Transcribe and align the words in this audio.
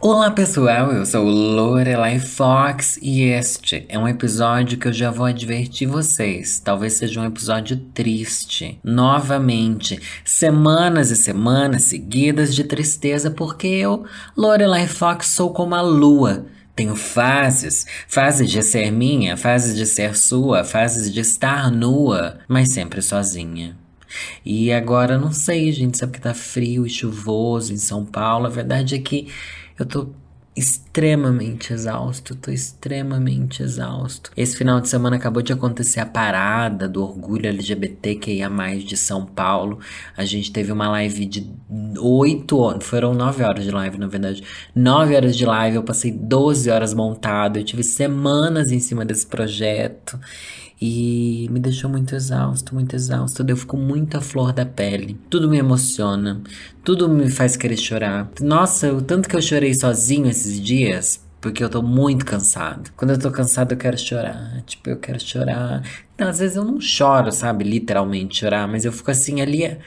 Olá 0.00 0.30
pessoal, 0.30 0.92
eu 0.92 1.04
sou 1.04 1.24
Lorelai 1.24 2.20
Fox 2.20 3.00
e 3.02 3.22
este 3.22 3.84
é 3.88 3.98
um 3.98 4.06
episódio 4.06 4.78
que 4.78 4.86
eu 4.86 4.92
já 4.92 5.10
vou 5.10 5.26
advertir 5.26 5.88
vocês. 5.88 6.60
Talvez 6.60 6.92
seja 6.92 7.20
um 7.20 7.24
episódio 7.24 7.76
triste. 7.92 8.78
Novamente, 8.84 10.00
semanas 10.24 11.10
e 11.10 11.16
semanas 11.16 11.86
seguidas 11.86 12.54
de 12.54 12.62
tristeza, 12.62 13.28
porque 13.28 13.66
eu, 13.66 14.04
Lorelai 14.36 14.86
Fox, 14.86 15.26
sou 15.26 15.52
como 15.52 15.74
a 15.74 15.80
lua. 15.80 16.46
Tenho 16.76 16.94
fases, 16.94 17.84
fases 18.06 18.48
de 18.48 18.62
ser 18.62 18.92
minha, 18.92 19.36
fases 19.36 19.76
de 19.76 19.84
ser 19.84 20.16
sua, 20.16 20.62
fases 20.62 21.12
de 21.12 21.18
estar 21.18 21.72
nua, 21.72 22.38
mas 22.46 22.72
sempre 22.72 23.02
sozinha. 23.02 23.76
E 24.44 24.72
agora 24.72 25.18
não 25.18 25.32
sei, 25.32 25.72
gente, 25.72 25.98
sabe 25.98 26.12
que 26.12 26.20
tá 26.20 26.32
frio 26.32 26.86
e 26.86 26.90
chuvoso 26.90 27.72
em 27.72 27.76
São 27.76 28.04
Paulo. 28.04 28.46
A 28.46 28.50
verdade 28.50 28.94
é 28.94 28.98
que 28.98 29.28
eu 29.78 29.86
tô 29.86 30.08
extremamente 30.58 31.72
exausto, 31.72 32.34
tô 32.34 32.50
extremamente 32.50 33.62
exausto. 33.62 34.32
Esse 34.36 34.56
final 34.56 34.80
de 34.80 34.88
semana 34.88 35.14
acabou 35.14 35.40
de 35.40 35.52
acontecer 35.52 36.00
a 36.00 36.06
parada 36.06 36.88
do 36.88 37.00
orgulho 37.00 37.46
LGBTQIA+, 37.46 38.50
de 38.84 38.96
São 38.96 39.24
Paulo. 39.24 39.78
A 40.16 40.24
gente 40.24 40.50
teve 40.50 40.72
uma 40.72 40.88
live 40.88 41.26
de 41.26 41.48
8 41.96 42.58
horas, 42.58 42.84
foram 42.84 43.14
9 43.14 43.44
horas 43.44 43.62
de 43.62 43.70
live, 43.70 43.98
na 43.98 44.08
verdade. 44.08 44.42
9 44.74 45.14
horas 45.14 45.36
de 45.36 45.46
live, 45.46 45.76
eu 45.76 45.84
passei 45.84 46.10
12 46.10 46.68
horas 46.70 46.92
montado, 46.92 47.58
eu 47.58 47.64
tive 47.64 47.84
semanas 47.84 48.72
em 48.72 48.80
cima 48.80 49.04
desse 49.04 49.28
projeto. 49.28 50.18
E 50.80 51.48
me 51.50 51.58
deixou 51.58 51.90
muito 51.90 52.14
exausto, 52.14 52.74
muito 52.74 52.94
exausto. 52.94 53.44
Eu 53.46 53.56
fico 53.56 53.76
muito 53.76 54.16
à 54.16 54.20
flor 54.20 54.52
da 54.52 54.64
pele. 54.64 55.18
Tudo 55.28 55.48
me 55.48 55.58
emociona, 55.58 56.40
tudo 56.84 57.08
me 57.08 57.28
faz 57.30 57.56
querer 57.56 57.76
chorar. 57.76 58.30
Nossa, 58.40 58.92
o 58.92 59.02
tanto 59.02 59.28
que 59.28 59.34
eu 59.34 59.42
chorei 59.42 59.74
sozinho 59.74 60.28
esses 60.28 60.60
dias, 60.60 61.20
porque 61.40 61.62
eu 61.64 61.68
tô 61.68 61.82
muito 61.82 62.24
cansado. 62.24 62.90
Quando 62.96 63.10
eu 63.10 63.18
tô 63.18 63.30
cansado, 63.30 63.72
eu 63.72 63.78
quero 63.78 63.98
chorar. 63.98 64.62
Tipo, 64.66 64.90
eu 64.90 64.96
quero 64.96 65.20
chorar. 65.20 65.82
Não, 66.16 66.28
às 66.28 66.38
vezes 66.38 66.56
eu 66.56 66.64
não 66.64 66.80
choro, 66.80 67.32
sabe? 67.32 67.64
Literalmente 67.64 68.38
chorar, 68.38 68.68
mas 68.68 68.84
eu 68.84 68.92
fico 68.92 69.10
assim 69.10 69.40
ali 69.40 69.78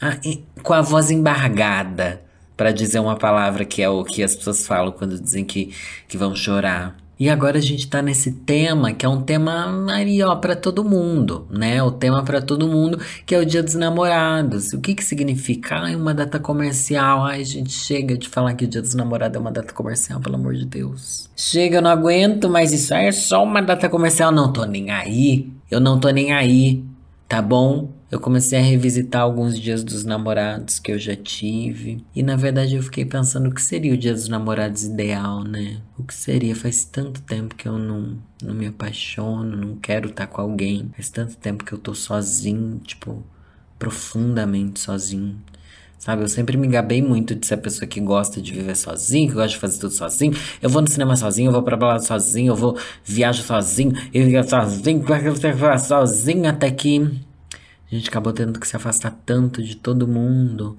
ah, 0.00 0.16
com 0.62 0.72
a 0.74 0.82
voz 0.82 1.10
embargada 1.10 2.22
para 2.56 2.72
dizer 2.72 2.98
uma 3.00 3.16
palavra 3.16 3.64
que 3.64 3.82
é 3.82 3.88
o 3.88 4.02
que 4.04 4.22
as 4.22 4.34
pessoas 4.34 4.66
falam 4.66 4.92
quando 4.92 5.20
dizem 5.20 5.44
que, 5.44 5.74
que 6.08 6.16
vão 6.16 6.34
chorar. 6.34 6.96
E 7.18 7.30
agora 7.30 7.56
a 7.56 7.62
gente 7.62 7.88
tá 7.88 8.02
nesse 8.02 8.30
tema 8.30 8.92
que 8.92 9.06
é 9.06 9.08
um 9.08 9.22
tema 9.22 9.90
aí, 9.90 10.22
ó, 10.22 10.36
para 10.36 10.54
todo 10.54 10.84
mundo, 10.84 11.46
né? 11.50 11.82
O 11.82 11.90
tema 11.90 12.22
para 12.22 12.42
todo 12.42 12.68
mundo, 12.68 13.00
que 13.24 13.34
é 13.34 13.38
o 13.38 13.46
Dia 13.46 13.62
dos 13.62 13.74
Namorados. 13.74 14.74
O 14.74 14.80
que 14.80 14.94
que 14.94 15.02
significa? 15.02 15.76
Ai, 15.76 15.96
uma 15.96 16.12
data 16.12 16.38
comercial. 16.38 17.24
Ai, 17.24 17.42
gente, 17.42 17.72
chega 17.72 18.18
de 18.18 18.28
falar 18.28 18.52
que 18.52 18.66
o 18.66 18.68
Dia 18.68 18.82
dos 18.82 18.94
Namorados 18.94 19.36
é 19.36 19.40
uma 19.40 19.50
data 19.50 19.72
comercial, 19.72 20.20
pelo 20.20 20.34
amor 20.34 20.54
de 20.54 20.66
Deus. 20.66 21.30
Chega, 21.34 21.78
eu 21.78 21.82
não 21.82 21.90
aguento 21.90 22.50
mais 22.50 22.72
isso. 22.72 22.94
Ai, 22.94 23.08
é 23.08 23.12
só 23.12 23.42
uma 23.42 23.62
data 23.62 23.88
comercial. 23.88 24.30
Não 24.30 24.52
tô 24.52 24.64
nem 24.66 24.90
aí. 24.90 25.50
Eu 25.70 25.80
não 25.80 25.98
tô 25.98 26.10
nem 26.10 26.32
aí, 26.32 26.84
tá 27.28 27.42
bom? 27.42 27.92
Eu 28.10 28.20
comecei 28.20 28.58
a 28.58 28.62
revisitar 28.62 29.22
alguns 29.22 29.58
dias 29.58 29.82
dos 29.82 30.04
namorados 30.04 30.78
que 30.78 30.92
eu 30.92 30.98
já 30.98 31.16
tive. 31.16 32.04
E 32.14 32.22
na 32.22 32.36
verdade 32.36 32.76
eu 32.76 32.82
fiquei 32.82 33.04
pensando 33.04 33.48
o 33.48 33.54
que 33.54 33.60
seria 33.60 33.92
o 33.92 33.96
dia 33.96 34.12
dos 34.12 34.28
namorados 34.28 34.84
ideal, 34.84 35.42
né? 35.42 35.80
O 35.98 36.04
que 36.04 36.14
seria? 36.14 36.54
Faz 36.54 36.84
tanto 36.84 37.20
tempo 37.22 37.54
que 37.54 37.66
eu 37.66 37.78
não, 37.78 38.16
não 38.42 38.54
me 38.54 38.66
apaixono, 38.66 39.56
não 39.56 39.76
quero 39.76 40.08
estar 40.08 40.28
com 40.28 40.40
alguém. 40.40 40.90
Faz 40.94 41.10
tanto 41.10 41.36
tempo 41.36 41.64
que 41.64 41.72
eu 41.72 41.78
tô 41.78 41.94
sozinho, 41.94 42.78
tipo, 42.78 43.24
profundamente 43.78 44.78
sozinho. 44.80 45.36
Sabe, 45.98 46.22
eu 46.22 46.28
sempre 46.28 46.56
me 46.56 46.68
gabei 46.68 47.02
muito 47.02 47.34
de 47.34 47.44
ser 47.46 47.54
a 47.54 47.58
pessoa 47.58 47.88
que 47.88 48.00
gosta 48.00 48.40
de 48.40 48.52
viver 48.52 48.76
sozinho, 48.76 49.28
que 49.28 49.34
gosta 49.34 49.48
de 49.48 49.56
fazer 49.58 49.80
tudo 49.80 49.92
sozinho. 49.92 50.32
Eu 50.62 50.70
vou 50.70 50.80
no 50.80 50.88
cinema 50.88 51.16
sozinho, 51.16 51.48
eu 51.48 51.52
vou 51.52 51.62
pra 51.62 51.76
balada 51.76 52.02
sozinho, 52.02 52.52
eu 52.52 52.56
vou 52.56 52.78
viajo 53.04 53.42
sozinho, 53.42 53.92
eu 54.14 54.26
viajo 54.26 54.48
sozinho, 54.48 55.04
sozinho 55.80 56.48
até 56.48 56.70
que 56.70 57.25
a 57.90 57.94
gente 57.94 58.08
acabou 58.08 58.32
tendo 58.32 58.58
que 58.58 58.66
se 58.66 58.76
afastar 58.76 59.16
tanto 59.24 59.62
de 59.62 59.76
todo 59.76 60.08
mundo. 60.08 60.76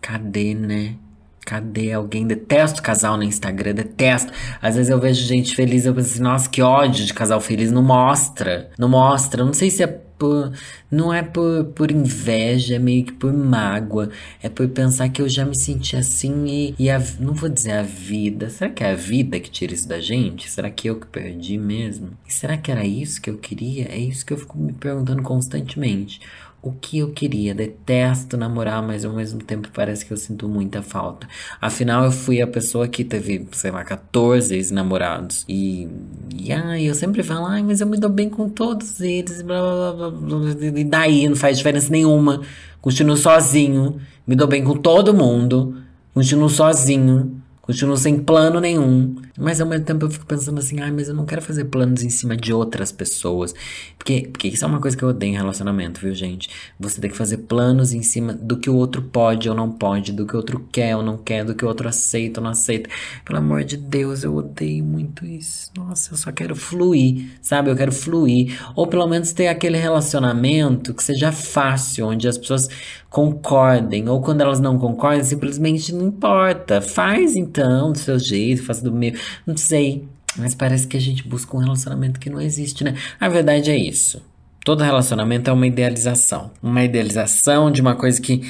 Cadê, 0.00 0.54
né? 0.54 0.96
Cadê 1.44 1.92
alguém? 1.92 2.26
Detesto 2.26 2.82
casal 2.82 3.16
no 3.16 3.22
Instagram, 3.22 3.74
detesto. 3.74 4.32
Às 4.60 4.76
vezes 4.76 4.90
eu 4.90 5.00
vejo 5.00 5.26
gente 5.26 5.54
feliz, 5.54 5.86
eu 5.86 5.94
penso 5.94 6.12
assim, 6.12 6.22
nossa, 6.22 6.48
que 6.48 6.62
ódio 6.62 7.04
de 7.04 7.14
casal 7.14 7.40
feliz. 7.40 7.70
Não 7.70 7.82
mostra, 7.82 8.70
não 8.78 8.88
mostra. 8.88 9.44
Não 9.44 9.52
sei 9.52 9.70
se 9.70 9.82
é 9.82 10.03
por. 10.18 10.52
Não 10.90 11.12
é 11.12 11.22
por, 11.22 11.64
por 11.74 11.90
inveja, 11.90 12.76
é 12.76 12.78
meio 12.78 13.04
que 13.04 13.12
por 13.12 13.32
mágoa. 13.32 14.10
É 14.42 14.48
por 14.48 14.68
pensar 14.68 15.08
que 15.08 15.20
eu 15.20 15.28
já 15.28 15.44
me 15.44 15.56
senti 15.56 15.96
assim 15.96 16.46
e, 16.46 16.74
e 16.78 16.90
a, 16.90 17.02
não 17.20 17.34
vou 17.34 17.48
dizer 17.48 17.72
a 17.72 17.82
vida. 17.82 18.50
Será 18.50 18.70
que 18.70 18.84
é 18.84 18.92
a 18.92 18.94
vida 18.94 19.40
que 19.40 19.50
tira 19.50 19.74
isso 19.74 19.88
da 19.88 20.00
gente? 20.00 20.50
Será 20.50 20.70
que 20.70 20.88
eu 20.88 20.98
que 20.98 21.06
perdi 21.06 21.58
mesmo? 21.58 22.10
E 22.26 22.32
será 22.32 22.56
que 22.56 22.70
era 22.70 22.84
isso 22.84 23.20
que 23.20 23.30
eu 23.30 23.38
queria? 23.38 23.88
É 23.88 23.98
isso 23.98 24.24
que 24.24 24.32
eu 24.32 24.38
fico 24.38 24.58
me 24.58 24.72
perguntando 24.72 25.22
constantemente 25.22 26.20
o 26.64 26.72
que 26.72 26.98
eu 26.98 27.10
queria. 27.10 27.54
Detesto 27.54 28.36
namorar, 28.36 28.82
mas 28.82 29.04
ao 29.04 29.12
mesmo 29.12 29.40
tempo 29.40 29.68
parece 29.72 30.04
que 30.06 30.12
eu 30.12 30.16
sinto 30.16 30.48
muita 30.48 30.82
falta. 30.82 31.28
Afinal, 31.60 32.04
eu 32.04 32.10
fui 32.10 32.40
a 32.40 32.46
pessoa 32.46 32.88
que 32.88 33.04
teve, 33.04 33.46
sei 33.52 33.70
lá, 33.70 33.84
14 33.84 34.54
ex-namorados. 34.54 35.44
E, 35.46 35.86
e 36.34 36.50
ai, 36.50 36.84
eu 36.84 36.94
sempre 36.94 37.22
falo, 37.22 37.46
ai, 37.46 37.62
mas 37.62 37.82
eu 37.82 37.86
me 37.86 37.98
dou 37.98 38.08
bem 38.08 38.30
com 38.30 38.48
todos 38.48 39.00
eles. 39.00 39.42
Blá, 39.42 39.60
blá, 39.60 39.92
blá, 39.92 40.10
blá, 40.10 40.80
e 40.80 40.84
daí 40.84 41.28
não 41.28 41.36
faz 41.36 41.58
diferença 41.58 41.90
nenhuma. 41.90 42.40
Continuo 42.80 43.16
sozinho. 43.16 44.00
Me 44.26 44.34
dou 44.34 44.48
bem 44.48 44.64
com 44.64 44.74
todo 44.74 45.12
mundo. 45.12 45.76
Continuo 46.14 46.48
sozinho. 46.48 47.43
Continuo 47.66 47.96
sem 47.96 48.18
plano 48.18 48.60
nenhum. 48.60 49.16
Mas 49.38 49.58
ao 49.58 49.66
mesmo 49.66 49.86
tempo 49.86 50.04
eu 50.04 50.10
fico 50.10 50.26
pensando 50.26 50.58
assim, 50.58 50.80
ai, 50.80 50.90
mas 50.90 51.08
eu 51.08 51.14
não 51.14 51.24
quero 51.24 51.40
fazer 51.40 51.64
planos 51.64 52.02
em 52.02 52.10
cima 52.10 52.36
de 52.36 52.52
outras 52.52 52.92
pessoas. 52.92 53.54
Porque, 53.96 54.28
porque 54.30 54.48
isso 54.48 54.66
é 54.66 54.68
uma 54.68 54.80
coisa 54.80 54.94
que 54.94 55.02
eu 55.02 55.08
odeio 55.08 55.32
em 55.32 55.36
relacionamento, 55.36 55.98
viu, 55.98 56.14
gente? 56.14 56.50
Você 56.78 57.00
tem 57.00 57.10
que 57.10 57.16
fazer 57.16 57.38
planos 57.38 57.94
em 57.94 58.02
cima 58.02 58.34
do 58.34 58.58
que 58.58 58.68
o 58.68 58.76
outro 58.76 59.00
pode 59.00 59.48
ou 59.48 59.54
não 59.54 59.70
pode, 59.70 60.12
do 60.12 60.26
que 60.26 60.34
o 60.34 60.36
outro 60.36 60.68
quer 60.70 60.94
ou 60.94 61.02
não 61.02 61.16
quer, 61.16 61.42
do 61.42 61.54
que 61.54 61.64
o 61.64 61.68
outro 61.68 61.88
aceita 61.88 62.38
ou 62.38 62.44
não 62.44 62.50
aceita. 62.50 62.90
Pelo 63.24 63.38
amor 63.38 63.64
de 63.64 63.78
Deus, 63.78 64.24
eu 64.24 64.36
odeio 64.36 64.84
muito 64.84 65.24
isso. 65.24 65.70
Nossa, 65.74 66.12
eu 66.12 66.18
só 66.18 66.30
quero 66.30 66.54
fluir, 66.54 67.30
sabe? 67.40 67.70
Eu 67.70 67.76
quero 67.76 67.92
fluir. 67.92 68.60
Ou 68.76 68.86
pelo 68.86 69.06
menos 69.06 69.32
ter 69.32 69.48
aquele 69.48 69.78
relacionamento 69.78 70.92
que 70.92 71.02
seja 71.02 71.32
fácil, 71.32 72.08
onde 72.08 72.28
as 72.28 72.36
pessoas 72.36 72.68
concordem. 73.08 74.06
Ou 74.08 74.20
quando 74.20 74.42
elas 74.42 74.60
não 74.60 74.78
concordam, 74.78 75.24
simplesmente 75.24 75.94
não 75.94 76.08
importa. 76.08 76.82
Faz 76.82 77.34
então 77.36 77.53
do 77.92 77.98
seu 77.98 78.18
jeito, 78.18 78.62
faz 78.62 78.80
do 78.80 78.92
meu. 78.92 79.12
Não 79.46 79.56
sei. 79.56 80.04
Mas 80.36 80.54
parece 80.54 80.86
que 80.86 80.96
a 80.96 81.00
gente 81.00 81.26
busca 81.26 81.56
um 81.56 81.60
relacionamento 81.60 82.18
que 82.18 82.28
não 82.28 82.40
existe, 82.40 82.82
né? 82.82 82.94
A 83.20 83.28
verdade 83.28 83.70
é 83.70 83.76
isso. 83.76 84.20
Todo 84.64 84.82
relacionamento 84.82 85.50
é 85.50 85.52
uma 85.52 85.66
idealização. 85.66 86.50
Uma 86.62 86.82
idealização 86.82 87.70
de 87.70 87.80
uma 87.80 87.94
coisa 87.94 88.20
que, 88.20 88.40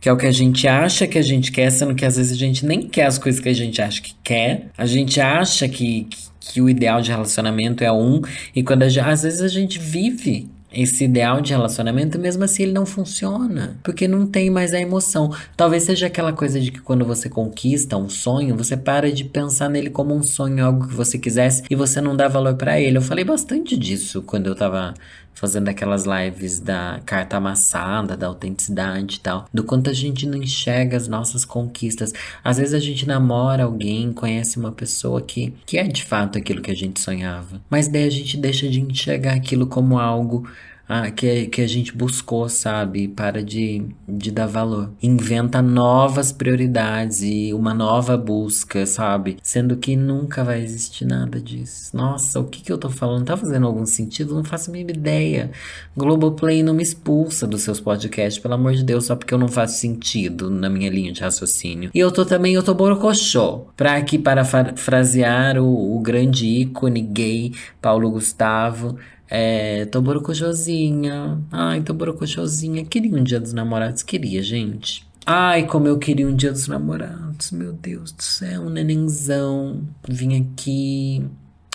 que 0.00 0.08
é 0.08 0.12
o 0.12 0.16
que 0.16 0.26
a 0.26 0.30
gente 0.30 0.68
acha 0.68 1.06
que 1.06 1.18
a 1.18 1.22
gente 1.22 1.50
quer, 1.50 1.70
sendo 1.70 1.94
que 1.94 2.04
às 2.04 2.16
vezes 2.16 2.32
a 2.32 2.36
gente 2.36 2.64
nem 2.66 2.82
quer 2.86 3.06
as 3.06 3.18
coisas 3.18 3.40
que 3.40 3.48
a 3.48 3.54
gente 3.54 3.80
acha 3.80 4.02
que 4.02 4.14
quer. 4.22 4.68
A 4.76 4.84
gente 4.84 5.20
acha 5.20 5.66
que, 5.68 6.04
que, 6.04 6.18
que 6.40 6.60
o 6.60 6.68
ideal 6.68 7.00
de 7.00 7.10
relacionamento 7.10 7.82
é 7.82 7.90
um, 7.90 8.20
e 8.54 8.62
quando 8.62 8.82
a, 8.82 8.86
às 8.86 9.22
vezes 9.22 9.40
a 9.40 9.48
gente 9.48 9.78
vive 9.78 10.48
esse 10.74 11.04
ideal 11.04 11.40
de 11.40 11.52
relacionamento, 11.52 12.18
mesmo 12.18 12.44
assim 12.44 12.64
ele 12.64 12.72
não 12.72 12.86
funciona, 12.86 13.76
porque 13.82 14.08
não 14.08 14.26
tem 14.26 14.50
mais 14.50 14.72
a 14.72 14.80
emoção. 14.80 15.34
Talvez 15.56 15.84
seja 15.84 16.06
aquela 16.06 16.32
coisa 16.32 16.60
de 16.60 16.70
que 16.70 16.80
quando 16.80 17.04
você 17.04 17.28
conquista 17.28 17.96
um 17.96 18.08
sonho, 18.08 18.56
você 18.56 18.76
para 18.76 19.12
de 19.12 19.24
pensar 19.24 19.68
nele 19.68 19.90
como 19.90 20.14
um 20.14 20.22
sonho, 20.22 20.64
algo 20.64 20.88
que 20.88 20.94
você 20.94 21.18
quisesse 21.18 21.62
e 21.70 21.74
você 21.74 22.00
não 22.00 22.16
dá 22.16 22.28
valor 22.28 22.54
para 22.54 22.80
ele. 22.80 22.96
Eu 22.96 23.02
falei 23.02 23.24
bastante 23.24 23.76
disso 23.76 24.22
quando 24.22 24.46
eu 24.46 24.54
tava 24.54 24.94
fazendo 25.34 25.68
aquelas 25.68 26.04
lives 26.04 26.60
da 26.60 27.00
carta 27.04 27.36
amassada, 27.36 28.16
da 28.16 28.26
autenticidade 28.26 29.16
e 29.16 29.20
tal, 29.20 29.46
do 29.52 29.64
quanto 29.64 29.90
a 29.90 29.92
gente 29.92 30.26
não 30.26 30.38
enxerga 30.38 30.96
as 30.96 31.08
nossas 31.08 31.44
conquistas. 31.44 32.12
Às 32.44 32.58
vezes 32.58 32.74
a 32.74 32.78
gente 32.78 33.06
namora 33.06 33.64
alguém, 33.64 34.12
conhece 34.12 34.58
uma 34.58 34.72
pessoa 34.72 35.20
que, 35.20 35.52
que 35.66 35.78
é 35.78 35.84
de 35.84 36.04
fato 36.04 36.38
aquilo 36.38 36.62
que 36.62 36.70
a 36.70 36.76
gente 36.76 37.00
sonhava, 37.00 37.60
mas 37.68 37.88
daí 37.88 38.06
a 38.06 38.10
gente 38.10 38.36
deixa 38.36 38.68
de 38.68 38.80
enxergar 38.80 39.34
aquilo 39.34 39.66
como 39.66 39.98
algo 39.98 40.48
ah, 40.94 41.10
que, 41.10 41.46
que 41.46 41.62
a 41.62 41.66
gente 41.66 41.96
buscou, 41.96 42.50
sabe? 42.50 43.08
Para 43.08 43.42
de, 43.42 43.82
de 44.06 44.30
dar 44.30 44.46
valor. 44.46 44.90
Inventa 45.02 45.62
novas 45.62 46.30
prioridades 46.30 47.22
e 47.22 47.54
uma 47.54 47.72
nova 47.72 48.14
busca, 48.14 48.84
sabe? 48.84 49.38
Sendo 49.42 49.78
que 49.78 49.96
nunca 49.96 50.44
vai 50.44 50.62
existir 50.62 51.06
nada 51.06 51.40
disso. 51.40 51.96
Nossa, 51.96 52.38
o 52.40 52.44
que, 52.44 52.60
que 52.60 52.70
eu 52.70 52.76
tô 52.76 52.90
falando? 52.90 53.24
Tá 53.24 53.38
fazendo 53.38 53.66
algum 53.66 53.86
sentido? 53.86 54.34
Não 54.34 54.44
faço 54.44 54.68
a 54.68 54.72
mínima 54.74 54.90
ideia. 54.90 55.50
Globoplay 55.96 56.62
não 56.62 56.74
me 56.74 56.82
expulsa 56.82 57.46
dos 57.46 57.62
seus 57.62 57.80
podcasts, 57.80 58.42
pelo 58.42 58.52
amor 58.52 58.74
de 58.74 58.84
Deus, 58.84 59.06
só 59.06 59.16
porque 59.16 59.32
eu 59.32 59.38
não 59.38 59.48
faço 59.48 59.78
sentido 59.78 60.50
na 60.50 60.68
minha 60.68 60.90
linha 60.90 61.10
de 61.10 61.22
raciocínio. 61.22 61.90
E 61.94 61.98
eu 61.98 62.12
tô 62.12 62.26
também, 62.26 62.52
eu 62.52 62.62
tô 62.62 62.74
borocochô. 62.74 63.62
Pra 63.74 63.96
aqui 63.96 64.18
parafrasear 64.18 65.56
o, 65.56 65.96
o 65.96 66.00
grande 66.00 66.46
ícone 66.46 67.00
gay 67.00 67.54
Paulo 67.80 68.10
Gustavo. 68.10 68.98
É, 69.34 69.86
tô. 69.86 71.42
Ai, 71.50 71.80
tô. 71.80 72.84
Queria 72.84 73.16
um 73.16 73.24
dia 73.24 73.40
dos 73.40 73.54
namorados, 73.54 74.02
queria, 74.02 74.42
gente. 74.42 75.06
Ai, 75.24 75.66
como 75.66 75.88
eu 75.88 75.98
queria 75.98 76.28
um 76.28 76.36
dia 76.36 76.52
dos 76.52 76.68
namorados. 76.68 77.50
Meu 77.50 77.72
Deus 77.72 78.12
do 78.12 78.22
céu, 78.22 78.60
um 78.60 78.68
nenenzão. 78.68 79.80
Vim 80.06 80.38
aqui 80.38 81.24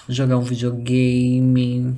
jogar 0.08 0.38
um 0.38 0.44
videogame, 0.44 1.96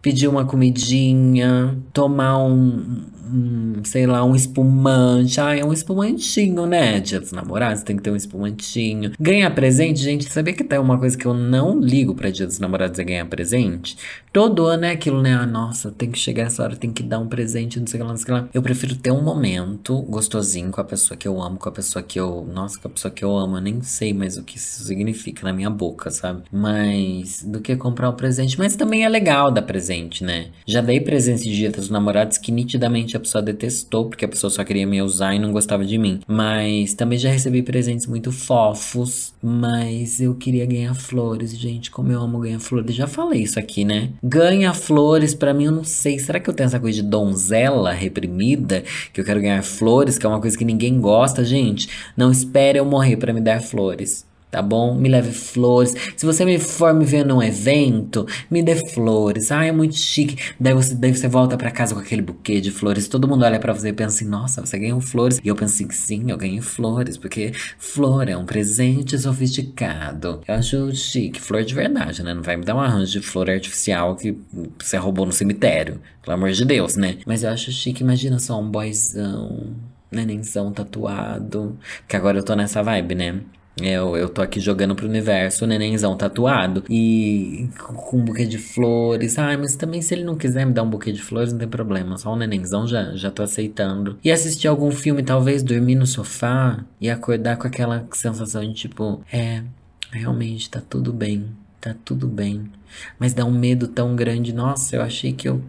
pedir 0.00 0.26
uma 0.26 0.46
comidinha, 0.46 1.76
tomar 1.92 2.38
um, 2.38 3.04
um, 3.32 3.84
sei 3.84 4.06
lá, 4.06 4.24
um 4.24 4.34
espumante. 4.34 5.40
Ah, 5.40 5.56
é 5.56 5.64
um 5.64 5.72
espumantinho, 5.72 6.66
né? 6.66 7.00
Dia 7.00 7.20
dos 7.20 7.32
namorados 7.32 7.82
tem 7.82 7.96
que 7.96 8.02
ter 8.02 8.10
um 8.10 8.16
espumantinho. 8.16 9.12
Ganhar 9.18 9.50
presente, 9.50 10.00
gente, 10.00 10.30
sabia 10.30 10.54
que 10.54 10.64
tá 10.64 10.80
uma 10.80 10.98
coisa 10.98 11.16
que 11.16 11.26
eu 11.26 11.34
não 11.34 11.80
ligo 11.80 12.14
pra 12.14 12.30
dia 12.30 12.46
dos 12.46 12.58
namorados 12.58 12.98
é 12.98 13.04
ganhar 13.04 13.26
presente? 13.26 13.96
Todo 14.32 14.66
ano 14.66 14.84
é 14.84 14.92
aquilo, 14.92 15.22
né? 15.22 15.34
Ah, 15.34 15.46
nossa, 15.46 15.90
tem 15.90 16.10
que 16.10 16.18
chegar 16.18 16.44
essa 16.44 16.62
hora, 16.62 16.76
tem 16.76 16.92
que 16.92 17.02
dar 17.02 17.18
um 17.18 17.28
presente, 17.28 17.80
não 17.80 17.86
sei 17.86 17.98
o 17.98 18.02
que 18.02 18.06
lá, 18.06 18.10
não 18.10 18.16
sei 18.16 18.24
o 18.24 18.26
que 18.26 18.32
lá. 18.32 18.48
Eu 18.54 18.62
prefiro 18.62 18.94
ter 18.96 19.10
um 19.10 19.22
momento 19.22 20.00
gostosinho 20.02 20.70
com 20.70 20.80
a 20.80 20.84
pessoa 20.84 21.16
que 21.16 21.26
eu 21.26 21.40
amo, 21.40 21.58
com 21.58 21.68
a 21.68 21.72
pessoa 21.72 22.02
que 22.02 22.18
eu. 22.18 22.46
Nossa, 22.52 22.78
com 22.78 22.88
a 22.88 22.90
pessoa 22.90 23.12
que 23.12 23.24
eu 23.24 23.36
amo. 23.36 23.56
Eu 23.56 23.60
nem 23.60 23.82
sei 23.82 24.12
mais 24.12 24.36
o 24.36 24.42
que 24.42 24.56
isso 24.56 24.84
significa 24.84 25.44
na 25.44 25.52
minha 25.52 25.70
boca, 25.70 26.10
sabe? 26.10 26.42
Mas. 26.52 27.42
Do 27.42 27.60
que 27.60 27.76
comprar 27.76 28.10
um 28.10 28.14
presente. 28.14 28.58
Mas 28.58 28.76
também 28.76 29.04
é 29.04 29.08
legal 29.08 29.50
dar 29.50 29.62
presente, 29.62 30.24
né? 30.24 30.48
Já 30.66 30.80
dei 30.80 31.00
presente 31.00 31.44
de 31.44 31.54
dia 31.54 31.70
dos 31.70 31.90
namorados 31.90 32.38
que 32.38 32.52
nitidamente 32.52 33.16
a 33.18 33.20
pessoa 33.20 33.42
detestou, 33.42 34.06
porque 34.06 34.24
a 34.24 34.28
pessoa 34.28 34.50
só 34.50 34.64
queria 34.64 34.86
me 34.86 35.02
usar 35.02 35.34
e 35.34 35.38
não 35.38 35.52
gostava 35.52 35.84
de 35.84 35.98
mim. 35.98 36.20
Mas 36.26 36.94
também 36.94 37.18
já 37.18 37.30
recebi 37.30 37.62
presentes 37.62 38.06
muito 38.06 38.32
fofos, 38.32 39.34
mas 39.42 40.20
eu 40.20 40.34
queria 40.34 40.64
ganhar 40.66 40.94
flores, 40.94 41.56
gente, 41.56 41.90
como 41.90 42.10
eu 42.10 42.20
amo 42.20 42.40
ganhar 42.40 42.58
flores. 42.58 42.94
Já 42.94 43.06
falei 43.06 43.42
isso 43.42 43.58
aqui, 43.58 43.84
né? 43.84 44.10
Ganha 44.22 44.72
flores, 44.72 45.34
para 45.34 45.52
mim 45.52 45.64
eu 45.64 45.72
não 45.72 45.84
sei. 45.84 46.18
Será 46.18 46.40
que 46.40 46.48
eu 46.48 46.54
tenho 46.54 46.66
essa 46.66 46.80
coisa 46.80 47.02
de 47.02 47.08
donzela 47.08 47.92
reprimida, 47.92 48.82
que 49.12 49.20
eu 49.20 49.24
quero 49.24 49.40
ganhar 49.40 49.62
flores, 49.62 50.18
que 50.18 50.26
é 50.26 50.28
uma 50.28 50.40
coisa 50.40 50.56
que 50.56 50.64
ninguém 50.64 51.00
gosta, 51.00 51.44
gente? 51.44 51.88
Não 52.16 52.30
espere 52.30 52.78
eu 52.78 52.84
morrer 52.84 53.16
para 53.16 53.32
me 53.32 53.40
dar 53.40 53.60
flores 53.60 54.27
tá 54.50 54.62
bom? 54.62 54.94
Me 54.94 55.08
leve 55.08 55.32
flores. 55.32 55.94
Se 56.16 56.24
você 56.24 56.44
me 56.44 56.58
for 56.58 56.94
me 56.94 57.04
ver 57.04 57.24
num 57.24 57.42
evento, 57.42 58.26
me 58.50 58.62
dê 58.62 58.76
flores. 58.76 59.52
Ah, 59.52 59.64
é 59.64 59.72
muito 59.72 59.96
chique. 59.96 60.36
Daí 60.58 60.74
você, 60.74 60.94
daí 60.94 61.14
você 61.14 61.28
volta 61.28 61.56
para 61.56 61.70
casa 61.70 61.94
com 61.94 62.00
aquele 62.00 62.22
buquê 62.22 62.60
de 62.60 62.70
flores. 62.70 63.08
Todo 63.08 63.28
mundo 63.28 63.44
olha 63.44 63.58
para 63.58 63.72
você 63.72 63.88
e 63.88 63.92
pensa 63.92 64.16
assim: 64.16 64.28
nossa, 64.28 64.64
você 64.64 64.78
ganhou 64.78 65.00
flores. 65.00 65.40
E 65.42 65.48
eu 65.48 65.54
penso 65.54 65.74
assim: 65.74 65.90
sim, 65.90 66.30
eu 66.30 66.36
ganhei 66.36 66.60
flores, 66.60 67.16
porque 67.16 67.52
flor 67.78 68.28
é 68.28 68.36
um 68.36 68.44
presente 68.44 69.18
sofisticado. 69.18 70.40
Eu 70.46 70.54
acho 70.54 70.94
chique. 70.94 71.40
Flor 71.40 71.64
de 71.64 71.74
verdade, 71.74 72.22
né? 72.22 72.34
Não 72.34 72.42
vai 72.42 72.56
me 72.56 72.64
dar 72.64 72.74
um 72.74 72.80
arranjo 72.80 73.12
de 73.12 73.20
flor 73.20 73.50
artificial 73.50 74.16
que 74.16 74.36
você 74.78 74.96
roubou 74.96 75.26
no 75.26 75.32
cemitério. 75.32 76.00
Pelo 76.22 76.34
amor 76.34 76.50
de 76.50 76.64
Deus, 76.64 76.96
né? 76.96 77.18
Mas 77.26 77.42
eu 77.42 77.50
acho 77.50 77.70
chique. 77.70 78.02
Imagina 78.02 78.38
só 78.38 78.60
um 78.60 78.68
boyzão, 78.68 79.74
nenenzão 80.10 80.72
tatuado. 80.72 81.78
Que 82.06 82.16
agora 82.16 82.38
eu 82.38 82.42
tô 82.42 82.54
nessa 82.54 82.82
vibe, 82.82 83.14
né? 83.14 83.40
Eu, 83.80 84.16
eu 84.16 84.28
tô 84.28 84.42
aqui 84.42 84.60
jogando 84.60 84.94
pro 84.94 85.06
universo 85.06 85.64
o 85.64 85.68
nenenzão 85.68 86.16
tatuado 86.16 86.84
e 86.88 87.68
com 87.78 88.18
um 88.18 88.24
buquê 88.24 88.44
de 88.44 88.58
flores. 88.58 89.38
Ai, 89.38 89.56
mas 89.56 89.76
também 89.76 90.02
se 90.02 90.14
ele 90.14 90.24
não 90.24 90.36
quiser 90.36 90.64
me 90.64 90.72
dar 90.72 90.82
um 90.82 90.90
buquê 90.90 91.12
de 91.12 91.22
flores, 91.22 91.52
não 91.52 91.58
tem 91.58 91.68
problema. 91.68 92.16
Só 92.16 92.32
o 92.32 92.36
nenenzão 92.36 92.86
já, 92.86 93.14
já 93.14 93.30
tô 93.30 93.42
aceitando. 93.42 94.18
E 94.24 94.30
assistir 94.30 94.68
algum 94.68 94.90
filme, 94.90 95.22
talvez 95.22 95.62
dormir 95.62 95.94
no 95.94 96.06
sofá 96.06 96.84
e 97.00 97.08
acordar 97.08 97.56
com 97.56 97.66
aquela 97.66 98.06
sensação 98.12 98.62
de 98.62 98.74
tipo, 98.74 99.22
é, 99.32 99.62
realmente 100.10 100.68
tá 100.70 100.80
tudo 100.80 101.12
bem, 101.12 101.46
tá 101.80 101.94
tudo 102.04 102.26
bem. 102.26 102.70
Mas 103.18 103.34
dá 103.34 103.44
um 103.44 103.52
medo 103.52 103.88
tão 103.88 104.16
grande. 104.16 104.52
Nossa, 104.52 104.96
eu 104.96 105.02
achei 105.02 105.32
que 105.32 105.48
eu 105.48 105.62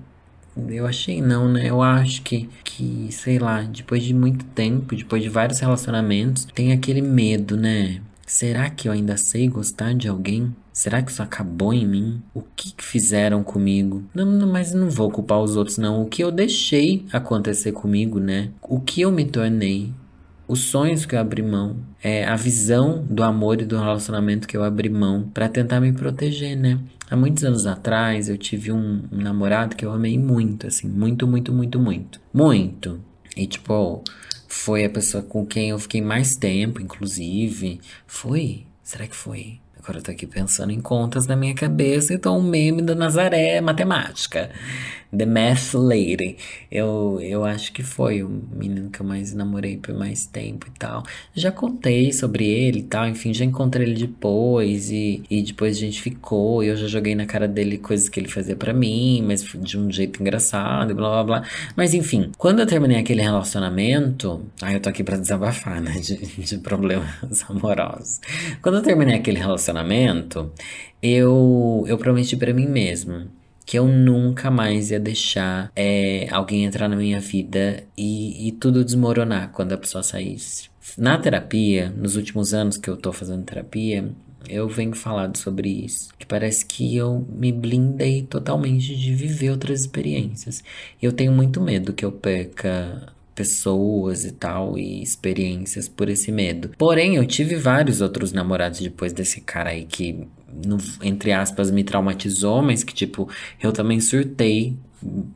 eu 0.69 0.85
achei 0.85 1.21
não, 1.21 1.51
né? 1.51 1.69
Eu 1.69 1.81
acho 1.81 2.21
que, 2.21 2.49
que, 2.63 3.07
sei 3.11 3.39
lá, 3.39 3.61
depois 3.61 4.03
de 4.03 4.13
muito 4.13 4.45
tempo, 4.45 4.95
depois 4.95 5.21
de 5.23 5.29
vários 5.29 5.59
relacionamentos, 5.59 6.45
tem 6.53 6.71
aquele 6.71 7.01
medo, 7.01 7.55
né? 7.55 8.01
Será 8.25 8.69
que 8.69 8.87
eu 8.87 8.91
ainda 8.91 9.17
sei 9.17 9.47
gostar 9.47 9.93
de 9.93 10.07
alguém? 10.07 10.55
Será 10.71 11.01
que 11.01 11.11
isso 11.11 11.23
acabou 11.23 11.73
em 11.73 11.85
mim? 11.85 12.21
O 12.33 12.41
que, 12.41 12.73
que 12.73 12.83
fizeram 12.83 13.43
comigo? 13.43 14.03
Não, 14.13 14.25
não, 14.25 14.47
mas 14.47 14.73
não 14.73 14.89
vou 14.89 15.09
culpar 15.09 15.39
os 15.39 15.55
outros, 15.55 15.77
não. 15.77 16.01
O 16.01 16.05
que 16.05 16.23
eu 16.23 16.31
deixei 16.31 17.05
acontecer 17.11 17.71
comigo, 17.71 18.19
né? 18.19 18.49
O 18.61 18.79
que 18.79 19.01
eu 19.01 19.11
me 19.11 19.25
tornei? 19.25 19.91
Os 20.47 20.61
sonhos 20.61 21.05
que 21.05 21.15
eu 21.15 21.19
abri 21.19 21.43
mão, 21.43 21.77
é 22.03 22.25
a 22.25 22.35
visão 22.35 23.05
do 23.09 23.23
amor 23.23 23.61
e 23.61 23.65
do 23.65 23.77
relacionamento 23.77 24.47
que 24.47 24.55
eu 24.55 24.63
abri 24.63 24.89
mão 24.89 25.29
para 25.33 25.49
tentar 25.49 25.79
me 25.79 25.91
proteger, 25.91 26.55
né? 26.55 26.79
Há 27.09 27.15
muitos 27.15 27.43
anos 27.43 27.65
atrás 27.65 28.29
eu 28.29 28.37
tive 28.37 28.71
um, 28.71 29.03
namorado 29.11 29.75
que 29.75 29.83
eu 29.83 29.91
amei 29.91 30.17
muito, 30.17 30.67
assim, 30.67 30.87
muito, 30.87 31.25
muito, 31.27 31.51
muito, 31.51 31.79
muito. 31.79 32.21
Muito. 32.31 32.99
E 33.35 33.47
tipo, 33.47 34.03
foi 34.47 34.85
a 34.85 34.89
pessoa 34.89 35.23
com 35.23 35.45
quem 35.45 35.69
eu 35.69 35.79
fiquei 35.79 36.01
mais 36.01 36.35
tempo, 36.35 36.81
inclusive. 36.81 37.79
Foi? 38.05 38.65
Será 38.83 39.07
que 39.07 39.15
foi? 39.15 39.59
Agora 39.81 39.99
eu 39.99 40.03
tô 40.03 40.11
aqui 40.11 40.27
pensando 40.27 40.71
em 40.71 40.81
contas 40.81 41.25
na 41.25 41.35
minha 41.35 41.55
cabeça, 41.55 42.13
então 42.13 42.37
um 42.37 42.43
meme 42.43 42.81
da 42.81 42.93
Nazaré 42.93 43.61
matemática. 43.61 44.49
The 45.15 45.25
Math 45.25 45.73
Lady. 45.73 46.37
Eu, 46.71 47.19
eu 47.21 47.43
acho 47.43 47.73
que 47.73 47.81
foi 47.81 48.21
o 48.21 48.29
menino 48.29 48.89
que 48.89 49.01
eu 49.01 49.05
mais 49.05 49.33
namorei 49.33 49.77
por 49.77 49.95
mais 49.95 50.25
tempo 50.25 50.67
e 50.67 50.71
tal. 50.77 51.03
Já 51.33 51.51
contei 51.51 52.13
sobre 52.13 52.47
ele 52.47 52.79
e 52.79 52.83
tal, 52.83 53.07
enfim, 53.07 53.33
já 53.33 53.43
encontrei 53.43 53.87
ele 53.87 53.95
depois 53.95 54.91
e, 54.91 55.23
e 55.29 55.41
depois 55.41 55.77
a 55.77 55.79
gente 55.79 56.01
ficou. 56.01 56.63
E 56.63 56.67
eu 56.67 56.75
já 56.75 56.87
joguei 56.87 57.15
na 57.15 57.25
cara 57.25 57.47
dele 57.47 57.77
coisas 57.79 58.07
que 58.07 58.19
ele 58.19 58.27
fazia 58.27 58.55
para 58.55 58.71
mim, 58.71 59.23
mas 59.25 59.41
de 59.43 59.77
um 59.77 59.91
jeito 59.91 60.21
engraçado 60.21 60.91
e 60.91 60.93
blá 60.93 61.09
blá 61.09 61.23
blá. 61.23 61.49
Mas 61.75 61.93
enfim, 61.93 62.31
quando 62.37 62.59
eu 62.59 62.67
terminei 62.67 62.97
aquele 62.97 63.21
relacionamento. 63.21 64.45
Aí 64.61 64.75
eu 64.75 64.79
tô 64.79 64.89
aqui 64.89 65.03
pra 65.03 65.17
desabafar, 65.17 65.81
né? 65.81 65.91
De, 65.99 66.17
de 66.17 66.57
problemas 66.59 67.09
amorosos. 67.49 68.21
Quando 68.61 68.75
eu 68.75 68.83
terminei 68.83 69.15
aquele 69.15 69.39
relacionamento, 69.39 69.68
eu, 71.01 71.83
eu 71.87 71.97
prometi 71.97 72.35
para 72.35 72.53
mim 72.53 72.67
mesmo 72.67 73.29
que 73.69 73.77
eu 73.77 73.87
nunca 73.87 74.49
mais 74.49 74.89
ia 74.89 74.99
deixar 74.99 75.71
é, 75.75 76.27
alguém 76.31 76.65
entrar 76.65 76.89
na 76.89 76.95
minha 76.95 77.19
vida 77.19 77.83
e, 77.95 78.47
e 78.47 78.51
tudo 78.53 78.83
desmoronar 78.83 79.51
quando 79.51 79.73
a 79.73 79.77
pessoa 79.77 80.01
saísse. 80.01 80.69
Na 80.97 81.19
terapia, 81.19 81.93
nos 81.95 82.15
últimos 82.15 82.51
anos 82.51 82.77
que 82.77 82.89
eu 82.89 82.97
tô 82.97 83.13
fazendo 83.13 83.43
terapia, 83.43 84.09
eu 84.47 84.67
venho 84.67 84.95
falado 84.95 85.37
sobre 85.37 85.69
isso. 85.69 86.09
Que 86.17 86.25
parece 86.25 86.65
que 86.65 86.95
eu 86.95 87.27
me 87.31 87.51
blindei 87.51 88.23
totalmente 88.23 88.95
de 88.95 89.13
viver 89.13 89.51
outras 89.51 89.81
experiências. 89.81 90.63
Eu 90.99 91.13
tenho 91.13 91.31
muito 91.31 91.61
medo 91.61 91.93
que 91.93 92.03
eu 92.03 92.11
perca 92.11 93.13
pessoas 93.39 94.25
e 94.25 94.33
tal 94.33 94.77
e 94.77 95.01
experiências 95.01 95.87
por 95.87 96.09
esse 96.09 96.29
medo. 96.29 96.71
Porém, 96.77 97.15
eu 97.15 97.25
tive 97.25 97.55
vários 97.55 98.01
outros 98.01 98.33
namorados 98.33 98.81
depois 98.81 99.13
desse 99.13 99.39
cara 99.39 99.69
aí 99.69 99.85
que 99.85 100.27
no, 100.65 100.77
entre 101.01 101.31
aspas, 101.31 101.71
me 101.71 101.81
traumatizou, 101.85 102.61
mas 102.61 102.83
que, 102.83 102.93
tipo, 102.93 103.29
eu 103.63 103.71
também 103.71 104.01
surtei, 104.01 104.75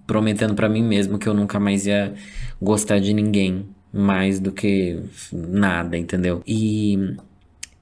prometendo 0.05 0.53
para 0.53 0.67
mim 0.67 0.83
mesmo 0.83 1.17
que 1.17 1.29
eu 1.29 1.33
nunca 1.33 1.61
mais 1.61 1.85
ia 1.85 2.13
gostar 2.61 2.99
de 2.99 3.13
ninguém 3.13 3.65
mais 3.93 4.37
do 4.37 4.51
que 4.51 4.99
nada, 5.31 5.97
entendeu? 5.97 6.43
E 6.45 7.15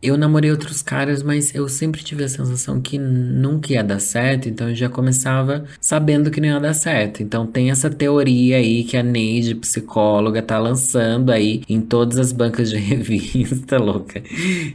eu 0.02 0.18
namorei 0.18 0.50
outros 0.50 0.82
caras, 0.82 1.22
mas 1.22 1.54
eu 1.54 1.70
sempre 1.70 2.04
tive 2.04 2.24
a 2.24 2.28
sensação 2.28 2.82
que 2.82 2.98
nunca 2.98 3.72
ia 3.74 3.84
dar 3.84 4.00
certo, 4.00 4.50
então 4.50 4.70
eu 4.70 4.76
já 4.76 4.90
começava 4.90 5.66
sabendo 5.80 6.32
que 6.32 6.42
não 6.42 6.48
ia 6.48 6.60
dar 6.60 6.74
certo. 6.74 7.22
Então 7.22 7.46
tem 7.46 7.70
essa 7.70 7.90
teoria 7.90 8.58
aí 8.58 8.84
que 8.84 8.98
a 8.98 9.04
Neide, 9.04 9.54
psicóloga, 9.56 10.42
tá 10.42 10.58
lançando 10.58 11.32
aí 11.32 11.62
em 11.70 11.80
todas 11.80 12.18
as 12.18 12.32
bancas 12.32 12.70
de 12.72 12.78
revista, 12.82 13.78
louca, 13.78 14.24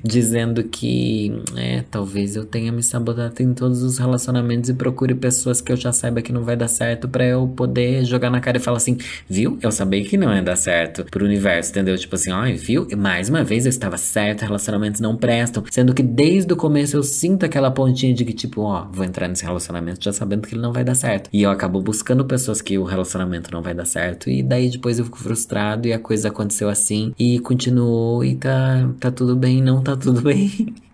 dizendo 0.04 0.62
que, 0.62 1.33
é, 1.56 1.83
talvez 1.90 2.37
eu 2.37 2.45
tenha 2.45 2.71
me 2.71 2.83
sabotado 2.83 3.42
em 3.42 3.52
todos 3.52 3.83
os 3.83 3.99
relacionamentos 3.99 4.71
e 4.71 4.75
procure 4.75 5.14
pessoas 5.14 5.61
que 5.61 5.73
eu 5.73 5.76
já 5.76 5.92
saiba 5.92 6.23
que 6.23 6.33
não 6.33 6.45
vai 6.45 6.56
dar 6.56 6.68
certo 6.68 7.09
para 7.09 7.25
eu 7.25 7.49
poder 7.49 8.04
jogar 8.04 8.30
na 8.30 8.40
cara 8.40 8.59
e 8.59 8.61
falar 8.61 8.76
assim, 8.76 8.97
viu? 9.28 9.59
Eu 9.61 9.73
sabia 9.73 10.04
que 10.04 10.16
não 10.16 10.33
ia 10.33 10.42
dar 10.42 10.56
certo 10.56 11.04
pro 11.04 11.25
universo, 11.25 11.71
entendeu? 11.71 11.97
Tipo 11.99 12.14
assim, 12.14 12.30
ai, 12.30 12.52
viu? 12.52 12.87
Mais 12.97 13.28
uma 13.28 13.42
vez 13.42 13.66
eu 13.66 13.71
estava 13.71 13.97
certo, 13.97 14.42
relacionamentos 14.42 15.00
não 15.00 15.15
prestam. 15.16 15.64
Sendo 15.70 15.94
que 15.94 16.02
desde 16.02 16.52
o 16.52 16.56
começo 16.56 16.96
eu 16.96 17.02
sinto 17.02 17.44
aquela 17.44 17.70
pontinha 17.70 18.14
de 18.14 18.25
que, 18.25 18.32
tipo, 18.32 18.62
ó, 18.62 18.87
vou 18.92 19.04
entrar 19.04 19.28
nesse 19.28 19.44
relacionamento 19.44 20.02
já 20.02 20.12
sabendo 20.12 20.46
que 20.46 20.54
ele 20.54 20.62
não 20.62 20.73
vai 20.73 20.85
dar 20.85 20.94
certo. 20.94 21.30
E 21.32 21.42
eu 21.42 21.50
acabo 21.50 21.80
buscando 21.80 22.25
pessoas 22.25 22.61
que 22.61 22.78
o 22.78 22.85
relacionamento 22.85 23.50
não 23.52 23.62
vai 23.62 23.75
dar 23.75 23.85
certo. 23.85 24.30
E 24.30 24.42
daí 24.42 24.70
depois 24.70 24.99
eu 24.99 25.04
fico 25.04 25.18
frustrado 25.18 25.88
e 25.88 25.92
a 25.92 25.99
coisa 25.99 26.28
aconteceu 26.28 26.68
assim. 26.68 27.14
E 27.18 27.38
continuou 27.40 28.25
e 28.25 28.37
tá, 28.37 28.88
tá 29.00 29.11
tudo 29.11 29.35
bem, 29.37 29.62
não 29.62 29.82
tá 29.82 29.96
tudo 29.96 30.20
bem. 30.20 30.75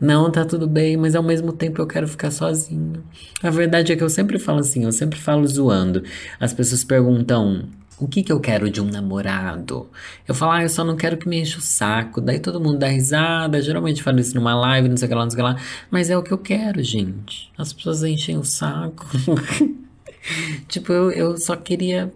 Não, 0.00 0.30
tá 0.30 0.44
tudo 0.44 0.66
bem, 0.68 0.96
mas 0.96 1.14
ao 1.14 1.22
mesmo 1.22 1.52
tempo 1.52 1.80
eu 1.80 1.86
quero 1.86 2.06
ficar 2.06 2.30
sozinho. 2.30 3.02
A 3.42 3.50
verdade 3.50 3.92
é 3.92 3.96
que 3.96 4.02
eu 4.02 4.08
sempre 4.08 4.38
falo 4.38 4.60
assim, 4.60 4.84
eu 4.84 4.92
sempre 4.92 5.18
falo 5.18 5.46
zoando. 5.46 6.04
As 6.38 6.52
pessoas 6.52 6.84
perguntam: 6.84 7.64
o 8.00 8.08
que 8.08 8.22
que 8.22 8.32
eu 8.32 8.40
quero 8.40 8.70
de 8.70 8.80
um 8.80 8.86
namorado? 8.86 9.88
Eu 10.26 10.34
falo, 10.34 10.52
ah, 10.52 10.62
eu 10.62 10.68
só 10.68 10.82
não 10.82 10.96
quero 10.96 11.16
que 11.16 11.28
me 11.28 11.40
enche 11.40 11.58
o 11.58 11.60
saco. 11.60 12.20
Daí 12.20 12.40
todo 12.40 12.60
mundo 12.60 12.78
dá 12.78 12.88
risada. 12.88 13.60
Geralmente 13.60 14.02
falo 14.02 14.18
isso 14.18 14.34
numa 14.34 14.54
live, 14.54 14.88
não 14.88 14.96
sei 14.96 15.06
o 15.06 15.08
que 15.08 15.14
lá, 15.14 15.22
não 15.22 15.30
sei 15.30 15.40
o 15.40 15.44
que 15.44 15.52
lá. 15.52 15.60
Mas 15.90 16.10
é 16.10 16.16
o 16.16 16.22
que 16.22 16.32
eu 16.32 16.38
quero, 16.38 16.82
gente. 16.82 17.52
As 17.58 17.72
pessoas 17.72 18.02
enchem 18.02 18.38
o 18.38 18.44
saco. 18.44 19.06
tipo, 20.66 20.92
eu, 20.92 21.10
eu 21.10 21.36
só 21.36 21.54
queria 21.54 22.12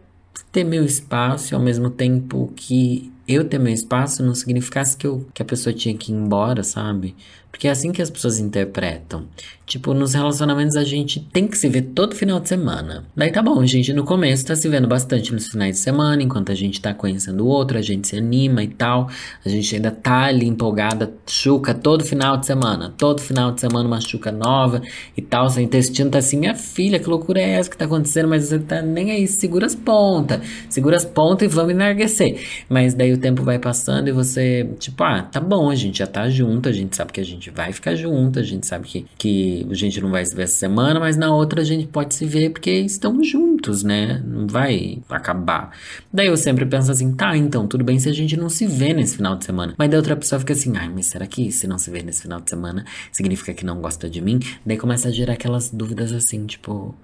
ter 0.50 0.64
meu 0.64 0.84
espaço 0.84 1.52
e 1.52 1.54
ao 1.54 1.60
mesmo 1.60 1.90
tempo 1.90 2.52
que 2.56 3.12
eu 3.26 3.44
ter 3.44 3.58
meu 3.58 3.72
espaço 3.72 4.22
não 4.22 4.34
significasse 4.34 4.96
que, 4.96 5.06
eu, 5.06 5.26
que 5.32 5.42
a 5.42 5.44
pessoa 5.44 5.74
tinha 5.74 5.96
que 5.96 6.12
ir 6.12 6.14
embora, 6.14 6.62
sabe? 6.62 7.14
Porque 7.54 7.68
é 7.68 7.70
assim 7.70 7.92
que 7.92 8.02
as 8.02 8.10
pessoas 8.10 8.40
interpretam. 8.40 9.28
Tipo, 9.64 9.94
nos 9.94 10.12
relacionamentos 10.12 10.74
a 10.76 10.82
gente 10.82 11.20
tem 11.32 11.46
que 11.46 11.56
se 11.56 11.68
ver 11.68 11.82
todo 11.94 12.14
final 12.14 12.40
de 12.40 12.48
semana. 12.48 13.04
Daí 13.16 13.30
tá 13.30 13.40
bom, 13.40 13.64
gente 13.64 13.94
no 13.94 14.04
começo 14.04 14.44
tá 14.44 14.56
se 14.56 14.68
vendo 14.68 14.88
bastante 14.88 15.32
nos 15.32 15.46
finais 15.46 15.76
de 15.76 15.80
semana, 15.80 16.22
enquanto 16.22 16.50
a 16.50 16.54
gente 16.54 16.80
tá 16.80 16.92
conhecendo 16.92 17.44
o 17.44 17.46
outro, 17.46 17.78
a 17.78 17.80
gente 17.80 18.08
se 18.08 18.18
anima 18.18 18.62
e 18.62 18.68
tal. 18.68 19.08
A 19.44 19.48
gente 19.48 19.74
ainda 19.74 19.92
tá 19.92 20.24
ali 20.24 20.46
empolgada, 20.46 21.14
chuca 21.28 21.72
todo 21.72 22.04
final 22.04 22.36
de 22.36 22.44
semana. 22.44 22.92
Todo 22.98 23.22
final 23.22 23.52
de 23.52 23.60
semana 23.60 23.86
uma 23.86 24.00
chuca 24.00 24.32
nova 24.32 24.82
e 25.16 25.22
tal. 25.22 25.48
Seu 25.48 25.62
intestino 25.62 26.10
tá 26.10 26.18
assim, 26.18 26.36
minha 26.36 26.56
filha, 26.56 26.98
que 26.98 27.08
loucura 27.08 27.40
é 27.40 27.50
essa 27.50 27.70
que 27.70 27.78
tá 27.78 27.84
acontecendo? 27.84 28.28
Mas 28.28 28.46
você 28.46 28.58
tá 28.58 28.82
nem 28.82 29.12
aí, 29.12 29.28
segura 29.28 29.64
as 29.64 29.76
pontas. 29.76 30.40
Segura 30.68 30.96
as 30.96 31.04
pontas 31.04 31.50
e 31.50 31.54
vamos 31.54 31.70
enarguecer. 31.72 32.44
Mas 32.68 32.94
daí 32.94 33.12
o 33.12 33.18
tempo 33.18 33.44
vai 33.44 33.60
passando 33.60 34.08
e 34.08 34.12
você, 34.12 34.68
tipo, 34.80 35.04
ah, 35.04 35.22
tá 35.22 35.38
bom, 35.38 35.70
a 35.70 35.74
gente 35.76 36.00
já 36.00 36.06
tá 36.06 36.28
junto, 36.28 36.68
a 36.68 36.72
gente 36.72 36.96
sabe 36.96 37.12
que 37.12 37.20
a 37.20 37.24
gente 37.24 37.43
gente 37.44 37.50
vai 37.50 37.72
ficar 37.72 37.94
junto, 37.94 38.38
a 38.38 38.42
gente 38.42 38.66
sabe 38.66 38.86
que, 38.86 39.06
que 39.18 39.66
a 39.70 39.74
gente 39.74 40.00
não 40.00 40.10
vai 40.10 40.24
se 40.24 40.34
ver 40.34 40.44
essa 40.44 40.54
semana, 40.54 40.98
mas 40.98 41.16
na 41.16 41.34
outra 41.34 41.60
a 41.60 41.64
gente 41.64 41.86
pode 41.86 42.14
se 42.14 42.24
ver 42.24 42.50
porque 42.50 42.70
estamos 42.70 43.28
juntos, 43.28 43.82
né? 43.82 44.22
Não 44.24 44.46
vai 44.46 45.02
acabar. 45.08 45.76
Daí 46.12 46.26
eu 46.26 46.36
sempre 46.36 46.64
penso 46.64 46.90
assim, 46.90 47.12
tá, 47.14 47.36
então, 47.36 47.66
tudo 47.66 47.84
bem 47.84 47.98
se 47.98 48.08
a 48.08 48.12
gente 48.12 48.36
não 48.36 48.48
se 48.48 48.66
vê 48.66 48.94
nesse 48.94 49.16
final 49.16 49.36
de 49.36 49.44
semana. 49.44 49.74
Mas 49.76 49.90
daí 49.90 49.98
outra 49.98 50.16
pessoa 50.16 50.38
fica 50.38 50.52
assim, 50.52 50.76
ai, 50.76 50.88
mas 50.88 51.06
será 51.06 51.26
que 51.26 51.52
se 51.52 51.66
não 51.66 51.78
se 51.78 51.90
vê 51.90 52.02
nesse 52.02 52.22
final 52.22 52.40
de 52.40 52.48
semana 52.48 52.84
significa 53.12 53.52
que 53.52 53.64
não 53.64 53.80
gosta 53.80 54.08
de 54.08 54.20
mim? 54.20 54.40
Daí 54.64 54.78
começa 54.78 55.08
a 55.08 55.12
gerar 55.12 55.34
aquelas 55.34 55.70
dúvidas 55.70 56.12
assim, 56.12 56.46
tipo, 56.46 56.94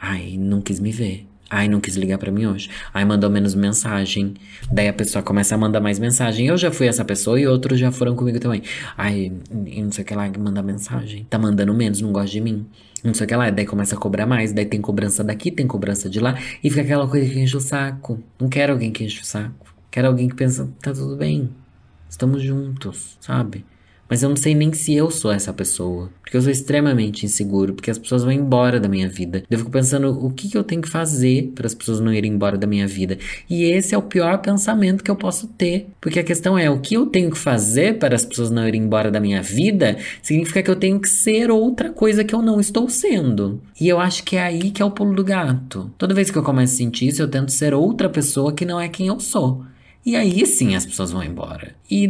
ai, 0.00 0.36
não 0.38 0.60
quis 0.60 0.78
me 0.78 0.92
ver. 0.92 1.26
Ai, 1.50 1.68
não 1.68 1.80
quis 1.80 1.96
ligar 1.96 2.16
para 2.16 2.30
mim 2.30 2.46
hoje. 2.46 2.70
Ai, 2.94 3.04
mandou 3.04 3.28
menos 3.28 3.56
mensagem. 3.56 4.34
Daí 4.70 4.86
a 4.86 4.92
pessoa 4.92 5.20
começa 5.20 5.56
a 5.56 5.58
mandar 5.58 5.80
mais 5.80 5.98
mensagem. 5.98 6.46
Eu 6.46 6.56
já 6.56 6.70
fui 6.70 6.86
essa 6.86 7.04
pessoa 7.04 7.40
e 7.40 7.46
outros 7.46 7.80
já 7.80 7.90
foram 7.90 8.14
comigo 8.14 8.38
também. 8.38 8.62
Ai, 8.96 9.32
não 9.50 9.90
sei 9.90 10.04
o 10.04 10.06
que 10.06 10.14
lá, 10.14 10.30
manda 10.38 10.62
mensagem. 10.62 11.26
Tá 11.28 11.40
mandando 11.40 11.74
menos, 11.74 12.00
não 12.00 12.12
gosta 12.12 12.30
de 12.30 12.40
mim. 12.40 12.64
Não 13.02 13.12
sei 13.12 13.24
o 13.24 13.28
que 13.28 13.34
lá. 13.34 13.50
Daí 13.50 13.66
começa 13.66 13.96
a 13.96 13.98
cobrar 13.98 14.26
mais. 14.26 14.52
Daí 14.52 14.64
tem 14.64 14.80
cobrança 14.80 15.24
daqui, 15.24 15.50
tem 15.50 15.66
cobrança 15.66 16.08
de 16.08 16.20
lá. 16.20 16.38
E 16.62 16.70
fica 16.70 16.82
aquela 16.82 17.08
coisa 17.08 17.28
que 17.28 17.40
enche 17.40 17.56
o 17.56 17.60
saco. 17.60 18.22
Não 18.40 18.48
quero 18.48 18.72
alguém 18.72 18.92
que 18.92 19.02
enche 19.02 19.20
o 19.20 19.24
saco. 19.24 19.74
Quero 19.90 20.06
alguém 20.06 20.28
que 20.28 20.36
pensa, 20.36 20.68
tá 20.80 20.92
tudo 20.92 21.16
bem. 21.16 21.50
Estamos 22.08 22.42
juntos, 22.42 23.18
sabe? 23.20 23.64
Mas 24.10 24.24
eu 24.24 24.28
não 24.28 24.36
sei 24.36 24.56
nem 24.56 24.72
se 24.72 24.92
eu 24.92 25.08
sou 25.08 25.30
essa 25.30 25.52
pessoa. 25.52 26.10
Porque 26.20 26.36
eu 26.36 26.42
sou 26.42 26.50
extremamente 26.50 27.24
inseguro, 27.24 27.74
porque 27.74 27.90
as 27.90 27.98
pessoas 27.98 28.24
vão 28.24 28.32
embora 28.32 28.80
da 28.80 28.88
minha 28.88 29.08
vida. 29.08 29.44
Eu 29.48 29.58
fico 29.58 29.70
pensando 29.70 30.10
o 30.10 30.30
que, 30.30 30.48
que 30.48 30.58
eu 30.58 30.64
tenho 30.64 30.82
que 30.82 30.88
fazer 30.88 31.52
para 31.54 31.66
as 31.66 31.74
pessoas 31.74 32.00
não 32.00 32.12
irem 32.12 32.32
embora 32.32 32.58
da 32.58 32.66
minha 32.66 32.86
vida. 32.86 33.18
E 33.48 33.64
esse 33.64 33.94
é 33.94 33.98
o 33.98 34.02
pior 34.02 34.38
pensamento 34.38 35.04
que 35.04 35.10
eu 35.10 35.16
posso 35.16 35.46
ter. 35.46 35.88
Porque 36.00 36.18
a 36.18 36.24
questão 36.24 36.58
é: 36.58 36.68
o 36.68 36.80
que 36.80 36.94
eu 36.94 37.06
tenho 37.06 37.30
que 37.30 37.38
fazer 37.38 37.98
para 37.98 38.16
as 38.16 38.24
pessoas 38.24 38.50
não 38.50 38.66
irem 38.66 38.82
embora 38.82 39.10
da 39.10 39.20
minha 39.20 39.42
vida 39.42 39.96
significa 40.22 40.62
que 40.62 40.70
eu 40.70 40.76
tenho 40.76 40.98
que 40.98 41.08
ser 41.08 41.50
outra 41.50 41.90
coisa 41.90 42.24
que 42.24 42.34
eu 42.34 42.42
não 42.42 42.60
estou 42.60 42.88
sendo. 42.88 43.60
E 43.80 43.88
eu 43.88 44.00
acho 44.00 44.24
que 44.24 44.36
é 44.36 44.42
aí 44.42 44.70
que 44.70 44.82
é 44.82 44.84
o 44.84 44.90
pulo 44.90 45.14
do 45.14 45.24
gato. 45.24 45.90
Toda 45.96 46.14
vez 46.14 46.30
que 46.30 46.38
eu 46.38 46.42
começo 46.42 46.74
a 46.74 46.76
sentir 46.76 47.08
isso, 47.08 47.22
eu 47.22 47.28
tento 47.28 47.52
ser 47.52 47.74
outra 47.74 48.08
pessoa 48.08 48.52
que 48.52 48.64
não 48.64 48.80
é 48.80 48.88
quem 48.88 49.06
eu 49.06 49.20
sou. 49.20 49.64
E 50.04 50.16
aí 50.16 50.46
sim 50.46 50.74
as 50.74 50.86
pessoas 50.86 51.12
vão 51.12 51.22
embora. 51.22 51.74
E 51.90 52.04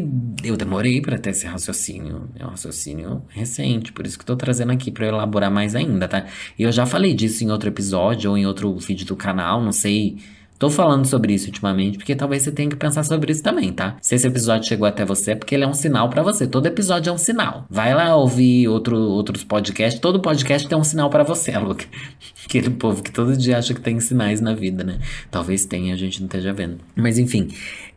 eu 0.45 0.57
demorei 0.57 1.01
para 1.01 1.19
ter 1.19 1.31
esse 1.31 1.47
raciocínio. 1.47 2.29
É 2.39 2.47
um 2.47 2.51
raciocínio 2.51 3.23
recente, 3.29 3.93
por 3.93 4.07
isso 4.07 4.19
que 4.19 4.25
tô 4.25 4.37
trazendo 4.37 4.71
aqui 4.73 4.91
para 4.91 5.09
elaborar 5.09 5.51
mais 5.51 5.75
ainda, 5.75 6.07
tá? 6.07 6.27
E 6.59 6.63
eu 6.63 6.71
já 6.71 6.87
falei 6.87 7.15
disso 7.15 7.43
em 7.43 7.51
outro 7.51 7.69
episódio 7.69 8.31
ou 8.31 8.39
em 8.39 8.47
outro 8.47 8.77
vídeo 8.79 9.07
do 9.07 9.17
canal, 9.17 9.61
não 9.63 9.73
sei 9.73 10.19
Tô 10.61 10.69
falando 10.69 11.07
sobre 11.07 11.33
isso 11.33 11.47
ultimamente 11.47 11.97
porque 11.97 12.15
talvez 12.15 12.43
você 12.43 12.53
tenha 12.53 12.69
que 12.69 12.77
pensar 12.77 13.03
sobre 13.03 13.33
isso 13.33 13.43
também, 13.43 13.73
tá? 13.73 13.97
Se 14.03 14.15
esse 14.15 14.27
episódio 14.27 14.69
chegou 14.69 14.87
até 14.87 15.07
você 15.07 15.31
é 15.31 15.35
porque 15.35 15.55
ele 15.55 15.65
é 15.65 15.67
um 15.67 15.73
sinal 15.73 16.11
para 16.11 16.23
você. 16.23 16.47
Todo 16.47 16.67
episódio 16.67 17.09
é 17.09 17.13
um 17.15 17.17
sinal. 17.17 17.65
Vai 17.71 17.95
lá 17.95 18.15
ouvir 18.15 18.69
outro, 18.69 18.95
outros 18.95 19.43
podcasts. 19.43 19.99
Todo 19.99 20.21
podcast 20.21 20.69
tem 20.69 20.77
um 20.77 20.85
sinal 20.85 21.09
para 21.09 21.25
você, 21.25 21.57
Luca. 21.57 21.87
Aquele 22.45 22.69
povo 22.69 23.03
que 23.03 23.11
todo 23.11 23.35
dia 23.39 23.57
acha 23.57 23.73
que 23.73 23.81
tem 23.81 23.99
sinais 24.01 24.43
na 24.43 24.53
vida, 24.53 24.85
né? 24.85 24.99
Talvez 25.31 25.65
tenha, 25.65 25.95
a 25.95 25.97
gente 25.97 26.21
não 26.21 26.27
esteja 26.27 26.53
vendo. 26.53 26.77
Mas 26.95 27.17
enfim, 27.17 27.49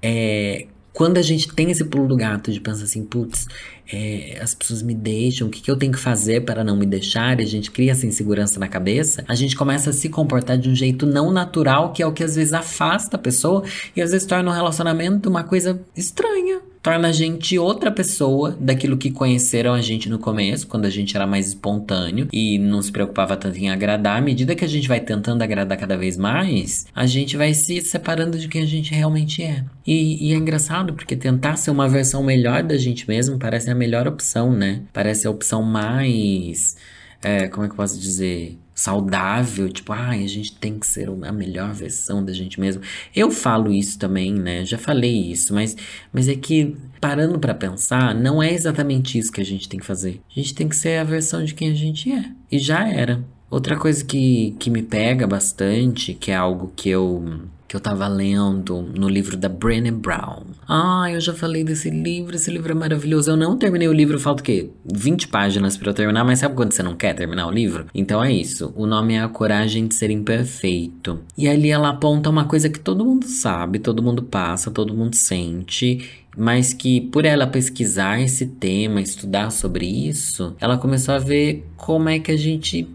é, 0.01 0.65
quando 0.93 1.17
a 1.17 1.21
gente 1.21 1.51
tem 1.53 1.71
esse 1.71 1.83
pulo 1.83 2.07
do 2.07 2.15
gato 2.15 2.51
de 2.51 2.61
pensar 2.61 2.83
assim, 2.83 3.03
putz, 3.03 3.47
é, 3.91 4.39
as 4.39 4.53
pessoas 4.53 4.83
me 4.83 4.93
deixam, 4.93 5.47
o 5.47 5.49
que, 5.49 5.59
que 5.59 5.69
eu 5.69 5.75
tenho 5.75 5.91
que 5.91 5.99
fazer 5.99 6.45
para 6.45 6.63
não 6.63 6.77
me 6.77 6.85
deixar? 6.85 7.39
E 7.39 7.43
a 7.43 7.47
gente 7.47 7.71
cria 7.71 7.91
essa 7.91 8.05
insegurança 8.05 8.59
na 8.59 8.67
cabeça, 8.67 9.25
a 9.27 9.33
gente 9.33 9.55
começa 9.55 9.89
a 9.89 9.93
se 9.93 10.07
comportar 10.07 10.57
de 10.57 10.69
um 10.69 10.75
jeito 10.75 11.05
não 11.07 11.31
natural, 11.31 11.91
que 11.91 12.03
é 12.03 12.05
o 12.05 12.13
que 12.13 12.23
às 12.23 12.35
vezes 12.35 12.53
afasta 12.53 13.17
a 13.17 13.19
pessoa 13.19 13.63
e 13.95 14.01
às 14.01 14.11
vezes 14.11 14.27
torna 14.27 14.49
o 14.49 14.53
um 14.53 14.55
relacionamento 14.55 15.27
uma 15.27 15.43
coisa 15.43 15.81
estranha 15.97 16.61
torna 16.83 17.07
a 17.07 17.11
gente 17.13 17.57
outra 17.57 17.89
pessoa 17.89 18.57
daquilo 18.59 18.97
que 18.97 19.09
conheceram 19.09 19.73
a 19.73 19.81
gente 19.81 20.09
no 20.09 20.19
começo, 20.19 20.67
quando 20.67 20.83
a 20.83 20.89
gente 20.89 21.15
era 21.15 21.25
mais 21.25 21.47
espontâneo 21.47 22.27
e 22.31 22.59
não 22.59 22.81
se 22.81 22.91
preocupava 22.91 23.37
tanto 23.37 23.57
em 23.57 23.69
agradar. 23.69 24.17
À 24.17 24.21
medida 24.21 24.53
que 24.53 24.65
a 24.65 24.67
gente 24.67 24.89
vai 24.89 24.99
tentando 24.99 25.41
agradar 25.41 25.77
cada 25.77 25.95
vez 25.95 26.17
mais, 26.17 26.85
a 26.93 27.05
gente 27.05 27.37
vai 27.37 27.53
se 27.53 27.79
separando 27.81 28.37
de 28.37 28.49
quem 28.49 28.63
a 28.63 28.67
gente 28.67 28.93
realmente 28.93 29.41
é. 29.41 29.63
E, 29.87 30.29
e 30.29 30.33
é 30.33 30.35
engraçado 30.35 30.93
porque 30.93 31.15
tentar 31.15 31.55
ser 31.55 31.71
uma 31.71 31.87
versão 31.87 32.21
melhor 32.21 32.61
da 32.61 32.77
gente 32.77 33.07
mesmo 33.07 33.39
parece 33.39 33.71
a 33.71 33.75
melhor 33.75 34.05
opção, 34.05 34.51
né? 34.51 34.81
Parece 34.91 35.25
a 35.25 35.31
opção 35.31 35.63
mais. 35.63 36.75
É, 37.21 37.47
como 37.47 37.63
é 37.63 37.67
que 37.69 37.73
eu 37.73 37.77
posso 37.77 37.97
dizer? 37.97 38.59
Saudável, 38.73 39.69
tipo, 39.69 39.93
ai, 39.93 40.21
ah, 40.21 40.25
a 40.25 40.27
gente 40.27 40.55
tem 40.55 40.79
que 40.79 40.87
ser 40.87 41.09
a 41.09 41.31
melhor 41.31 41.73
versão 41.73 42.23
da 42.23 42.33
gente 42.33 42.59
mesmo. 42.59 42.81
Eu 43.15 43.29
falo 43.29 43.71
isso 43.71 43.99
também, 43.99 44.33
né? 44.33 44.65
Já 44.65 44.77
falei 44.77 45.31
isso, 45.31 45.53
mas, 45.53 45.75
mas 46.11 46.27
é 46.27 46.35
que 46.35 46.75
parando 46.99 47.37
para 47.37 47.53
pensar, 47.53 48.15
não 48.15 48.41
é 48.41 48.51
exatamente 48.53 49.17
isso 49.17 49.31
que 49.31 49.41
a 49.41 49.45
gente 49.45 49.69
tem 49.69 49.79
que 49.79 49.85
fazer. 49.85 50.21
A 50.29 50.39
gente 50.39 50.55
tem 50.55 50.67
que 50.67 50.75
ser 50.75 50.97
a 50.97 51.03
versão 51.03 51.43
de 51.43 51.53
quem 51.53 51.69
a 51.69 51.75
gente 51.75 52.11
é. 52.11 52.25
E 52.51 52.57
já 52.57 52.87
era. 52.87 53.23
Outra 53.49 53.77
coisa 53.77 54.03
que, 54.03 54.55
que 54.57 54.69
me 54.71 54.81
pega 54.81 55.27
bastante, 55.27 56.13
que 56.13 56.31
é 56.31 56.35
algo 56.35 56.73
que 56.75 56.89
eu 56.89 57.43
que 57.73 57.77
eu 57.77 57.81
tava 57.81 58.07
lendo 58.07 58.83
no 58.93 59.09
livro 59.09 59.35
da 59.35 59.49
Brené 59.49 59.89
Brown. 59.89 60.43
Ah, 60.69 61.07
eu 61.11 61.19
já 61.19 61.33
falei 61.33 61.63
desse 61.63 61.89
livro, 61.89 62.35
esse 62.35 62.51
livro 62.51 62.71
é 62.71 62.75
maravilhoso. 62.75 63.31
Eu 63.31 63.35
não 63.35 63.57
terminei 63.57 63.87
o 63.87 63.93
livro, 63.93 64.19
falta 64.19 64.43
o 64.43 64.45
quê? 64.45 64.69
20 64.85 65.27
páginas 65.29 65.75
para 65.75 65.89
eu 65.89 65.93
terminar, 65.95 66.23
mas 66.23 66.37
sabe 66.37 66.53
quando 66.53 66.71
você 66.71 66.83
não 66.83 66.95
quer 66.95 67.15
terminar 67.15 67.47
o 67.47 67.51
livro? 67.51 67.87
Então 67.91 68.23
é 68.23 68.31
isso. 68.31 68.71
O 68.75 68.85
nome 68.85 69.15
é 69.15 69.21
A 69.21 69.27
Coragem 69.27 69.87
de 69.87 69.95
Ser 69.95 70.11
Imperfeito. 70.11 71.21
E 71.35 71.49
ali 71.49 71.71
ela 71.71 71.89
aponta 71.89 72.29
uma 72.29 72.45
coisa 72.45 72.69
que 72.69 72.79
todo 72.79 73.03
mundo 73.03 73.25
sabe, 73.25 73.79
todo 73.79 74.03
mundo 74.03 74.21
passa, 74.21 74.69
todo 74.69 74.93
mundo 74.93 75.15
sente 75.15 76.23
mas 76.35 76.73
que 76.73 76.99
por 76.99 77.25
ela 77.25 77.45
pesquisar 77.45 78.19
esse 78.19 78.47
tema, 78.47 78.99
estudar 79.01 79.51
sobre 79.51 79.85
isso, 79.85 80.55
ela 80.59 80.77
começou 80.77 81.13
a 81.13 81.19
ver 81.19 81.63
como 81.83 82.07
é 82.07 82.17
que 82.17 82.31
a 82.31 82.37
gente 82.37 82.87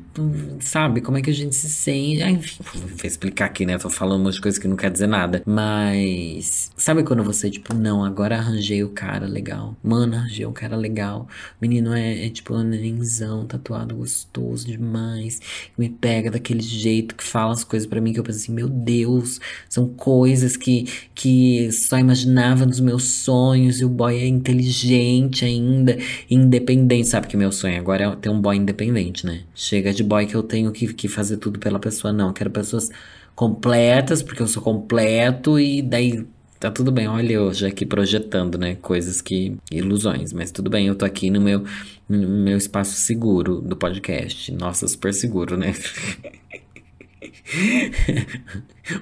sabe, 0.60 1.00
como 1.00 1.18
é 1.18 1.22
que 1.22 1.30
a 1.30 1.34
gente 1.34 1.54
se 1.54 1.68
sente. 1.68 2.22
Ah, 2.22 2.30
enfim, 2.30 2.62
vou 2.62 3.04
explicar 3.04 3.46
aqui, 3.46 3.64
né? 3.64 3.78
Tô 3.78 3.90
falando 3.90 4.22
umas 4.22 4.38
coisas 4.38 4.58
que 4.58 4.66
não 4.66 4.76
quer 4.76 4.90
dizer 4.90 5.06
nada. 5.06 5.42
Mas, 5.46 6.70
sabe 6.76 7.02
quando 7.02 7.22
você, 7.22 7.50
tipo, 7.50 7.74
não, 7.74 8.04
agora 8.04 8.36
arranjei 8.36 8.82
o 8.82 8.88
cara 8.88 9.26
legal. 9.26 9.76
Mano, 9.82 10.16
arranjei 10.16 10.46
o 10.46 10.52
cara 10.52 10.76
legal. 10.76 11.28
Menino 11.60 11.94
é, 11.94 12.26
é 12.26 12.30
tipo, 12.30 12.54
um 12.54 12.62
nenenzão, 12.62 13.46
tatuado, 13.46 13.96
gostoso 13.96 14.66
demais. 14.66 15.40
Me 15.76 15.88
pega 15.88 16.30
daquele 16.30 16.62
jeito 16.62 17.14
que 17.14 17.24
fala 17.24 17.52
as 17.52 17.64
coisas 17.64 17.86
para 17.86 18.00
mim 18.00 18.12
que 18.12 18.20
eu 18.20 18.24
penso 18.24 18.38
assim, 18.38 18.52
meu 18.52 18.68
Deus, 18.68 19.40
são 19.68 19.88
coisas 19.88 20.56
que, 20.56 20.86
que 21.14 21.70
só 21.72 21.98
imaginava 21.98 22.66
nos 22.66 22.80
meus 22.80 23.04
sonhos. 23.04 23.80
E 23.80 23.84
o 23.84 23.88
boy 23.88 24.16
é 24.16 24.26
inteligente 24.26 25.44
ainda, 25.44 25.96
independente. 26.30 27.08
Sabe 27.08 27.28
que 27.28 27.36
meu 27.36 27.52
sonho 27.52 27.78
agora 27.78 28.04
é 28.04 28.16
ter 28.16 28.28
um 28.28 28.40
boy 28.40 28.56
independente, 28.56 28.77
né? 29.26 29.42
Chega 29.54 29.92
de 29.92 30.02
boy 30.02 30.26
que 30.26 30.34
eu 30.34 30.42
tenho 30.42 30.72
que, 30.72 30.92
que 30.92 31.08
fazer 31.08 31.38
tudo 31.38 31.58
pela 31.58 31.78
pessoa, 31.78 32.12
não. 32.12 32.28
Eu 32.28 32.32
quero 32.32 32.50
pessoas 32.50 32.90
completas, 33.34 34.22
porque 34.22 34.42
eu 34.42 34.48
sou 34.48 34.62
completo, 34.62 35.58
e 35.58 35.82
daí 35.82 36.26
Tá 36.58 36.72
tudo 36.72 36.90
bem, 36.90 37.06
olha 37.06 37.34
eu 37.34 37.54
já 37.54 37.68
aqui 37.68 37.86
projetando, 37.86 38.58
né, 38.58 38.74
coisas 38.74 39.20
que 39.20 39.56
ilusões, 39.70 40.32
mas 40.32 40.50
tudo 40.50 40.68
bem, 40.68 40.88
eu 40.88 40.96
tô 40.96 41.04
aqui 41.04 41.30
no 41.30 41.40
meu 41.40 41.62
no 42.08 42.28
meu 42.28 42.58
espaço 42.58 42.98
seguro 42.98 43.60
do 43.60 43.76
podcast. 43.76 44.50
Nossa, 44.52 44.88
super 44.88 45.14
seguro, 45.14 45.56
né? 45.56 45.72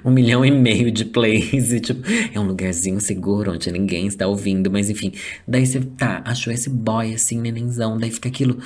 um 0.05 0.11
milhão 0.11 0.45
e 0.45 0.51
meio 0.51 0.91
de 0.91 1.07
plays 1.07 1.73
e 1.73 1.81
tipo, 1.81 2.03
é 2.35 2.39
um 2.39 2.47
lugarzinho 2.47 3.01
seguro 3.01 3.53
onde 3.53 3.73
ninguém 3.73 4.07
está 4.07 4.27
ouvindo, 4.27 4.71
mas 4.71 4.91
enfim. 4.91 5.13
Daí 5.49 5.67
você 5.67 5.81
tá, 5.81 6.21
achou 6.27 6.53
esse 6.53 6.69
boy 6.69 7.15
assim, 7.15 7.41
nenenzão, 7.41 7.97
daí 7.97 8.11
fica 8.11 8.29
aquilo, 8.29 8.59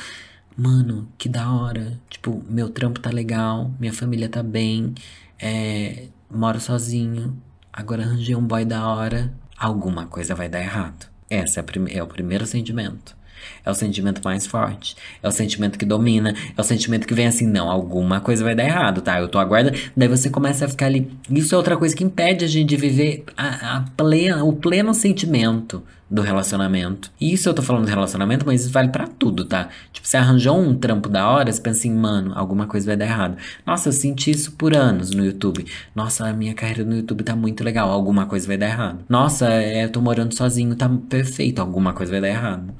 mano, 0.60 1.08
que 1.16 1.28
da 1.28 1.50
hora. 1.50 1.98
Tipo, 2.10 2.42
meu 2.48 2.68
trampo 2.68 3.00
tá 3.00 3.10
legal, 3.10 3.70
minha 3.80 3.92
família 3.92 4.28
tá 4.28 4.42
bem, 4.42 4.94
é, 5.38 6.08
moro 6.30 6.60
sozinho, 6.60 7.36
agora 7.72 8.02
arranjei 8.02 8.36
um 8.36 8.46
boy 8.46 8.64
da 8.64 8.86
hora, 8.86 9.32
alguma 9.56 10.06
coisa 10.06 10.34
vai 10.34 10.48
dar 10.48 10.60
errado. 10.60 11.08
Esse 11.30 11.58
é, 11.58 11.64
é 11.92 12.02
o 12.02 12.06
primeiro 12.06 12.44
sentimento. 12.44 13.16
É 13.64 13.70
o 13.70 13.74
sentimento 13.74 14.20
mais 14.22 14.46
forte. 14.46 14.96
É 15.22 15.28
o 15.28 15.30
sentimento 15.30 15.78
que 15.78 15.86
domina. 15.86 16.34
É 16.54 16.60
o 16.60 16.64
sentimento 16.64 17.06
que 17.06 17.14
vem 17.14 17.26
assim, 17.26 17.46
não, 17.46 17.70
alguma 17.70 18.20
coisa 18.20 18.44
vai 18.44 18.54
dar 18.54 18.64
errado, 18.64 19.00
tá? 19.00 19.18
Eu 19.18 19.28
tô 19.28 19.38
aguardando. 19.38 19.78
Daí 19.96 20.08
você 20.08 20.28
começa 20.28 20.66
a 20.66 20.68
ficar 20.68 20.86
ali. 20.86 21.10
Isso 21.30 21.54
é 21.54 21.58
outra 21.58 21.76
coisa 21.76 21.96
que 21.96 22.04
impede 22.04 22.44
a 22.44 22.48
gente 22.48 22.68
de 22.68 22.76
viver 22.76 23.24
a, 23.34 23.76
a 23.76 23.80
plena, 23.96 24.44
o 24.44 24.52
pleno 24.52 24.92
sentimento 24.92 25.82
do 26.10 26.22
relacionamento. 26.22 27.12
E 27.20 27.32
isso 27.32 27.48
eu 27.48 27.54
tô 27.54 27.62
falando 27.62 27.84
do 27.84 27.88
relacionamento, 27.88 28.44
mas 28.44 28.62
isso 28.62 28.72
vale 28.72 28.88
para 28.88 29.06
tudo, 29.06 29.44
tá? 29.44 29.68
Tipo, 29.92 30.08
você 30.08 30.16
arranjou 30.16 30.58
um 30.58 30.74
trampo 30.74 31.08
da 31.08 31.30
hora, 31.30 31.52
você 31.52 31.60
pensa 31.60 31.78
assim, 31.78 31.94
mano, 31.94 32.32
alguma 32.34 32.66
coisa 32.66 32.86
vai 32.86 32.96
dar 32.96 33.04
errado. 33.04 33.36
Nossa, 33.64 33.88
eu 33.88 33.92
senti 33.92 34.32
isso 34.32 34.52
por 34.52 34.74
anos 34.74 35.12
no 35.12 35.24
YouTube. 35.24 35.64
Nossa, 35.94 36.26
a 36.26 36.32
minha 36.32 36.52
carreira 36.52 36.84
no 36.84 36.96
YouTube 36.96 37.22
tá 37.22 37.36
muito 37.36 37.62
legal, 37.62 37.90
alguma 37.90 38.26
coisa 38.26 38.46
vai 38.46 38.58
dar 38.58 38.66
errado. 38.66 39.04
Nossa, 39.08 39.52
é, 39.52 39.84
eu 39.84 39.92
tô 39.92 40.00
morando 40.00 40.34
sozinho, 40.34 40.74
tá 40.74 40.90
perfeito, 41.08 41.60
alguma 41.60 41.92
coisa 41.92 42.10
vai 42.10 42.20
dar 42.20 42.28
errado. 42.28 42.74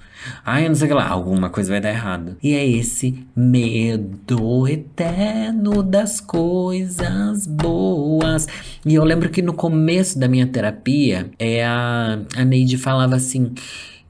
Ai, 0.44 0.64
eu 0.64 0.68
não 0.68 0.74
sei 0.74 0.86
o 0.86 0.88
que 0.88 0.94
lá, 0.94 1.08
alguma 1.08 1.48
coisa 1.50 1.70
vai 1.70 1.80
dar 1.80 1.90
errado. 1.90 2.36
E 2.42 2.52
é 2.52 2.66
esse 2.66 3.24
medo 3.34 4.68
eterno 4.68 5.82
das 5.82 6.20
coisas 6.20 7.46
boas. 7.46 8.46
E 8.84 8.94
eu 8.94 9.04
lembro 9.04 9.30
que 9.30 9.40
no 9.40 9.52
começo 9.52 10.18
da 10.18 10.26
minha 10.26 10.46
terapia, 10.46 11.30
é 11.38 11.64
a, 11.64 12.18
a 12.36 12.44
Neide 12.44 12.76
falava 12.76 13.19
assim 13.20 13.52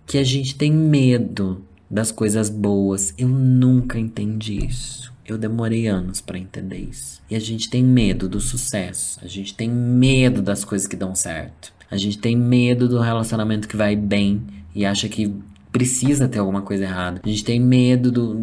que 0.07 0.19
a 0.19 0.25
gente 0.25 0.57
tem 0.57 0.73
medo 0.73 1.65
das 1.91 2.11
coisas 2.11 2.49
boas. 2.49 3.13
Eu 3.19 3.29
nunca 3.29 3.99
entendi 3.99 4.65
isso. 4.67 5.13
Eu 5.27 5.39
demorei 5.39 5.87
anos 5.87 6.21
para 6.21 6.39
entender 6.39 6.79
isso. 6.79 7.21
E 7.31 7.37
a 7.37 7.39
gente 7.39 7.71
tem 7.71 7.85
medo 7.85 8.29
do 8.29 8.41
sucesso. 8.41 9.21
A 9.23 9.29
gente 9.29 9.55
tem 9.55 9.71
medo 9.71 10.43
das 10.43 10.65
coisas 10.65 10.89
que 10.89 10.97
dão 10.97 11.15
certo. 11.15 11.73
A 11.91 11.97
gente 11.97 12.19
tem 12.19 12.37
medo 12.37 12.89
do 12.89 13.01
relacionamento 13.01 13.69
que 13.69 13.77
vai 13.77 13.95
bem 13.95 14.43
e 14.75 14.85
acha 14.85 15.09
que 15.09 15.33
precisa 15.71 16.29
ter 16.29 16.39
alguma 16.39 16.63
coisa 16.63 16.85
errada. 16.85 17.21
A 17.25 17.29
gente 17.29 17.45
tem 17.45 17.61
medo 17.61 18.11
do, 18.11 18.35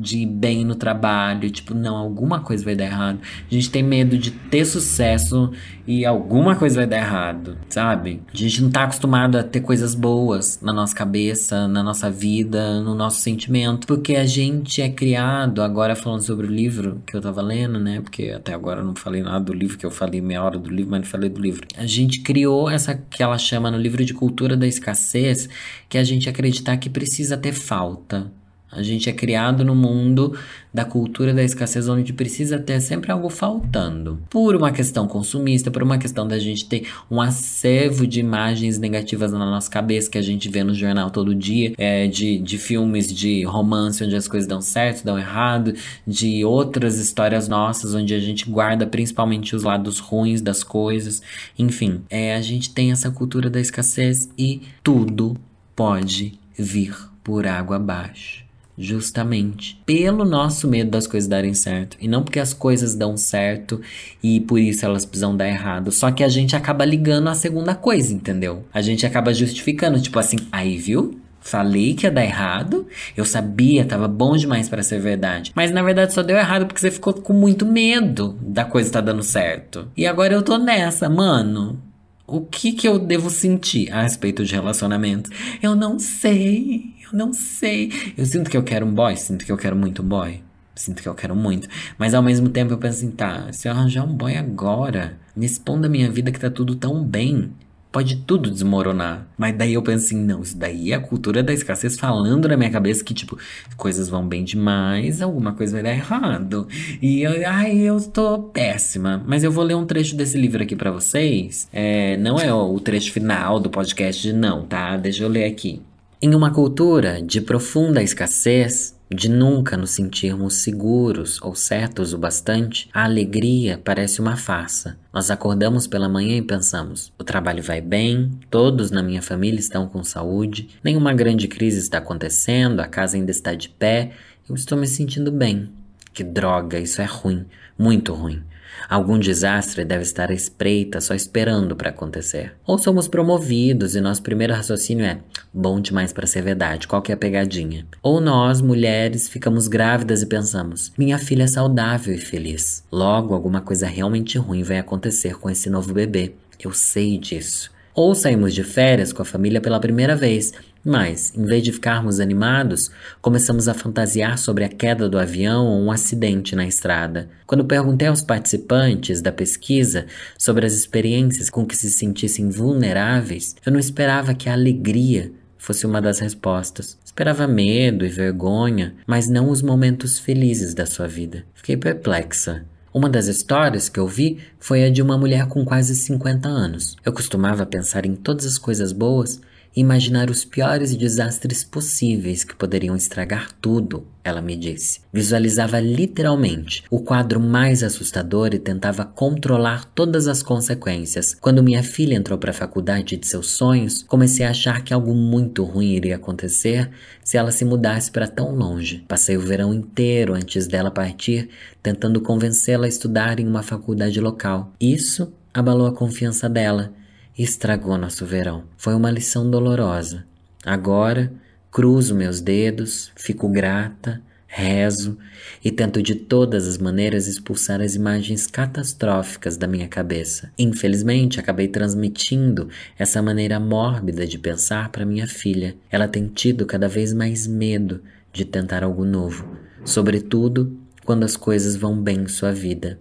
de 0.00 0.18
ir 0.18 0.26
bem 0.26 0.64
no 0.64 0.74
trabalho, 0.74 1.50
tipo, 1.50 1.74
não, 1.74 1.96
alguma 1.96 2.40
coisa 2.40 2.64
vai 2.64 2.76
dar 2.76 2.84
errado. 2.84 3.18
A 3.50 3.54
gente 3.54 3.70
tem 3.70 3.82
medo 3.82 4.16
de 4.16 4.30
ter 4.30 4.64
sucesso 4.64 5.50
e 5.86 6.04
alguma 6.04 6.54
coisa 6.54 6.76
vai 6.76 6.86
dar 6.86 6.98
errado, 6.98 7.56
sabe? 7.68 8.22
A 8.32 8.36
gente 8.36 8.62
não 8.62 8.70
tá 8.70 8.84
acostumado 8.84 9.36
a 9.36 9.42
ter 9.42 9.60
coisas 9.60 9.94
boas 9.94 10.60
na 10.60 10.72
nossa 10.72 10.94
cabeça, 10.94 11.66
na 11.66 11.82
nossa 11.82 12.10
vida, 12.10 12.80
no 12.80 12.94
nosso 12.94 13.20
sentimento, 13.20 13.86
porque 13.86 14.14
a 14.14 14.26
gente 14.26 14.82
é 14.82 14.88
criado, 14.88 15.62
agora 15.62 15.96
falando 15.96 16.22
sobre 16.22 16.46
o 16.46 16.50
livro 16.50 17.02
que 17.06 17.16
eu 17.16 17.20
tava 17.20 17.40
lendo, 17.40 17.78
né? 17.78 18.00
Porque 18.00 18.30
até 18.30 18.52
agora 18.52 18.80
eu 18.80 18.84
não 18.84 18.94
falei 18.94 19.22
nada 19.22 19.44
do 19.44 19.54
livro, 19.54 19.78
que 19.78 19.86
eu 19.86 19.90
falei 19.90 20.20
meia 20.20 20.42
hora 20.42 20.58
do 20.58 20.70
livro, 20.70 20.90
mas 20.90 21.00
não 21.00 21.08
falei 21.08 21.30
do 21.30 21.40
livro. 21.40 21.66
A 21.76 21.86
gente 21.86 22.20
criou 22.20 22.68
essa 22.68 22.94
que 22.94 23.22
ela 23.22 23.38
chama 23.38 23.70
no 23.70 23.78
livro 23.78 24.04
de 24.04 24.12
cultura 24.12 24.56
da 24.56 24.66
escassez, 24.66 25.48
que 25.88 25.96
a 25.96 26.04
gente 26.04 26.28
acreditar 26.28 26.76
que 26.76 26.90
precisa 26.90 27.36
ter 27.36 27.52
falta. 27.52 28.30
A 28.70 28.82
gente 28.82 29.08
é 29.08 29.12
criado 29.12 29.64
no 29.64 29.74
mundo 29.74 30.38
da 30.72 30.84
cultura 30.84 31.32
da 31.32 31.42
escassez, 31.42 31.88
onde 31.88 32.12
precisa 32.12 32.58
ter 32.58 32.80
sempre 32.80 33.10
algo 33.10 33.30
faltando. 33.30 34.20
Por 34.28 34.54
uma 34.54 34.70
questão 34.70 35.08
consumista, 35.08 35.70
por 35.70 35.82
uma 35.82 35.96
questão 35.96 36.28
da 36.28 36.38
gente 36.38 36.66
ter 36.66 36.86
um 37.10 37.20
acervo 37.20 38.06
de 38.06 38.20
imagens 38.20 38.78
negativas 38.78 39.32
na 39.32 39.38
nossa 39.38 39.70
cabeça 39.70 40.10
que 40.10 40.18
a 40.18 40.22
gente 40.22 40.48
vê 40.50 40.62
no 40.62 40.74
jornal 40.74 41.10
todo 41.10 41.34
dia, 41.34 41.72
é, 41.78 42.06
de, 42.06 42.38
de 42.38 42.58
filmes 42.58 43.12
de 43.12 43.42
romance 43.44 44.04
onde 44.04 44.14
as 44.14 44.28
coisas 44.28 44.46
dão 44.46 44.60
certo, 44.60 45.04
dão 45.04 45.18
errado, 45.18 45.72
de 46.06 46.44
outras 46.44 46.98
histórias 46.98 47.48
nossas 47.48 47.94
onde 47.94 48.14
a 48.14 48.20
gente 48.20 48.48
guarda 48.48 48.86
principalmente 48.86 49.56
os 49.56 49.62
lados 49.62 49.98
ruins 49.98 50.42
das 50.42 50.62
coisas. 50.62 51.22
Enfim, 51.58 52.02
é, 52.10 52.34
a 52.34 52.40
gente 52.42 52.74
tem 52.74 52.92
essa 52.92 53.10
cultura 53.10 53.48
da 53.48 53.60
escassez 53.60 54.28
e 54.36 54.60
tudo 54.82 55.36
pode 55.74 56.38
vir 56.56 56.94
por 57.24 57.46
água 57.46 57.76
abaixo. 57.76 58.47
Justamente 58.78 59.82
pelo 59.84 60.24
nosso 60.24 60.68
medo 60.68 60.90
das 60.90 61.06
coisas 61.06 61.28
darem 61.28 61.52
certo. 61.52 61.96
E 62.00 62.06
não 62.06 62.22
porque 62.22 62.38
as 62.38 62.54
coisas 62.54 62.94
dão 62.94 63.16
certo 63.16 63.80
e 64.22 64.40
por 64.40 64.60
isso 64.60 64.84
elas 64.84 65.04
precisam 65.04 65.36
dar 65.36 65.48
errado. 65.48 65.90
Só 65.90 66.12
que 66.12 66.22
a 66.22 66.28
gente 66.28 66.54
acaba 66.54 66.84
ligando 66.84 67.28
a 67.28 67.34
segunda 67.34 67.74
coisa, 67.74 68.14
entendeu? 68.14 68.64
A 68.72 68.80
gente 68.80 69.04
acaba 69.04 69.34
justificando, 69.34 70.00
tipo 70.00 70.18
assim, 70.18 70.36
aí 70.52 70.78
viu? 70.78 71.20
Falei 71.40 71.94
que 71.94 72.04
ia 72.06 72.10
dar 72.10 72.24
errado, 72.24 72.86
eu 73.16 73.24
sabia, 73.24 73.84
tava 73.84 74.06
bom 74.06 74.36
demais 74.36 74.68
para 74.68 74.82
ser 74.82 75.00
verdade. 75.00 75.52
Mas 75.54 75.70
na 75.70 75.82
verdade 75.82 76.12
só 76.12 76.22
deu 76.22 76.36
errado 76.36 76.66
porque 76.66 76.80
você 76.80 76.90
ficou 76.90 77.14
com 77.14 77.32
muito 77.32 77.64
medo 77.64 78.38
da 78.40 78.64
coisa 78.64 78.92
tá 78.92 79.00
dando 79.00 79.22
certo. 79.22 79.88
E 79.96 80.06
agora 80.06 80.34
eu 80.34 80.42
tô 80.42 80.58
nessa, 80.58 81.08
mano. 81.08 81.87
O 82.30 82.42
que 82.42 82.72
que 82.72 82.86
eu 82.86 82.98
devo 82.98 83.30
sentir 83.30 83.90
a 83.90 84.02
respeito 84.02 84.44
de 84.44 84.54
relacionamento? 84.54 85.30
Eu 85.62 85.74
não 85.74 85.98
sei, 85.98 86.94
eu 87.02 87.16
não 87.16 87.32
sei. 87.32 87.90
Eu 88.18 88.26
sinto 88.26 88.50
que 88.50 88.56
eu 88.56 88.62
quero 88.62 88.84
um 88.84 88.92
boy, 88.92 89.16
sinto 89.16 89.46
que 89.46 89.50
eu 89.50 89.56
quero 89.56 89.74
muito 89.74 90.02
um 90.02 90.06
boy. 90.06 90.42
Sinto 90.74 91.02
que 91.02 91.08
eu 91.08 91.14
quero 91.14 91.34
muito. 91.34 91.66
Mas 91.96 92.12
ao 92.12 92.22
mesmo 92.22 92.50
tempo 92.50 92.74
eu 92.74 92.76
penso 92.76 92.98
assim, 92.98 93.10
tá, 93.10 93.50
se 93.50 93.66
eu 93.66 93.72
arranjar 93.72 94.04
um 94.04 94.14
boy 94.14 94.36
agora, 94.36 95.18
nesse 95.34 95.58
ponto 95.58 95.80
da 95.80 95.88
minha 95.88 96.10
vida 96.10 96.30
que 96.30 96.38
tá 96.38 96.50
tudo 96.50 96.76
tão 96.76 97.02
bem, 97.02 97.50
pode 97.98 98.14
tudo 98.14 98.48
desmoronar. 98.48 99.26
Mas 99.36 99.56
daí 99.56 99.74
eu 99.74 99.82
penso 99.82 100.06
assim, 100.06 100.24
não, 100.24 100.40
isso 100.40 100.56
daí 100.56 100.92
é 100.92 100.94
a 100.94 101.00
cultura 101.00 101.42
da 101.42 101.52
escassez 101.52 101.98
falando 101.98 102.46
na 102.46 102.56
minha 102.56 102.70
cabeça 102.70 103.02
que, 103.02 103.12
tipo, 103.12 103.36
coisas 103.76 104.08
vão 104.08 104.24
bem 104.24 104.44
demais, 104.44 105.20
alguma 105.20 105.52
coisa 105.52 105.72
vai 105.72 105.82
dar 105.82 105.90
errado. 105.90 106.68
E 107.02 107.22
eu, 107.22 107.32
ai, 107.44 107.76
eu 107.76 108.00
tô 108.00 108.38
péssima. 108.38 109.20
Mas 109.26 109.42
eu 109.42 109.50
vou 109.50 109.64
ler 109.64 109.74
um 109.74 109.84
trecho 109.84 110.14
desse 110.14 110.38
livro 110.38 110.62
aqui 110.62 110.76
para 110.76 110.92
vocês. 110.92 111.68
É, 111.72 112.16
não 112.18 112.38
é 112.38 112.54
o 112.54 112.78
trecho 112.78 113.12
final 113.12 113.58
do 113.58 113.68
podcast, 113.68 114.32
não, 114.32 114.64
tá? 114.64 114.96
Deixa 114.96 115.24
eu 115.24 115.28
ler 115.28 115.46
aqui. 115.46 115.82
Em 116.22 116.36
uma 116.36 116.52
cultura 116.52 117.20
de 117.20 117.40
profunda 117.40 118.00
escassez, 118.00 118.94
de 119.10 119.28
nunca 119.28 119.76
nos 119.76 119.90
sentirmos 119.90 120.54
seguros 120.54 121.40
ou 121.42 121.54
certos 121.54 122.12
o 122.12 122.18
bastante, 122.18 122.88
a 122.92 123.04
alegria 123.04 123.80
parece 123.82 124.20
uma 124.20 124.36
farsa. 124.36 124.98
Nós 125.12 125.30
acordamos 125.30 125.86
pela 125.86 126.08
manhã 126.08 126.36
e 126.36 126.42
pensamos: 126.42 127.12
o 127.18 127.24
trabalho 127.24 127.62
vai 127.62 127.80
bem, 127.80 128.30
todos 128.50 128.90
na 128.90 129.02
minha 129.02 129.22
família 129.22 129.58
estão 129.58 129.88
com 129.88 130.04
saúde, 130.04 130.68
nenhuma 130.84 131.14
grande 131.14 131.48
crise 131.48 131.78
está 131.78 131.98
acontecendo, 131.98 132.80
a 132.80 132.86
casa 132.86 133.16
ainda 133.16 133.30
está 133.30 133.54
de 133.54 133.68
pé, 133.68 134.12
eu 134.48 134.54
estou 134.54 134.76
me 134.76 134.86
sentindo 134.86 135.32
bem. 135.32 135.70
Que 136.12 136.24
droga, 136.24 136.78
isso 136.78 137.00
é 137.00 137.04
ruim, 137.04 137.46
muito 137.78 138.12
ruim. 138.12 138.42
Algum 138.88 139.18
desastre 139.18 139.84
deve 139.84 140.02
estar 140.02 140.30
à 140.30 140.34
espreita, 140.34 140.98
só 140.98 141.14
esperando 141.14 141.76
para 141.76 141.90
acontecer. 141.90 142.54
Ou 142.66 142.78
somos 142.78 143.06
promovidos 143.06 143.94
e 143.94 144.00
nosso 144.00 144.22
primeiro 144.22 144.54
raciocínio 144.54 145.04
é: 145.04 145.18
bom 145.52 145.78
demais 145.78 146.10
para 146.10 146.26
ser 146.26 146.40
verdade, 146.40 146.88
qual 146.88 147.02
que 147.02 147.12
é 147.12 147.14
a 147.14 147.18
pegadinha? 147.18 147.86
Ou 148.02 148.18
nós, 148.18 148.62
mulheres, 148.62 149.28
ficamos 149.28 149.68
grávidas 149.68 150.22
e 150.22 150.26
pensamos: 150.26 150.90
minha 150.96 151.18
filha 151.18 151.42
é 151.42 151.46
saudável 151.46 152.14
e 152.14 152.18
feliz. 152.18 152.82
Logo, 152.90 153.34
alguma 153.34 153.60
coisa 153.60 153.86
realmente 153.86 154.38
ruim 154.38 154.62
vai 154.62 154.78
acontecer 154.78 155.34
com 155.34 155.50
esse 155.50 155.68
novo 155.68 155.92
bebê. 155.92 156.32
Eu 156.58 156.72
sei 156.72 157.18
disso. 157.18 157.70
Ou 157.94 158.14
saímos 158.14 158.54
de 158.54 158.62
férias 158.62 159.12
com 159.12 159.20
a 159.20 159.24
família 159.24 159.60
pela 159.60 159.80
primeira 159.80 160.16
vez 160.16 160.52
mas, 160.88 161.32
em 161.36 161.44
vez 161.44 161.62
de 161.62 161.70
ficarmos 161.70 162.18
animados, 162.18 162.90
começamos 163.20 163.68
a 163.68 163.74
fantasiar 163.74 164.38
sobre 164.38 164.64
a 164.64 164.68
queda 164.68 165.06
do 165.06 165.18
avião 165.18 165.66
ou 165.66 165.82
um 165.82 165.92
acidente 165.92 166.56
na 166.56 166.66
estrada. 166.66 167.28
Quando 167.46 167.64
perguntei 167.64 168.08
aos 168.08 168.22
participantes 168.22 169.20
da 169.20 169.30
pesquisa 169.30 170.06
sobre 170.38 170.64
as 170.64 170.72
experiências 170.72 171.50
com 171.50 171.66
que 171.66 171.76
se 171.76 171.90
sentissem 171.90 172.48
vulneráveis, 172.48 173.54
eu 173.66 173.70
não 173.70 173.78
esperava 173.78 174.32
que 174.32 174.48
a 174.48 174.54
alegria 174.54 175.30
fosse 175.58 175.84
uma 175.84 176.00
das 176.00 176.20
respostas. 176.20 176.96
Esperava 177.04 177.46
medo 177.46 178.06
e 178.06 178.08
vergonha, 178.08 178.94
mas 179.06 179.28
não 179.28 179.50
os 179.50 179.60
momentos 179.60 180.18
felizes 180.18 180.72
da 180.72 180.86
sua 180.86 181.06
vida. 181.06 181.44
Fiquei 181.52 181.76
perplexa. 181.76 182.64
Uma 182.94 183.10
das 183.10 183.26
histórias 183.26 183.90
que 183.90 184.00
eu 184.00 184.08
vi 184.08 184.38
foi 184.58 184.84
a 184.84 184.90
de 184.90 185.02
uma 185.02 185.18
mulher 185.18 185.46
com 185.46 185.64
quase 185.66 185.94
50 185.94 186.48
anos. 186.48 186.96
Eu 187.04 187.12
costumava 187.12 187.66
pensar 187.66 188.06
em 188.06 188.14
todas 188.14 188.46
as 188.46 188.56
coisas 188.56 188.92
boas 188.92 189.40
imaginar 189.80 190.30
os 190.30 190.44
piores 190.44 190.94
desastres 190.96 191.62
possíveis 191.62 192.44
que 192.44 192.56
poderiam 192.56 192.96
estragar 192.96 193.52
tudo, 193.60 194.06
ela 194.24 194.42
me 194.42 194.56
disse. 194.56 195.00
Visualizava 195.12 195.80
literalmente 195.80 196.84
o 196.90 197.00
quadro 197.00 197.40
mais 197.40 197.82
assustador 197.82 198.54
e 198.54 198.58
tentava 198.58 199.04
controlar 199.04 199.84
todas 199.94 200.26
as 200.26 200.42
consequências. 200.42 201.34
Quando 201.34 201.62
minha 201.62 201.82
filha 201.82 202.14
entrou 202.14 202.38
para 202.38 202.50
a 202.50 202.54
faculdade 202.54 203.16
de 203.16 203.26
seus 203.26 203.50
sonhos, 203.52 204.02
comecei 204.02 204.44
a 204.44 204.50
achar 204.50 204.82
que 204.82 204.92
algo 204.92 205.14
muito 205.14 205.64
ruim 205.64 205.94
iria 205.94 206.16
acontecer 206.16 206.90
se 207.24 207.36
ela 207.36 207.50
se 207.50 207.64
mudasse 207.64 208.10
para 208.10 208.26
tão 208.26 208.54
longe. 208.54 209.04
Passei 209.08 209.36
o 209.36 209.40
verão 209.40 209.72
inteiro 209.72 210.34
antes 210.34 210.66
dela 210.66 210.90
partir 210.90 211.48
tentando 211.82 212.20
convencê-la 212.20 212.86
a 212.86 212.88
estudar 212.88 213.40
em 213.40 213.46
uma 213.46 213.62
faculdade 213.62 214.20
local. 214.20 214.72
Isso 214.80 215.32
abalou 215.54 215.86
a 215.86 215.92
confiança 215.92 216.48
dela 216.48 216.92
estragou 217.42 217.96
nosso 217.96 218.26
verão. 218.26 218.64
Foi 218.76 218.94
uma 218.94 219.10
lição 219.10 219.50
dolorosa. 219.50 220.24
Agora, 220.64 221.32
cruzo 221.70 222.14
meus 222.14 222.40
dedos, 222.40 223.12
fico 223.14 223.48
grata, 223.48 224.20
rezo 224.48 225.18
e 225.62 225.70
tento 225.70 226.02
de 226.02 226.14
todas 226.14 226.66
as 226.66 226.78
maneiras 226.78 227.26
expulsar 227.26 227.80
as 227.80 227.94
imagens 227.94 228.46
catastróficas 228.46 229.56
da 229.56 229.68
minha 229.68 229.86
cabeça. 229.86 230.50
Infelizmente, 230.58 231.38
acabei 231.38 231.68
transmitindo 231.68 232.68
essa 232.98 233.22
maneira 233.22 233.60
mórbida 233.60 234.26
de 234.26 234.38
pensar 234.38 234.88
para 234.88 235.06
minha 235.06 235.28
filha. 235.28 235.76
Ela 235.90 236.08
tem 236.08 236.26
tido 236.26 236.66
cada 236.66 236.88
vez 236.88 237.12
mais 237.12 237.46
medo 237.46 238.02
de 238.32 238.44
tentar 238.44 238.82
algo 238.82 239.04
novo, 239.04 239.56
sobretudo 239.84 240.76
quando 241.04 241.24
as 241.24 241.36
coisas 241.36 241.76
vão 241.76 242.00
bem 242.00 242.22
em 242.22 242.28
sua 242.28 242.52
vida. 242.52 242.98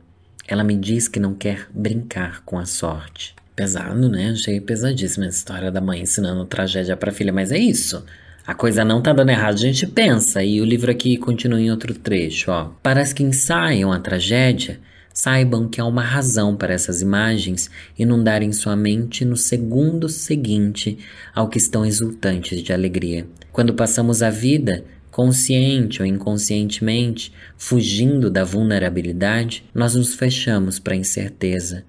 Ela 0.48 0.64
me 0.64 0.76
diz 0.76 1.08
que 1.08 1.20
não 1.20 1.34
quer 1.34 1.68
brincar 1.74 2.42
com 2.44 2.58
a 2.60 2.66
sorte. 2.66 3.36
Pesado, 3.58 4.08
né? 4.08 4.30
Achei 4.30 4.62
pesadíssima 4.62 5.26
a 5.26 5.30
história 5.30 5.72
da 5.72 5.82
mãe 5.82 6.02
ensinando 6.02 6.46
tragédia 6.46 6.96
pra 6.96 7.12
filha, 7.12 7.34
mas 7.34 7.52
é 7.52 7.58
isso. 7.58 8.06
A 8.46 8.54
coisa 8.54 8.86
não 8.86 9.02
tá 9.02 9.12
dando 9.12 9.32
errado, 9.32 9.56
a 9.56 9.58
gente 9.58 9.88
pensa. 9.88 10.44
E 10.44 10.62
o 10.62 10.64
livro 10.64 10.92
aqui 10.92 11.18
continua 11.18 11.60
em 11.60 11.72
outro 11.72 11.92
trecho, 11.96 12.52
ó. 12.52 12.66
Para 12.84 13.02
as 13.02 13.14
que 13.14 13.24
ensaiam 13.24 13.92
a 13.92 14.00
tragédia, 14.00 14.80
saibam 15.12 15.68
que 15.68 15.82
há 15.82 15.86
uma 15.86 16.04
razão 16.04 16.56
para 16.56 16.72
essas 16.72 17.02
imagens 17.02 17.68
inundarem 17.98 18.54
sua 18.54 18.76
mente 18.76 19.26
no 19.26 19.36
segundo 19.36 20.08
seguinte 20.08 21.00
ao 21.34 21.50
que 21.50 21.58
estão 21.58 21.84
exultantes 21.84 22.62
de 22.62 22.72
alegria. 22.72 23.26
Quando 23.52 23.74
passamos 23.74 24.22
a 24.22 24.30
vida, 24.30 24.86
consciente 25.10 26.00
ou 26.00 26.06
inconscientemente, 26.06 27.34
fugindo 27.58 28.30
da 28.30 28.44
vulnerabilidade, 28.44 29.64
nós 29.74 29.96
nos 29.96 30.14
fechamos 30.14 30.78
para 30.78 30.94
a 30.94 30.98
incerteza, 30.98 31.84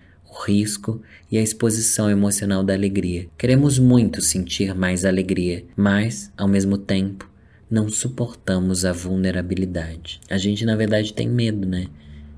risco 0.47 1.01
e 1.31 1.39
a 1.39 1.43
exposição 1.43 2.11
emocional 2.11 2.63
da 2.63 2.75
alegria. 2.75 3.29
Queremos 3.37 3.79
muito 3.79 4.23
sentir 4.23 4.75
mais 4.75 5.05
alegria, 5.05 5.65
mas, 5.77 6.33
ao 6.37 6.49
mesmo 6.49 6.79
tempo, 6.79 7.29
não 7.71 7.89
suportamos 7.89 8.85
a 8.85 8.93
vulnerabilidade. 8.93 10.21
A 10.31 10.39
gente, 10.39 10.65
na 10.65 10.75
verdade, 10.75 11.13
tem 11.13 11.29
medo, 11.29 11.67
né? 11.67 11.87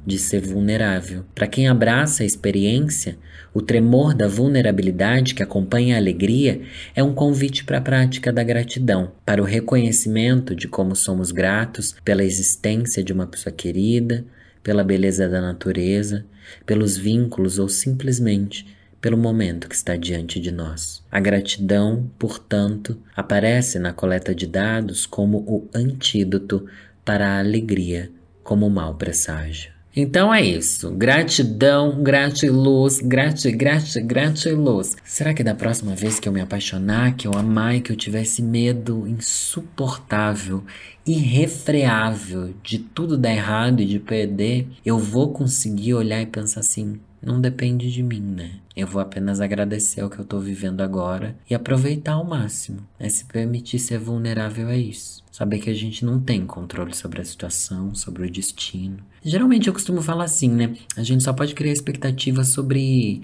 De 0.05 0.19
ser 0.19 0.41
vulnerável. 0.41 1.25
Para 1.35 1.47
quem 1.47 1.69
abraça 1.69 2.23
a 2.23 2.27
experiência, 2.27 3.19
o 3.53 3.61
tremor 3.61 4.15
da 4.15 4.27
vulnerabilidade 4.27 5.35
que 5.35 5.43
acompanha 5.43 5.95
a 5.95 5.99
alegria 5.99 6.63
é 6.95 7.03
um 7.03 7.13
convite 7.13 7.65
para 7.65 7.79
a 7.79 7.83
prática 7.83 8.33
da 8.33 8.43
gratidão, 8.43 9.13
para 9.27 9.43
o 9.43 9.45
reconhecimento 9.45 10.55
de 10.55 10.67
como 10.67 10.97
somos 10.97 11.31
gratos 11.31 11.95
pela 12.05 12.25
existência 12.25 13.05
de 13.05 13.13
uma 13.13 13.27
pessoa 13.27 13.53
querida, 13.53 14.25
pela 14.63 14.85
beleza 14.85 15.29
da 15.29 15.41
natureza, 15.41 16.25
pelos 16.67 16.97
vínculos 16.97 17.59
ou 17.59 17.69
simplesmente 17.69 18.67
pelo 19.01 19.17
momento 19.17 19.69
que 19.69 19.75
está 19.75 19.97
diante 19.97 20.39
de 20.39 20.51
nós. 20.51 21.03
A 21.11 21.19
gratidão, 21.19 22.11
portanto, 22.19 22.99
aparece 23.17 23.79
na 23.79 23.93
coleta 23.93 24.35
de 24.35 24.47
dados 24.47 25.07
como 25.07 25.39
o 25.39 25.69
antídoto 25.75 26.67
para 27.05 27.29
a 27.29 27.39
alegria 27.39 28.11
como 28.43 28.69
mau 28.69 28.95
presságio. 28.95 29.80
Então 29.95 30.33
é 30.33 30.41
isso. 30.41 30.91
Gratidão, 30.93 32.01
gratiluz, 32.03 33.01
grati, 33.01 33.51
grati, 33.51 34.01
gratiluz. 34.01 34.97
Será 35.05 35.35
que 35.35 35.43
da 35.43 35.55
próxima 35.55 35.97
vez 35.97 36.21
que 36.21 36.29
eu 36.29 36.33
me 36.33 36.41
apaixonar, 36.41 37.17
que 37.17 37.27
eu 37.27 37.33
amar 37.35 37.81
que 37.81 37.91
eu 37.91 37.97
tivesse 37.97 38.41
medo 38.41 39.07
insuportável, 39.09 40.63
irrefreável 41.05 42.55
de 42.63 42.79
tudo 42.79 43.19
dar 43.19 43.33
errado 43.33 43.81
e 43.81 43.87
de 43.87 43.99
perder, 43.99 44.69
eu 44.85 44.97
vou 44.97 45.33
conseguir 45.33 45.95
olhar 45.95 46.23
e 46.23 46.27
pensar 46.27 46.61
assim: 46.61 47.01
não 47.23 47.41
depende 47.41 47.91
de 47.93 48.03
mim, 48.03 48.21
né? 48.21 48.53
Eu 48.77 48.87
vou 48.87 49.01
apenas 49.01 49.41
agradecer 49.41 50.03
o 50.03 50.09
que 50.09 50.19
eu 50.19 50.25
tô 50.25 50.39
vivendo 50.39 50.81
agora 50.81 51.37
e 51.49 51.55
aproveitar 51.55 52.13
ao 52.13 52.25
máximo. 52.25 52.79
É 52.99 53.09
se 53.09 53.25
permitir 53.25 53.79
ser 53.79 53.99
vulnerável 53.99 54.69
a 54.69 54.77
isso. 54.77 55.23
Saber 55.31 55.59
que 55.59 55.71
a 55.71 55.75
gente 55.75 56.05
não 56.05 56.19
tem 56.19 56.47
controle 56.47 56.95
sobre 56.95 57.21
a 57.21 57.25
situação, 57.25 57.95
sobre 57.95 58.27
o 58.27 58.31
destino. 58.31 58.99
Geralmente 59.23 59.69
eu 59.69 59.73
costumo 59.73 60.01
falar 60.01 60.25
assim, 60.25 60.49
né? 60.49 60.75
A 60.97 61.03
gente 61.03 61.23
só 61.23 61.33
pode 61.33 61.55
criar 61.55 61.73
expectativas 61.73 62.49
sobre 62.49 63.23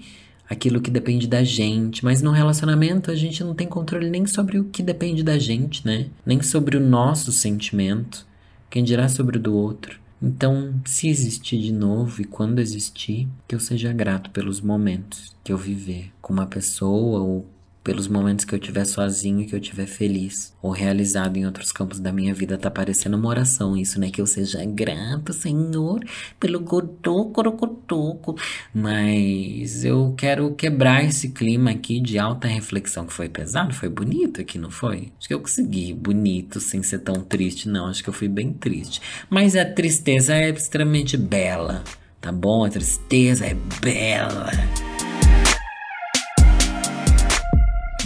aquilo 0.49 0.81
que 0.81 0.91
depende 0.91 1.27
da 1.27 1.43
gente, 1.43 2.05
mas 2.05 2.21
no 2.21 2.31
relacionamento 2.31 3.11
a 3.11 3.15
gente 3.15 3.43
não 3.43 3.53
tem 3.53 3.67
controle 3.67 4.09
nem 4.09 4.25
sobre 4.25 4.59
o 4.59 4.65
que 4.65 4.81
depende 4.81 5.23
da 5.23 5.37
gente, 5.37 5.85
né? 5.85 6.07
Nem 6.25 6.41
sobre 6.41 6.77
o 6.77 6.79
nosso 6.79 7.31
sentimento, 7.31 8.25
quem 8.69 8.83
dirá 8.83 9.09
sobre 9.09 9.37
o 9.37 9.41
do 9.41 9.53
outro. 9.55 9.99
Então, 10.21 10.73
se 10.85 11.07
existir 11.07 11.59
de 11.59 11.71
novo 11.71 12.21
e 12.21 12.25
quando 12.25 12.59
existir, 12.59 13.27
que 13.47 13.53
eu 13.53 13.59
seja 13.59 13.93
grato 13.93 14.31
pelos 14.31 14.61
momentos 14.61 15.35
que 15.43 15.53
eu 15.53 15.57
viver 15.57 16.11
com 16.21 16.33
uma 16.33 16.47
pessoa 16.47 17.19
ou 17.19 17.45
pelos 17.87 18.09
momentos 18.09 18.43
que 18.43 18.53
eu 18.53 18.59
estiver 18.59 18.83
sozinho 18.83 19.39
e 19.39 19.45
que 19.45 19.55
eu 19.55 19.59
estiver 19.59 19.85
feliz 19.85 20.53
ou 20.61 20.71
realizado 20.71 21.37
em 21.37 21.45
outros 21.45 21.71
campos 21.71 22.01
da 22.01 22.11
minha 22.11 22.33
vida. 22.33 22.57
Tá 22.57 22.69
parecendo 22.69 23.15
uma 23.15 23.29
oração 23.29 23.77
isso, 23.77 23.97
né? 23.97 24.11
Que 24.11 24.19
eu 24.19 24.27
seja 24.27 24.65
grato, 24.65 25.31
Senhor, 25.31 26.03
pelo 26.37 26.59
godocorocotoco. 26.59 28.35
Mas 28.73 29.85
eu 29.85 30.13
quero 30.17 30.53
quebrar 30.53 31.05
esse 31.05 31.29
clima 31.29 31.71
aqui 31.71 32.01
de 32.01 32.19
alta 32.19 32.45
reflexão 32.45 33.05
que 33.05 33.13
foi 33.13 33.29
pesado, 33.29 33.73
foi 33.73 33.87
bonito 33.87 34.41
aqui, 34.41 34.59
não 34.59 34.69
foi? 34.69 35.13
Acho 35.17 35.29
que 35.29 35.33
eu 35.33 35.39
consegui 35.39 35.93
bonito 35.93 36.59
sem 36.59 36.83
ser 36.83 36.99
tão 36.99 37.21
triste, 37.23 37.69
não. 37.69 37.85
Acho 37.85 38.03
que 38.03 38.09
eu 38.09 38.13
fui 38.13 38.27
bem 38.27 38.51
triste. 38.51 39.01
Mas 39.29 39.55
a 39.55 39.63
tristeza 39.63 40.35
é 40.35 40.49
extremamente 40.49 41.15
bela, 41.15 41.85
tá 42.19 42.33
bom? 42.33 42.65
A 42.65 42.69
tristeza 42.69 43.45
é 43.45 43.55
bela. 43.81 44.51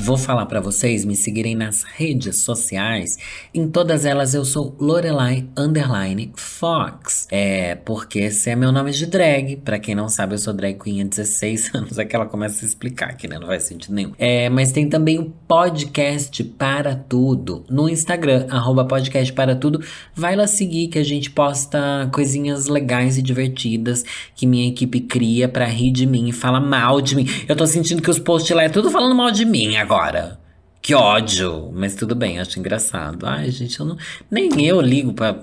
Vou 0.04 0.18
falar 0.18 0.48
para 0.48 0.60
vocês 0.60 1.06
me 1.06 1.16
seguirem 1.16 1.56
nas 1.56 1.84
redes 1.84 2.42
sociais. 2.42 3.20
Em 3.54 3.68
todas 3.70 4.04
elas 4.04 4.34
eu 4.34 4.44
sou 4.44 4.76
Lorelai 4.80 5.46
Underline 5.56 6.32
Fox. 6.36 7.28
É, 7.30 7.76
porque 7.76 8.18
esse 8.18 8.50
é 8.50 8.56
meu 8.56 8.72
nome 8.72 8.92
de 8.94 9.06
drag. 9.06 9.58
Para 9.58 9.78
quem 9.78 9.94
não 9.94 10.10
sabe, 10.10 10.34
eu 10.34 10.40
sou 10.40 10.54
drag 10.54 10.80
queen 10.80 11.04
há 11.04 11.06
16 11.06 11.70
anos. 11.76 12.00
É 12.00 12.04
que 12.04 12.16
ela 12.16 12.26
começa 12.26 12.66
a 12.66 12.68
explicar 12.68 13.12
aqui, 13.12 13.28
né? 13.28 13.38
Não 13.38 13.46
faz 13.46 13.62
sentido 13.62 13.94
nenhum. 13.94 14.12
É, 14.18 14.50
mas 14.50 14.72
tem 14.72 14.90
também 14.90 15.20
o 15.20 15.32
podcast 15.48 16.44
para 16.44 16.96
tudo 16.96 17.64
no 17.70 17.88
Instagram, 17.88 18.48
arroba 18.50 18.84
podcast 18.84 19.32
para 19.32 19.56
tudo. 19.56 19.84
Vai 20.16 20.36
lá 20.36 20.48
seguir 20.48 20.88
que 20.88 20.98
a 20.98 21.06
gente 21.06 21.30
posta 21.30 22.10
coisinhas 22.12 22.66
legais 22.66 23.20
e 23.20 23.22
divertidas 23.22 24.04
que 24.36 24.48
minha 24.48 24.68
equipe 24.68 25.00
cria 25.00 25.48
para 25.48 25.66
rir 25.66 25.92
de 25.92 26.08
mim 26.08 26.28
e 26.28 26.32
fala 26.32 26.60
mal 26.60 27.00
de 27.02 27.16
mim. 27.16 27.30
Eu 27.48 27.56
tô 27.56 27.68
sentindo 27.68 28.02
que 28.02 28.10
os 28.10 28.18
posts 28.18 28.56
lá 28.56 28.64
é 28.64 28.70
tudo 28.70 28.90
falando 28.90 29.14
mal 29.14 29.30
de 29.30 29.46
mim 29.46 29.76
agora 29.76 29.91
agora. 29.92 30.40
Que 30.82 30.96
ódio! 30.96 31.70
Mas 31.74 31.94
tudo 31.96 32.16
bem, 32.16 32.40
acho 32.40 32.58
engraçado. 32.58 33.26
Ai, 33.28 33.52
gente, 33.52 33.78
eu 33.80 33.86
não. 33.86 33.98
Nem 34.32 34.66
eu 34.66 34.80
ligo 34.80 35.14
pra. 35.14 35.38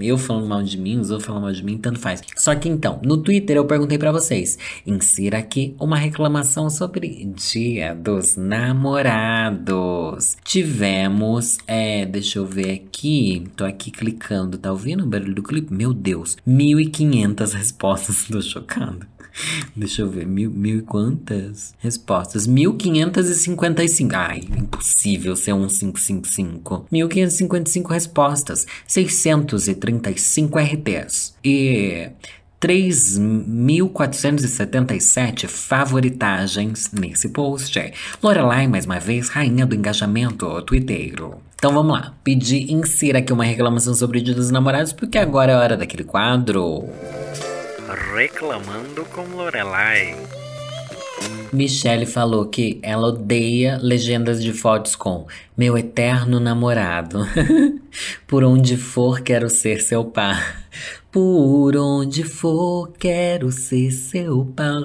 Eu 0.00 0.16
falando 0.16 0.46
mal 0.46 0.62
de 0.62 0.78
mim, 0.78 1.00
os 1.00 1.10
outros 1.10 1.26
falando 1.26 1.42
mal 1.42 1.52
de 1.52 1.64
mim, 1.64 1.76
tanto 1.76 1.98
faz. 1.98 2.22
Só 2.36 2.54
que 2.54 2.68
então, 2.68 3.00
no 3.02 3.16
Twitter 3.16 3.56
eu 3.56 3.64
perguntei 3.64 3.98
para 3.98 4.12
vocês: 4.12 4.56
insira 4.86 5.38
aqui 5.38 5.74
uma 5.80 5.96
reclamação 5.96 6.70
sobre 6.70 7.24
Dia 7.34 7.94
dos 7.94 8.36
Namorados. 8.36 9.56
Tivemos, 10.44 11.58
é, 11.66 12.06
deixa 12.06 12.38
eu 12.38 12.46
ver 12.46 12.70
aqui, 12.70 13.48
tô 13.56 13.64
aqui 13.64 13.90
clicando, 13.90 14.58
tá 14.58 14.70
ouvindo 14.70 15.02
o 15.02 15.08
barulho 15.08 15.34
do 15.34 15.42
clipe? 15.42 15.74
Meu 15.74 15.92
Deus, 15.92 16.36
1.500 16.46 17.52
respostas, 17.54 18.26
tô 18.30 18.40
chocado. 18.40 19.17
Deixa 19.76 20.02
eu 20.02 20.10
ver, 20.10 20.26
mil, 20.26 20.50
mil 20.50 20.78
e 20.78 20.82
quantas 20.82 21.74
respostas? 21.78 22.46
1555. 22.46 24.14
Ai, 24.14 24.40
impossível 24.56 25.36
ser 25.36 25.52
um 25.52 25.68
555. 25.68 26.86
1555 26.90 27.92
respostas, 27.92 28.66
635 28.86 30.58
RTs 30.58 31.34
e 31.44 32.10
3.477 32.60 35.46
favoritagens 35.46 36.90
nesse 36.92 37.28
post. 37.28 37.92
Lorelai, 38.22 38.66
mais 38.66 38.84
uma 38.84 38.98
vez, 38.98 39.28
rainha 39.28 39.64
do 39.64 39.74
engajamento 39.74 40.60
twitteiro. 40.62 41.36
Então 41.54 41.72
vamos 41.72 41.92
lá, 41.92 42.14
pedir 42.22 42.70
insira 42.70 43.18
aqui 43.18 43.32
uma 43.32 43.44
reclamação 43.44 43.94
sobre 43.94 44.18
o 44.18 44.22
Dia 44.22 44.34
dos 44.34 44.50
Namorados, 44.50 44.92
porque 44.92 45.18
agora 45.18 45.52
é 45.52 45.56
hora 45.56 45.76
daquele 45.76 46.04
quadro. 46.04 46.84
Reclamando 47.88 49.06
com 49.06 49.24
Lorelai. 49.34 50.14
Michelle 51.52 52.06
falou 52.06 52.46
que 52.46 52.78
ela 52.82 53.08
odeia 53.08 53.78
legendas 53.80 54.42
de 54.42 54.52
fotos 54.52 54.94
com 54.94 55.26
meu 55.56 55.76
eterno 55.76 56.38
namorado. 56.38 57.20
Por 58.26 58.44
onde 58.44 58.76
for, 58.76 59.20
quero 59.20 59.48
ser 59.48 59.80
seu 59.80 60.04
par. 60.04 60.64
Por 61.10 61.76
onde 61.76 62.22
for, 62.22 62.92
quero 62.98 63.50
ser 63.50 63.90
seu 63.90 64.44
par. 64.54 64.82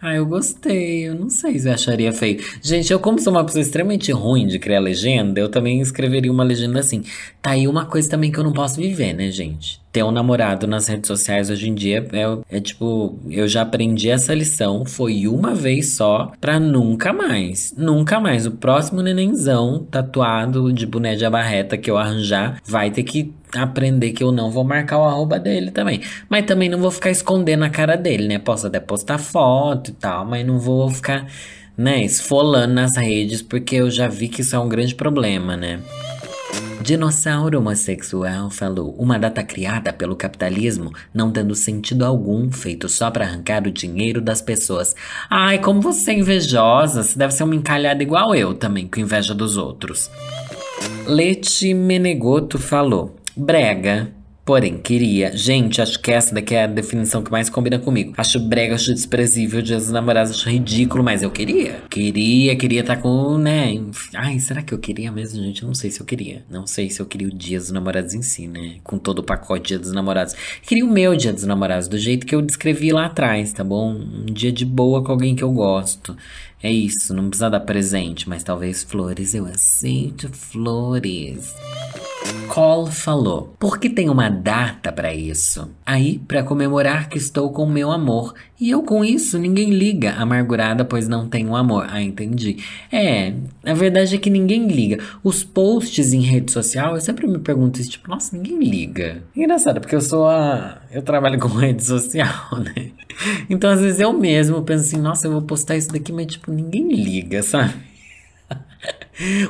Ah, 0.00 0.14
eu 0.14 0.26
gostei. 0.26 1.08
Eu 1.08 1.14
não 1.14 1.30
sei 1.30 1.58
se 1.58 1.68
eu 1.68 1.74
acharia 1.74 2.12
feio. 2.12 2.42
Gente, 2.60 2.92
eu, 2.92 2.98
como 2.98 3.20
sou 3.20 3.32
uma 3.32 3.44
pessoa 3.44 3.62
extremamente 3.62 4.10
ruim 4.10 4.46
de 4.46 4.58
criar 4.58 4.80
legenda, 4.80 5.38
eu 5.38 5.48
também 5.48 5.80
escreveria 5.80 6.32
uma 6.32 6.44
legenda 6.44 6.80
assim. 6.80 7.02
Tá 7.40 7.50
aí 7.50 7.68
uma 7.68 7.86
coisa 7.86 8.08
também 8.10 8.32
que 8.32 8.38
eu 8.38 8.44
não 8.44 8.52
posso 8.52 8.76
viver, 8.76 9.12
né, 9.12 9.30
gente? 9.30 9.82
ter 9.92 10.02
um 10.02 10.10
namorado 10.10 10.66
nas 10.66 10.88
redes 10.88 11.06
sociais 11.06 11.50
hoje 11.50 11.68
em 11.68 11.74
dia 11.74 12.08
é, 12.12 12.56
é, 12.56 12.60
tipo, 12.60 13.01
eu 13.30 13.48
já 13.48 13.62
aprendi 13.62 14.10
essa 14.10 14.34
lição, 14.34 14.84
foi 14.84 15.26
uma 15.26 15.54
vez 15.54 15.94
só, 15.94 16.32
pra 16.40 16.58
nunca 16.58 17.12
mais. 17.12 17.74
Nunca 17.76 18.20
mais. 18.20 18.46
O 18.46 18.52
próximo 18.52 19.02
nenenzão 19.02 19.86
tatuado 19.90 20.72
de 20.72 20.86
boné 20.86 21.14
de 21.14 21.24
abarreta 21.24 21.76
que 21.76 21.90
eu 21.90 21.96
arranjar 21.96 22.60
vai 22.64 22.90
ter 22.90 23.02
que 23.02 23.32
aprender 23.54 24.12
que 24.12 24.24
eu 24.24 24.32
não 24.32 24.50
vou 24.50 24.64
marcar 24.64 24.98
o 24.98 25.04
arroba 25.04 25.38
dele 25.38 25.70
também. 25.70 26.00
Mas 26.28 26.46
também 26.46 26.68
não 26.68 26.78
vou 26.78 26.90
ficar 26.90 27.10
escondendo 27.10 27.64
a 27.64 27.70
cara 27.70 27.96
dele, 27.96 28.28
né? 28.28 28.38
Posso 28.38 28.66
até 28.66 28.80
postar 28.80 29.18
foto 29.18 29.90
e 29.90 29.94
tal, 29.94 30.24
mas 30.24 30.46
não 30.46 30.58
vou 30.58 30.88
ficar, 30.90 31.26
né, 31.76 32.02
esfolando 32.04 32.74
nas 32.74 32.96
redes, 32.96 33.42
porque 33.42 33.76
eu 33.76 33.90
já 33.90 34.08
vi 34.08 34.28
que 34.28 34.40
isso 34.40 34.56
é 34.56 34.58
um 34.58 34.68
grande 34.68 34.94
problema, 34.94 35.56
né? 35.56 35.80
Dinossauro 36.80 37.58
homossexual 37.58 38.50
falou: 38.50 38.94
uma 38.98 39.18
data 39.18 39.42
criada 39.42 39.92
pelo 39.92 40.16
capitalismo, 40.16 40.92
não 41.12 41.30
tendo 41.30 41.54
sentido 41.54 42.04
algum, 42.04 42.50
feito 42.50 42.88
só 42.88 43.10
para 43.10 43.24
arrancar 43.24 43.66
o 43.66 43.70
dinheiro 43.70 44.20
das 44.20 44.40
pessoas. 44.40 44.94
Ai, 45.28 45.58
como 45.58 45.80
você 45.80 46.12
é 46.12 46.18
invejosa, 46.18 47.02
você 47.02 47.18
deve 47.18 47.34
ser 47.34 47.44
uma 47.44 47.54
encalhada 47.54 48.02
igual 48.02 48.34
eu 48.34 48.54
também, 48.54 48.86
com 48.86 49.00
inveja 49.00 49.34
dos 49.34 49.56
outros. 49.56 50.10
Leti 51.06 51.74
Menegoto 51.74 52.58
falou: 52.58 53.16
brega. 53.36 54.21
Porém, 54.44 54.76
queria. 54.78 55.36
Gente, 55.36 55.80
acho 55.80 56.00
que 56.00 56.10
essa 56.10 56.34
daqui 56.34 56.56
é 56.56 56.64
a 56.64 56.66
definição 56.66 57.22
que 57.22 57.30
mais 57.30 57.48
combina 57.48 57.78
comigo. 57.78 58.12
Acho 58.16 58.40
brega, 58.40 58.74
acho 58.74 58.92
desprezível, 58.92 59.62
Dia 59.62 59.76
dos 59.76 59.90
Namorados, 59.90 60.32
acho 60.32 60.50
ridículo, 60.50 61.04
mas 61.04 61.22
eu 61.22 61.30
queria. 61.30 61.80
Queria, 61.88 62.56
queria 62.56 62.80
estar 62.80 62.96
tá 62.96 63.02
com, 63.02 63.38
né? 63.38 63.80
Ai, 64.14 64.40
será 64.40 64.60
que 64.60 64.74
eu 64.74 64.78
queria 64.78 65.12
mesmo, 65.12 65.40
gente? 65.40 65.62
Eu 65.62 65.68
não 65.68 65.74
sei 65.76 65.92
se 65.92 66.00
eu 66.00 66.06
queria. 66.06 66.44
Não 66.50 66.66
sei 66.66 66.90
se 66.90 67.00
eu 67.00 67.06
queria 67.06 67.28
o 67.28 67.30
Dia 67.30 67.58
dos 67.58 67.70
Namorados 67.70 68.14
em 68.14 68.22
si, 68.22 68.48
né? 68.48 68.76
Com 68.82 68.98
todo 68.98 69.20
o 69.20 69.22
pacote 69.22 69.68
Dia 69.68 69.78
dos 69.78 69.92
Namorados. 69.92 70.34
Queria 70.62 70.84
o 70.84 70.90
meu 70.90 71.14
Dia 71.14 71.32
dos 71.32 71.44
Namorados, 71.44 71.86
do 71.86 71.96
jeito 71.96 72.26
que 72.26 72.34
eu 72.34 72.42
descrevi 72.42 72.90
lá 72.90 73.06
atrás, 73.06 73.52
tá 73.52 73.62
bom? 73.62 73.92
Um 73.92 74.26
dia 74.26 74.50
de 74.50 74.64
boa 74.64 75.04
com 75.04 75.12
alguém 75.12 75.36
que 75.36 75.44
eu 75.44 75.52
gosto. 75.52 76.16
É 76.62 76.70
isso, 76.70 77.12
não 77.12 77.28
precisa 77.28 77.50
dar 77.50 77.60
presente, 77.60 78.28
mas 78.28 78.44
talvez 78.44 78.84
flores. 78.84 79.34
Eu 79.34 79.46
aceito 79.46 80.28
flores. 80.32 81.54
Cole 82.48 82.90
falou: 82.92 83.54
Por 83.58 83.78
que 83.78 83.90
tem 83.90 84.08
uma 84.08 84.28
data 84.28 84.92
para 84.92 85.12
isso? 85.12 85.70
Aí, 85.84 86.18
para 86.20 86.44
comemorar 86.44 87.08
que 87.08 87.18
estou 87.18 87.50
com 87.50 87.66
meu 87.66 87.90
amor. 87.90 88.34
E 88.60 88.70
eu 88.70 88.82
com 88.84 89.04
isso, 89.04 89.38
ninguém 89.38 89.70
liga, 89.70 90.12
amargurada, 90.12 90.84
pois 90.84 91.08
não 91.08 91.26
tenho 91.26 91.56
amor. 91.56 91.86
Ah, 91.90 92.00
entendi. 92.00 92.58
É, 92.92 93.34
a 93.64 93.74
verdade 93.74 94.14
é 94.14 94.18
que 94.18 94.30
ninguém 94.30 94.68
liga. 94.68 95.02
Os 95.24 95.42
posts 95.42 96.12
em 96.12 96.20
rede 96.20 96.52
social, 96.52 96.94
eu 96.94 97.00
sempre 97.00 97.26
me 97.26 97.40
pergunto 97.40 97.80
isso, 97.80 97.90
tipo, 97.90 98.08
nossa, 98.08 98.36
ninguém 98.36 98.58
liga. 98.58 99.24
Engraçado, 99.34 99.80
porque 99.80 99.96
eu 99.96 100.00
sou 100.00 100.28
a. 100.28 100.80
Eu 100.92 101.02
trabalho 101.02 101.40
com 101.40 101.48
rede 101.48 101.84
social, 101.84 102.50
né? 102.62 102.92
Então, 103.48 103.70
às 103.70 103.80
vezes 103.80 104.00
eu 104.00 104.12
mesmo 104.12 104.62
penso 104.62 104.84
assim, 104.84 104.98
nossa, 104.98 105.26
eu 105.26 105.32
vou 105.32 105.42
postar 105.42 105.76
isso 105.76 105.88
daqui, 105.88 106.12
mas, 106.12 106.26
tipo, 106.26 106.50
ninguém 106.50 106.88
liga, 106.92 107.42
sabe? 107.42 107.74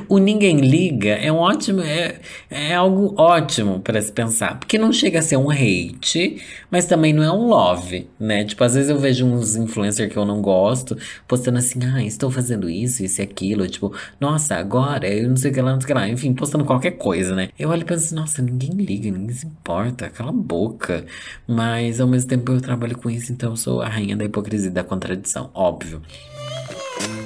O 0.07 0.17
ninguém 0.17 0.57
liga 0.57 1.09
é 1.09 1.31
um 1.31 1.37
ótimo, 1.37 1.81
é, 1.81 2.19
é 2.49 2.73
algo 2.75 3.13
ótimo 3.17 3.79
para 3.79 4.01
se 4.01 4.11
pensar, 4.11 4.59
porque 4.59 4.77
não 4.77 4.91
chega 4.91 5.19
a 5.19 5.21
ser 5.21 5.37
um 5.37 5.49
hate, 5.49 6.41
mas 6.69 6.85
também 6.85 7.13
não 7.13 7.23
é 7.23 7.31
um 7.31 7.47
love, 7.47 8.07
né? 8.19 8.43
Tipo, 8.43 8.63
às 8.63 8.75
vezes 8.75 8.89
eu 8.89 8.99
vejo 8.99 9.25
uns 9.25 9.55
influencers 9.55 10.11
que 10.11 10.17
eu 10.17 10.25
não 10.25 10.41
gosto 10.41 10.97
postando 11.27 11.57
assim, 11.57 11.79
ah, 11.83 12.03
estou 12.03 12.29
fazendo 12.29 12.69
isso, 12.69 13.03
isso 13.03 13.21
e 13.21 13.23
aquilo, 13.23 13.67
tipo, 13.67 13.93
nossa, 14.19 14.55
agora 14.55 15.07
eu 15.07 15.29
não 15.29 15.37
sei 15.37 15.51
o 15.51 15.53
que 15.53 15.61
lá, 15.61 15.71
não 15.73 15.81
sei 15.81 15.85
o 15.85 15.87
que 15.87 15.93
lá, 15.93 16.09
enfim, 16.09 16.33
postando 16.33 16.65
qualquer 16.65 16.91
coisa, 16.91 17.35
né? 17.35 17.49
Eu 17.57 17.69
olho 17.69 17.81
e 17.81 17.85
penso, 17.85 18.15
nossa, 18.15 18.41
ninguém 18.41 18.71
liga, 18.71 19.09
ninguém 19.09 19.35
se 19.35 19.45
importa, 19.45 20.09
cala 20.09 20.29
a 20.29 20.33
boca. 20.33 21.05
Mas 21.47 21.99
ao 21.99 22.07
mesmo 22.07 22.29
tempo 22.29 22.51
eu 22.51 22.61
trabalho 22.61 22.97
com 22.97 23.09
isso, 23.09 23.31
então 23.31 23.51
eu 23.51 23.57
sou 23.57 23.81
a 23.81 23.87
rainha 23.87 24.15
da 24.15 24.25
hipocrisia 24.25 24.69
e 24.69 24.73
da 24.73 24.83
contradição, 24.83 25.49
óbvio. 25.53 26.01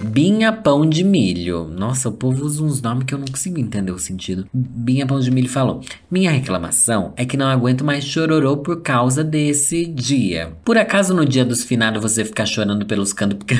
Binha 0.03 0.51
Pão 0.51 0.87
de 0.87 1.03
Milho. 1.03 1.67
Nossa, 1.67 2.09
o 2.09 2.11
povo 2.11 2.45
usa 2.45 2.63
uns 2.63 2.81
nomes 2.81 3.05
que 3.05 3.13
eu 3.13 3.17
não 3.19 3.27
consigo 3.27 3.59
entender 3.59 3.91
o 3.91 3.99
sentido. 3.99 4.47
Binha 4.53 5.05
Pão 5.05 5.19
de 5.19 5.29
Milho 5.29 5.49
falou: 5.49 5.81
Minha 6.09 6.31
reclamação 6.31 7.13
é 7.15 7.25
que 7.25 7.37
não 7.37 7.47
aguento 7.47 7.83
mais 7.85 8.03
chororô 8.03 8.57
por 8.57 8.81
causa 8.81 9.23
desse 9.23 9.85
dia. 9.85 10.53
Por 10.65 10.77
acaso 10.77 11.13
no 11.13 11.25
dia 11.25 11.45
dos 11.45 11.63
finados 11.63 12.01
você 12.01 12.25
ficar 12.25 12.45
chorando 12.45 12.85
pelos 12.85 13.13
cantos? 13.13 13.39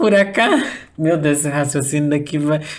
Por 0.00 0.14
acaso. 0.14 0.64
Meu 0.96 1.18
Deus, 1.18 1.40
esse 1.40 1.48
raciocínio 1.50 2.08
daqui 2.08 2.38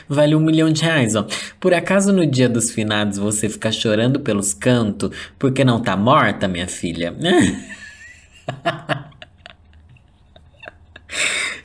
vale 0.10 0.36
um 0.36 0.40
milhão 0.40 0.72
de 0.72 0.82
reais, 0.84 1.16
ó. 1.16 1.28
Por 1.60 1.72
acaso 1.72 2.12
no 2.12 2.26
dia 2.26 2.50
dos 2.50 2.72
finados 2.72 3.20
você 3.20 3.48
fica 3.48 3.72
chorando 3.72 4.20
pelos 4.20 4.56
cantos 4.56 5.12
porque 5.38 5.64
não 5.64 5.80
tá 5.80 5.96
morta, 5.96 6.48
minha 6.48 6.68
filha? 6.68 7.16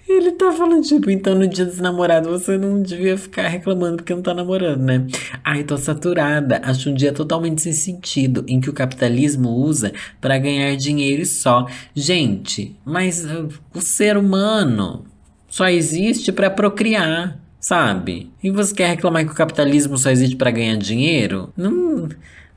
Ele 0.08 0.32
tá 0.32 0.52
falando, 0.52 0.84
tipo, 0.84 1.10
então 1.10 1.34
no 1.34 1.46
dia 1.46 1.64
dos 1.64 1.80
namorados 1.80 2.30
você 2.30 2.56
não 2.56 2.80
devia 2.80 3.18
ficar 3.18 3.48
reclamando 3.48 3.96
porque 3.96 4.14
não 4.14 4.22
tá 4.22 4.32
namorando, 4.32 4.80
né? 4.80 5.06
Ai, 5.44 5.64
tô 5.64 5.76
saturada. 5.76 6.60
Acho 6.64 6.90
um 6.90 6.94
dia 6.94 7.12
totalmente 7.12 7.60
sem 7.62 7.72
sentido, 7.72 8.44
em 8.46 8.60
que 8.60 8.70
o 8.70 8.72
capitalismo 8.72 9.50
usa 9.50 9.92
para 10.20 10.38
ganhar 10.38 10.76
dinheiro 10.76 11.22
e 11.22 11.26
só. 11.26 11.66
Gente, 11.94 12.76
mas 12.84 13.24
uh, 13.24 13.48
o 13.74 13.80
ser 13.80 14.16
humano 14.16 15.04
só 15.48 15.68
existe 15.68 16.30
para 16.30 16.50
procriar, 16.50 17.40
sabe? 17.60 18.30
E 18.42 18.50
você 18.50 18.74
quer 18.74 18.88
reclamar 18.88 19.24
que 19.24 19.32
o 19.32 19.36
capitalismo 19.36 19.96
só 19.96 20.10
existe 20.10 20.36
para 20.36 20.50
ganhar 20.50 20.76
dinheiro? 20.76 21.52
Não. 21.56 22.08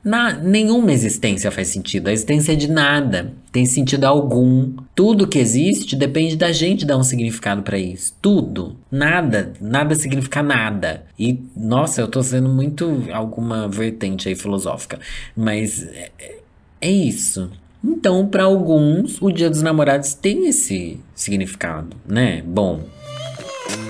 Na, 0.02 0.32
nenhuma 0.32 0.92
existência 0.92 1.50
faz 1.50 1.68
sentido. 1.68 2.08
A 2.08 2.12
existência 2.12 2.52
é 2.52 2.56
de 2.56 2.70
nada 2.70 3.32
tem 3.52 3.66
sentido 3.66 4.04
algum. 4.04 4.72
Tudo 4.94 5.26
que 5.26 5.38
existe 5.38 5.96
depende 5.96 6.36
da 6.36 6.52
gente 6.52 6.86
dar 6.86 6.96
um 6.96 7.02
significado 7.02 7.62
para 7.62 7.78
isso. 7.78 8.14
Tudo. 8.22 8.76
Nada. 8.90 9.52
Nada 9.60 9.94
significa 9.94 10.42
nada. 10.42 11.04
E, 11.18 11.38
nossa, 11.56 12.00
eu 12.00 12.08
tô 12.08 12.22
sendo 12.22 12.48
muito 12.48 13.04
alguma 13.12 13.68
vertente 13.68 14.28
aí 14.28 14.34
filosófica. 14.34 14.98
Mas 15.36 15.82
é, 15.82 16.10
é 16.80 16.90
isso. 16.90 17.50
Então, 17.82 18.26
para 18.26 18.44
alguns, 18.44 19.20
o 19.20 19.30
Dia 19.32 19.50
dos 19.50 19.62
Namorados 19.62 20.14
tem 20.14 20.46
esse 20.46 21.00
significado, 21.14 21.96
né? 22.06 22.42
Bom. 22.46 22.84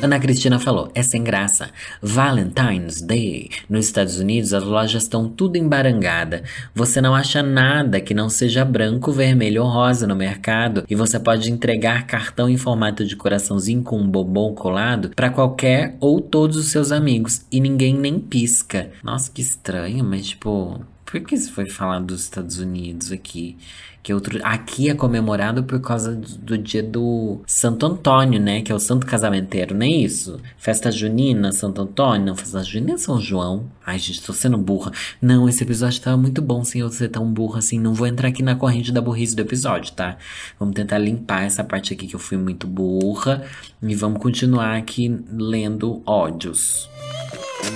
Ana 0.03 0.19
Cristina 0.19 0.59
falou: 0.59 0.91
é 0.95 1.03
sem 1.03 1.23
graça. 1.23 1.71
Valentine's 2.03 3.03
Day. 3.03 3.51
Nos 3.69 3.85
Estados 3.85 4.19
Unidos, 4.19 4.55
as 4.55 4.65
lojas 4.65 5.03
estão 5.03 5.29
tudo 5.29 5.57
embarangada. 5.57 6.43
Você 6.75 7.03
não 7.03 7.15
acha 7.15 7.43
nada 7.43 8.01
que 8.01 8.15
não 8.15 8.31
seja 8.31 8.65
branco, 8.65 9.13
vermelho 9.13 9.63
ou 9.63 9.69
rosa 9.69 10.07
no 10.07 10.17
mercado 10.17 10.85
e 10.89 10.95
você 10.95 11.21
pode 11.21 11.53
entregar 11.53 12.07
cartão 12.07 12.49
em 12.49 12.57
formato 12.57 13.05
de 13.05 13.15
coraçãozinho 13.15 13.83
com 13.83 13.99
um 13.99 14.09
bombom 14.09 14.55
colado 14.55 15.11
para 15.15 15.29
qualquer 15.29 15.97
ou 16.01 16.21
todos 16.21 16.57
os 16.57 16.71
seus 16.71 16.93
amigos 16.93 17.45
e 17.53 17.61
ninguém 17.61 17.95
nem 17.95 18.19
pisca. 18.19 18.91
Nossa, 19.03 19.31
que 19.31 19.43
estranho, 19.43 20.03
mas 20.03 20.29
tipo, 20.29 20.81
por 21.11 21.21
que 21.21 21.35
isso 21.35 21.53
foi 21.53 21.69
falado 21.69 22.07
dos 22.07 22.23
Estados 22.23 22.59
Unidos 22.59 23.11
aqui? 23.11 23.57
Que 24.03 24.15
outro, 24.15 24.41
aqui 24.43 24.89
é 24.89 24.95
comemorado 24.95 25.63
por 25.63 25.79
causa 25.79 26.15
do, 26.15 26.39
do, 26.39 26.59
dia 26.59 26.83
do 26.83 27.43
Santo 27.47 27.85
Antônio, 27.85 28.41
né? 28.41 28.63
Que 28.63 28.73
é 28.73 28.75
o 28.75 28.79
santo 28.79 29.07
casamenteiro, 29.07 29.75
não 29.75 29.85
é 29.85 29.91
isso? 29.91 30.41
Festa 30.57 30.91
junina, 30.91 31.53
Santo 31.53 31.83
Antônio, 31.83 32.29
não, 32.29 32.35
festa 32.35 32.65
junina 32.65 32.95
é 32.95 32.97
São 32.97 33.21
João. 33.21 33.71
Ai, 33.85 33.99
gente, 33.99 34.23
tô 34.23 34.33
sendo 34.33 34.57
burra. 34.57 34.91
Não, 35.21 35.47
esse 35.49 35.63
episódio 35.63 36.01
tava 36.01 36.17
muito 36.17 36.41
bom 36.41 36.65
sem 36.65 36.81
eu 36.81 36.89
ser 36.89 37.09
tão 37.11 37.31
burra 37.31 37.59
assim. 37.59 37.79
Não 37.79 37.93
vou 37.93 38.07
entrar 38.07 38.29
aqui 38.29 38.43
na 38.43 38.55
corrente 38.55 38.91
da 38.91 39.03
burrice 39.03 39.37
do 39.37 39.43
episódio, 39.43 39.93
tá? 39.93 40.17
Vamos 40.59 40.75
tentar 40.75 40.97
limpar 40.97 41.43
essa 41.45 41.63
parte 41.63 41.93
aqui 41.93 42.07
que 42.07 42.17
eu 42.17 42.21
fui 42.21 42.39
muito 42.39 42.67
burra. 42.67 43.45
E 43.83 43.95
vamos 43.95 44.23
continuar 44.23 44.77
aqui 44.79 45.15
lendo 45.31 46.03
ódios. 46.07 46.89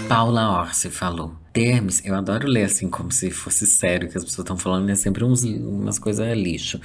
Paula 0.08 0.60
Orsi 0.60 0.90
falou. 0.90 1.34
Termes, 1.52 2.02
eu 2.04 2.14
adoro 2.14 2.48
ler 2.48 2.64
assim 2.64 2.88
como 2.88 3.12
se 3.12 3.30
fosse 3.30 3.66
sério, 3.66 4.08
que 4.08 4.18
as 4.18 4.24
pessoas 4.24 4.44
estão 4.44 4.56
falando, 4.56 4.90
é 4.90 4.94
sempre 4.94 5.24
uns, 5.24 5.44
umas 5.44 5.98
coisas 5.98 6.36
lixo. 6.36 6.80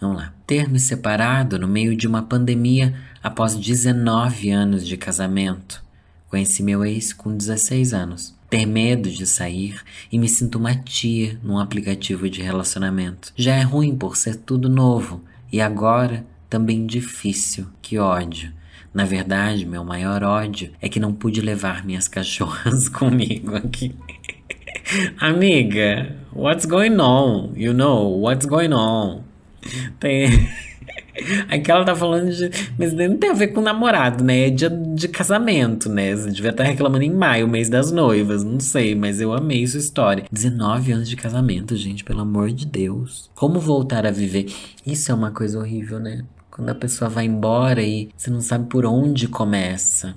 Vamos 0.00 0.16
lá. 0.16 0.34
Ter 0.46 0.68
separado 0.80 1.58
no 1.58 1.68
meio 1.68 1.94
de 1.94 2.06
uma 2.08 2.22
pandemia 2.22 2.94
após 3.22 3.54
19 3.54 4.50
anos 4.50 4.86
de 4.86 4.96
casamento. 4.96 5.84
Conheci 6.28 6.62
meu 6.62 6.84
ex 6.84 7.12
com 7.12 7.36
16 7.36 7.94
anos. 7.94 8.34
ter 8.50 8.66
medo 8.66 9.10
de 9.10 9.26
sair 9.26 9.80
e 10.12 10.18
me 10.18 10.28
sinto 10.28 10.58
uma 10.58 10.74
tia 10.74 11.38
num 11.42 11.58
aplicativo 11.58 12.30
de 12.30 12.40
relacionamento. 12.40 13.32
Já 13.36 13.56
é 13.56 13.62
ruim 13.62 13.96
por 13.96 14.16
ser 14.16 14.36
tudo 14.36 14.68
novo 14.68 15.22
e 15.52 15.60
agora 15.60 16.24
também 16.48 16.86
difícil. 16.86 17.66
Que 17.82 17.98
ódio. 17.98 18.52
Na 18.94 19.04
verdade, 19.04 19.66
meu 19.66 19.84
maior 19.84 20.22
ódio 20.22 20.70
é 20.80 20.88
que 20.88 21.00
não 21.00 21.12
pude 21.12 21.40
levar 21.40 21.84
minhas 21.84 22.06
cachorras 22.06 22.88
comigo 22.88 23.56
aqui. 23.56 23.92
Amiga, 25.18 26.14
what's 26.32 26.64
going 26.64 27.00
on? 27.00 27.52
You 27.56 27.74
know, 27.74 28.20
what's 28.20 28.46
going 28.46 28.72
on? 28.72 29.22
Tem. 29.98 30.30
Aqui 31.48 31.70
ela 31.70 31.84
tá 31.84 31.94
falando 31.94 32.30
de. 32.30 32.50
Mas 32.78 32.92
não 32.92 33.16
tem 33.16 33.30
a 33.30 33.34
ver 33.34 33.48
com 33.48 33.60
namorado, 33.60 34.22
né? 34.22 34.48
É 34.48 34.50
dia 34.50 34.68
de 34.68 35.08
casamento, 35.08 35.88
né? 35.88 36.14
Você 36.14 36.30
devia 36.30 36.50
estar 36.50 36.64
reclamando 36.64 37.04
em 37.04 37.10
maio, 37.10 37.48
mês 37.48 37.68
das 37.68 37.92
noivas. 37.92 38.42
Não 38.42 38.58
sei, 38.60 38.94
mas 38.94 39.20
eu 39.20 39.32
amei 39.32 39.66
sua 39.66 39.80
história. 39.80 40.24
19 40.30 40.92
anos 40.92 41.08
de 41.08 41.16
casamento, 41.16 41.76
gente, 41.76 42.04
pelo 42.04 42.20
amor 42.20 42.50
de 42.50 42.66
Deus. 42.66 43.30
Como 43.34 43.60
voltar 43.60 44.06
a 44.06 44.10
viver? 44.10 44.46
Isso 44.84 45.10
é 45.10 45.14
uma 45.14 45.30
coisa 45.30 45.58
horrível, 45.58 45.98
né? 46.00 46.24
Quando 46.54 46.68
a 46.68 46.74
pessoa 46.74 47.10
vai 47.10 47.24
embora 47.24 47.82
e 47.82 48.08
você 48.16 48.30
não 48.30 48.40
sabe 48.40 48.68
por 48.68 48.86
onde 48.86 49.26
começa. 49.26 50.14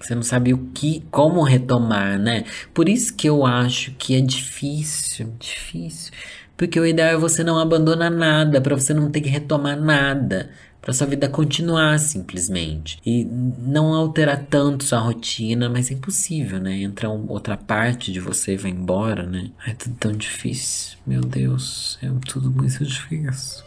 Você 0.00 0.16
não 0.16 0.22
sabe 0.22 0.52
o 0.52 0.58
que, 0.74 1.04
como 1.12 1.44
retomar, 1.44 2.18
né? 2.18 2.44
Por 2.74 2.88
isso 2.88 3.14
que 3.14 3.28
eu 3.28 3.46
acho 3.46 3.92
que 3.92 4.16
é 4.16 4.20
difícil, 4.20 5.32
difícil. 5.38 6.12
Porque 6.56 6.80
o 6.80 6.84
ideal 6.84 7.10
é 7.10 7.16
você 7.16 7.44
não 7.44 7.56
abandonar 7.56 8.10
nada, 8.10 8.60
para 8.60 8.74
você 8.74 8.92
não 8.92 9.12
ter 9.12 9.20
que 9.20 9.28
retomar 9.28 9.80
nada, 9.80 10.50
para 10.82 10.92
sua 10.92 11.06
vida 11.06 11.28
continuar 11.28 12.00
simplesmente. 12.00 12.98
E 13.06 13.24
não 13.24 13.94
alterar 13.94 14.44
tanto 14.50 14.82
sua 14.82 14.98
rotina, 14.98 15.68
mas 15.68 15.88
é 15.92 15.94
impossível, 15.94 16.58
né? 16.58 16.82
Entra 16.82 17.08
outra 17.08 17.56
parte 17.56 18.10
de 18.10 18.18
você 18.18 18.54
e 18.54 18.56
vai 18.56 18.72
embora, 18.72 19.24
né? 19.24 19.50
É 19.64 19.72
tudo 19.72 19.94
tão 20.00 20.12
difícil. 20.12 20.98
Meu 21.06 21.20
Deus, 21.20 21.96
é 22.02 22.10
tudo 22.28 22.50
muito 22.50 22.84
difícil. 22.84 23.62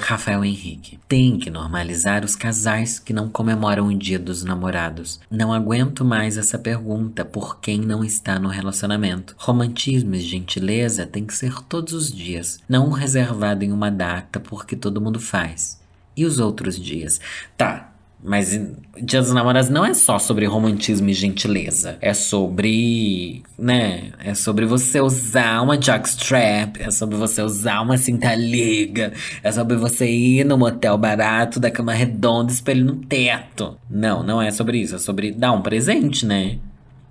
Rafael 0.00 0.44
Henrique. 0.44 0.98
Tem 1.06 1.38
que 1.38 1.50
normalizar 1.50 2.24
os 2.24 2.34
casais 2.34 2.98
que 2.98 3.12
não 3.12 3.28
comemoram 3.28 3.86
o 3.86 3.96
dia 3.96 4.18
dos 4.18 4.42
namorados. 4.42 5.20
Não 5.30 5.52
aguento 5.52 6.04
mais 6.04 6.36
essa 6.36 6.58
pergunta 6.58 7.24
por 7.24 7.60
quem 7.60 7.78
não 7.78 8.02
está 8.02 8.38
no 8.38 8.48
relacionamento. 8.48 9.36
Romantismo 9.38 10.14
e 10.16 10.20
gentileza 10.20 11.06
tem 11.06 11.24
que 11.24 11.34
ser 11.34 11.62
todos 11.62 11.92
os 11.92 12.12
dias, 12.12 12.58
não 12.68 12.90
reservado 12.90 13.64
em 13.64 13.72
uma 13.72 13.90
data 13.90 14.40
porque 14.40 14.74
todo 14.74 15.00
mundo 15.00 15.20
faz. 15.20 15.80
E 16.16 16.24
os 16.24 16.40
outros 16.40 16.78
dias? 16.78 17.20
Tá, 17.56 17.89
mas 18.22 18.60
Dia 19.02 19.20
dos 19.20 19.32
Namorados 19.32 19.70
não 19.70 19.84
é 19.84 19.94
só 19.94 20.18
sobre 20.18 20.44
romantismo 20.44 21.08
e 21.08 21.14
gentileza. 21.14 21.96
É 22.02 22.12
sobre, 22.12 23.42
né? 23.58 24.10
É 24.22 24.34
sobre 24.34 24.66
você 24.66 25.00
usar 25.00 25.62
uma 25.62 25.80
jockstrap. 25.80 26.76
É 26.80 26.90
sobre 26.90 27.16
você 27.16 27.40
usar 27.40 27.80
uma 27.80 27.96
cinta 27.96 28.34
liga. 28.34 29.12
É 29.42 29.50
sobre 29.50 29.76
você 29.76 30.06
ir 30.06 30.44
no 30.44 30.58
motel 30.58 30.98
barato 30.98 31.58
da 31.58 31.70
cama 31.70 31.94
redonda, 31.94 32.52
espelho 32.52 32.84
no 32.84 32.96
teto. 32.96 33.78
Não, 33.88 34.22
não 34.22 34.42
é 34.42 34.50
sobre 34.50 34.78
isso. 34.78 34.96
É 34.96 34.98
sobre 34.98 35.32
dar 35.32 35.52
um 35.52 35.62
presente, 35.62 36.26
né? 36.26 36.58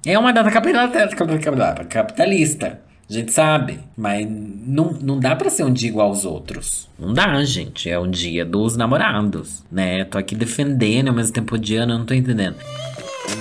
É 0.06 0.18
uma 0.18 0.32
data 0.32 0.52
capitalista. 1.86 2.82
A 3.10 3.14
gente 3.14 3.32
sabe, 3.32 3.80
mas 3.98 4.28
não, 4.30 4.94
não 4.94 5.20
dá 5.20 5.36
para 5.36 5.50
ser 5.50 5.64
um 5.64 5.74
dia 5.74 5.90
igual 5.90 6.10
aos 6.10 6.26
outros. 6.26 6.88
Não 6.98 7.12
dá, 7.12 7.44
gente. 7.44 7.90
É 7.90 8.00
um 8.00 8.10
dia 8.10 8.46
dos 8.46 8.78
namorados, 8.78 9.64
né? 9.72 10.06
Tô 10.06 10.20
aqui 10.20 10.36
defendendo 10.36 11.08
ao 11.08 11.16
mesmo 11.16 11.34
tempo 11.34 11.56
odiando, 11.56 11.94
eu 11.94 11.98
não 11.98 12.06
tô 12.06 12.14
entendendo. 12.14 12.58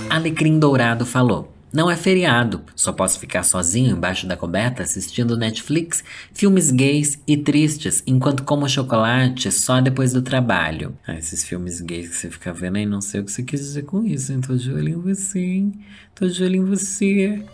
Alecrim 0.09 0.57
Dourado 0.57 1.05
falou. 1.05 1.53
Não 1.71 1.87
é 1.87 1.95
feriado, 1.95 2.63
só 2.75 2.91
posso 2.91 3.19
ficar 3.19 3.43
sozinho 3.43 3.95
embaixo 3.95 4.25
da 4.25 4.35
coberta 4.35 4.81
assistindo 4.81 5.37
Netflix, 5.37 6.03
filmes 6.33 6.71
gays 6.71 7.19
e 7.27 7.37
tristes, 7.37 8.01
enquanto 8.07 8.43
como 8.43 8.67
chocolate 8.67 9.51
só 9.51 9.79
depois 9.79 10.11
do 10.11 10.23
trabalho. 10.23 10.97
Ah, 11.05 11.15
esses 11.15 11.43
filmes 11.43 11.79
gays 11.79 12.09
que 12.09 12.15
você 12.15 12.31
fica 12.31 12.51
vendo 12.51 12.77
aí, 12.77 12.87
não 12.87 13.01
sei 13.01 13.21
o 13.21 13.23
que 13.23 13.31
você 13.31 13.43
quis 13.43 13.59
dizer 13.59 13.83
com 13.83 14.03
isso, 14.03 14.33
hein? 14.33 14.41
Tô 14.41 14.55
de 14.55 14.73
olho 14.73 14.89
em 14.89 15.13
você, 15.13 15.39
hein? 15.39 15.73
Tô 16.15 16.25
de 16.25 16.43
olho 16.43 16.55
em 16.55 16.65
você. 16.65 17.45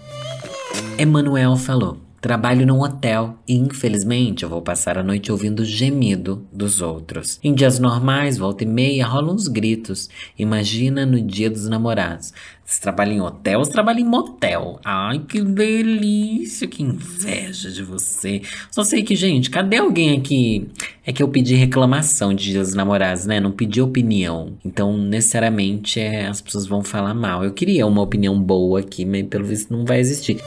Emanuel 0.98 1.58
falou. 1.58 2.05
Trabalho 2.26 2.66
num 2.66 2.82
hotel 2.82 3.38
e, 3.48 3.54
infelizmente, 3.54 4.42
eu 4.42 4.50
vou 4.50 4.60
passar 4.60 4.98
a 4.98 5.04
noite 5.04 5.32
ouvindo 5.32 5.60
o 5.60 5.64
gemido 5.64 6.44
dos 6.52 6.82
outros. 6.82 7.40
Em 7.44 7.54
dias 7.54 7.78
normais, 7.78 8.36
volta 8.36 8.64
e 8.64 8.66
meia, 8.66 9.06
rolam 9.06 9.36
uns 9.36 9.48
gritos. 9.48 10.10
Imagina 10.36 11.06
no 11.06 11.22
dia 11.22 11.52
dos 11.52 11.70
namorados. 11.70 12.34
Você 12.66 12.82
trabalha 12.82 13.14
em 13.14 13.22
hotel 13.22 13.60
ou 13.60 13.68
trabalha 13.68 14.00
em 14.00 14.06
motel? 14.06 14.80
Ai, 14.84 15.20
que 15.20 15.40
delícia, 15.40 16.68
que 16.68 16.82
inveja 16.82 17.70
de 17.70 17.84
você. 17.84 18.42
Só 18.72 18.84
sei 18.84 19.04
que, 19.04 19.16
gente, 19.16 19.52
cadê 19.52 19.78
alguém 19.78 20.18
aqui? 20.18 20.68
É 21.06 21.14
que 21.14 21.22
eu 21.22 21.28
pedi 21.28 21.54
reclamação 21.54 22.34
de 22.34 22.46
dias 22.46 22.70
dos 22.70 22.76
namorados, 22.76 23.28
né? 23.28 23.40
Não 23.40 23.52
pedi 23.52 23.84
opinião. 23.84 24.54
Então, 24.66 24.98
necessariamente, 24.98 26.00
é, 26.00 26.26
as 26.26 26.42
pessoas 26.42 26.66
vão 26.66 26.82
falar 26.82 27.14
mal. 27.14 27.44
Eu 27.44 27.54
queria 27.54 27.86
uma 27.86 28.02
opinião 28.02 28.42
boa 28.42 28.80
aqui, 28.80 29.06
mas 29.06 29.28
pelo 29.28 29.46
visto 29.46 29.72
não 29.72 29.86
vai 29.86 30.00
existir. 30.00 30.42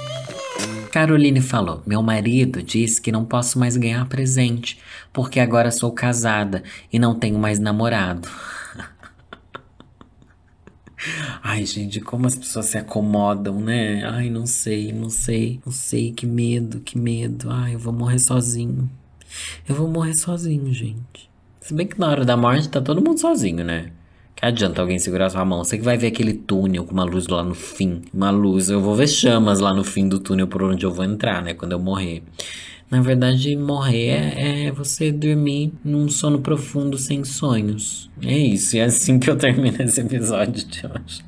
Caroline 0.88 1.40
falou: 1.40 1.82
Meu 1.86 2.02
marido 2.02 2.62
disse 2.62 3.00
que 3.00 3.12
não 3.12 3.24
posso 3.24 3.58
mais 3.58 3.76
ganhar 3.76 4.06
presente, 4.08 4.78
porque 5.12 5.40
agora 5.40 5.70
sou 5.70 5.92
casada 5.92 6.62
e 6.92 6.98
não 6.98 7.14
tenho 7.14 7.38
mais 7.38 7.58
namorado. 7.58 8.28
Ai, 11.42 11.64
gente, 11.64 12.00
como 12.00 12.26
as 12.26 12.34
pessoas 12.34 12.66
se 12.66 12.78
acomodam, 12.78 13.60
né? 13.60 14.04
Ai, 14.04 14.28
não 14.30 14.46
sei, 14.46 14.92
não 14.92 15.08
sei, 15.08 15.60
não 15.64 15.72
sei, 15.72 16.12
que 16.12 16.26
medo, 16.26 16.80
que 16.80 16.98
medo. 16.98 17.50
Ai, 17.50 17.74
eu 17.74 17.78
vou 17.78 17.92
morrer 17.92 18.18
sozinho. 18.18 18.90
Eu 19.68 19.74
vou 19.74 19.88
morrer 19.88 20.16
sozinho, 20.16 20.72
gente. 20.72 21.28
Se 21.60 21.74
bem 21.74 21.86
que 21.86 21.98
na 22.00 22.08
hora 22.08 22.24
da 22.24 22.36
morte 22.36 22.68
tá 22.68 22.80
todo 22.80 23.04
mundo 23.04 23.20
sozinho, 23.20 23.62
né? 23.64 23.92
Que 24.38 24.46
adianta 24.46 24.80
alguém 24.80 25.00
segurar 25.00 25.30
sua 25.30 25.44
mão? 25.44 25.64
Você 25.64 25.76
que 25.76 25.84
vai 25.84 25.98
ver 25.98 26.06
aquele 26.06 26.32
túnel 26.32 26.84
com 26.84 26.92
uma 26.92 27.02
luz 27.02 27.26
lá 27.26 27.42
no 27.42 27.56
fim. 27.56 28.02
Uma 28.14 28.30
luz, 28.30 28.70
eu 28.70 28.80
vou 28.80 28.94
ver 28.94 29.08
chamas 29.08 29.58
lá 29.58 29.74
no 29.74 29.82
fim 29.82 30.08
do 30.08 30.20
túnel 30.20 30.46
por 30.46 30.62
onde 30.62 30.86
eu 30.86 30.92
vou 30.92 31.04
entrar, 31.04 31.42
né? 31.42 31.54
Quando 31.54 31.72
eu 31.72 31.80
morrer. 31.80 32.22
Na 32.88 33.00
verdade, 33.00 33.56
morrer 33.56 34.10
é, 34.10 34.66
é, 34.66 34.70
você 34.70 35.10
dormir 35.10 35.72
num 35.84 36.08
sono 36.08 36.38
profundo 36.38 36.96
sem 36.96 37.24
sonhos. 37.24 38.08
É 38.22 38.38
isso, 38.38 38.76
e 38.76 38.78
é 38.78 38.84
assim 38.84 39.18
que 39.18 39.28
eu 39.28 39.34
termino 39.34 39.82
esse 39.82 40.00
episódio 40.00 40.64
de 40.64 40.86
hoje. 40.86 41.24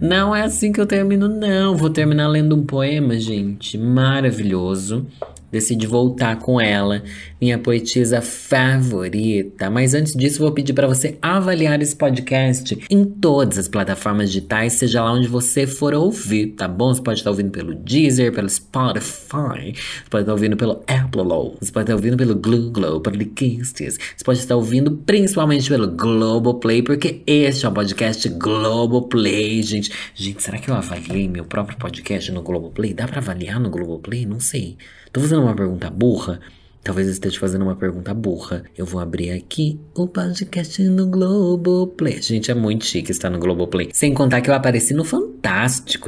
Não 0.00 0.34
é 0.34 0.42
assim 0.42 0.72
que 0.72 0.80
eu 0.80 0.86
termino, 0.86 1.28
não. 1.28 1.76
Vou 1.76 1.90
terminar 1.90 2.28
lendo 2.28 2.56
um 2.56 2.64
poema, 2.64 3.20
gente, 3.20 3.76
maravilhoso 3.76 5.06
decidi 5.52 5.86
voltar 5.86 6.38
com 6.40 6.60
ela, 6.60 7.02
minha 7.40 7.58
poetisa 7.58 8.20
favorita. 8.20 9.70
Mas 9.70 9.94
antes 9.94 10.14
disso, 10.14 10.40
vou 10.40 10.50
pedir 10.50 10.72
para 10.72 10.88
você 10.88 11.16
avaliar 11.22 11.80
esse 11.80 11.94
podcast 11.94 12.76
em 12.90 13.04
todas 13.04 13.58
as 13.58 13.68
plataformas 13.68 14.32
digitais, 14.32 14.72
seja 14.72 15.04
lá 15.04 15.12
onde 15.12 15.28
você 15.28 15.66
for 15.66 15.94
ouvir, 15.94 16.48
tá 16.48 16.66
bom? 16.66 16.92
Você 16.92 17.02
pode 17.02 17.20
estar 17.20 17.30
ouvindo 17.30 17.50
pelo 17.50 17.74
Deezer, 17.74 18.32
pelo 18.32 18.48
Spotify, 18.48 19.74
você 19.74 20.10
pode 20.10 20.22
estar 20.22 20.32
ouvindo 20.32 20.56
pelo 20.56 20.82
Apple, 20.88 21.22
você 21.60 21.70
pode 21.70 21.84
estar 21.84 21.94
ouvindo 21.94 22.16
pelo 22.16 22.34
Google, 22.34 23.00
pelo 23.00 23.12
Podcasts, 23.12 23.98
você 24.16 24.24
pode 24.24 24.38
estar 24.38 24.56
ouvindo 24.56 24.90
principalmente 25.04 25.68
pelo 25.68 25.88
Globoplay, 25.88 26.82
porque 26.82 27.22
este 27.26 27.66
é 27.66 27.68
um 27.68 27.74
podcast 27.74 28.26
Globoplay, 28.30 29.62
gente. 29.62 29.92
Gente, 30.14 30.42
será 30.42 30.58
que 30.58 30.70
eu 30.70 30.74
avaliei 30.74 31.28
meu 31.28 31.44
próprio 31.44 31.76
podcast 31.76 32.32
no 32.32 32.42
Globoplay? 32.42 32.94
Dá 32.94 33.06
para 33.06 33.18
avaliar 33.18 33.60
no 33.60 33.68
Globoplay? 33.68 34.24
Não 34.24 34.40
sei. 34.40 34.78
Tô 35.12 35.20
fazendo 35.20 35.42
uma 35.42 35.54
pergunta 35.54 35.90
burra? 35.90 36.40
Talvez 36.82 37.06
eu 37.06 37.12
esteja 37.12 37.38
fazendo 37.38 37.62
uma 37.62 37.76
pergunta 37.76 38.14
burra. 38.14 38.64
Eu 38.74 38.86
vou 38.86 38.98
abrir 38.98 39.30
aqui 39.30 39.78
o 39.94 40.08
podcast 40.08 40.82
no 40.84 41.06
Globoplay. 41.06 42.22
Gente, 42.22 42.50
é 42.50 42.54
muito 42.54 42.86
chique 42.86 43.10
estar 43.10 43.28
no 43.28 43.38
Globoplay. 43.38 43.90
Sem 43.92 44.14
contar 44.14 44.40
que 44.40 44.48
eu 44.48 44.54
apareci 44.54 44.94
no 44.94 45.04
Fantástico, 45.04 45.31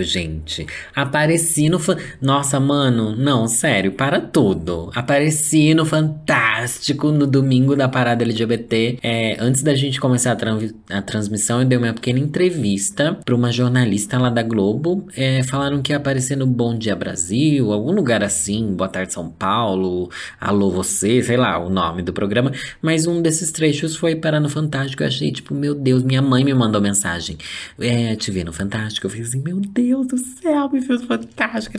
gente. 0.02 0.66
Apareci 0.94 1.68
no... 1.68 1.78
Fa... 1.78 1.96
Nossa, 2.20 2.60
mano, 2.60 3.16
não, 3.16 3.48
sério, 3.48 3.92
para 3.92 4.20
tudo. 4.20 4.90
Apareci 4.94 5.74
no 5.74 5.84
Fantástico 5.84 7.10
no 7.10 7.26
domingo 7.26 7.74
da 7.74 7.88
parada 7.88 8.24
LGBT. 8.24 8.98
É, 9.02 9.36
antes 9.40 9.62
da 9.62 9.74
gente 9.74 10.00
começar 10.00 10.32
a, 10.32 10.98
a, 10.98 11.02
transmissão, 11.02 11.60
eu 11.60 11.66
dei 11.66 11.76
uma 11.76 11.92
pequena 11.92 12.18
entrevista 12.18 13.18
para 13.24 13.34
uma 13.34 13.50
jornalista 13.50 14.18
lá 14.18 14.30
da 14.30 14.42
Globo. 14.42 15.06
É, 15.16 15.42
falaram 15.42 15.82
que 15.82 15.92
ia 15.92 15.96
aparecer 15.96 16.36
no 16.36 16.46
Bom 16.46 16.76
Dia 16.76 16.94
Brasil, 16.94 17.72
algum 17.72 17.92
lugar 17.92 18.22
assim, 18.22 18.74
Boa 18.74 18.88
Tarde 18.88 19.12
São 19.12 19.28
Paulo, 19.28 20.10
Alô 20.40 20.70
Você, 20.70 21.22
sei 21.22 21.36
lá 21.36 21.58
o 21.58 21.68
nome 21.68 22.02
do 22.02 22.12
programa, 22.12 22.52
mas 22.80 23.06
um 23.06 23.20
desses 23.20 23.50
trechos 23.50 23.96
foi 23.96 24.14
para 24.14 24.38
no 24.38 24.48
Fantástico. 24.48 25.02
Eu 25.02 25.08
achei, 25.08 25.32
tipo, 25.32 25.54
meu 25.54 25.74
Deus, 25.74 26.02
minha 26.02 26.22
mãe 26.22 26.44
me 26.44 26.54
mandou 26.54 26.80
mensagem. 26.80 27.36
É, 27.80 28.14
te 28.16 28.30
vi 28.30 28.44
no 28.44 28.52
Fantástico. 28.52 29.06
Eu 29.06 29.10
falei, 29.10 29.23
assim, 29.28 29.40
meu 29.40 29.60
Deus 29.60 30.06
do 30.06 30.18
céu, 30.18 30.70
me 30.70 30.80
fez 30.80 31.02
fantástico, 31.04 31.76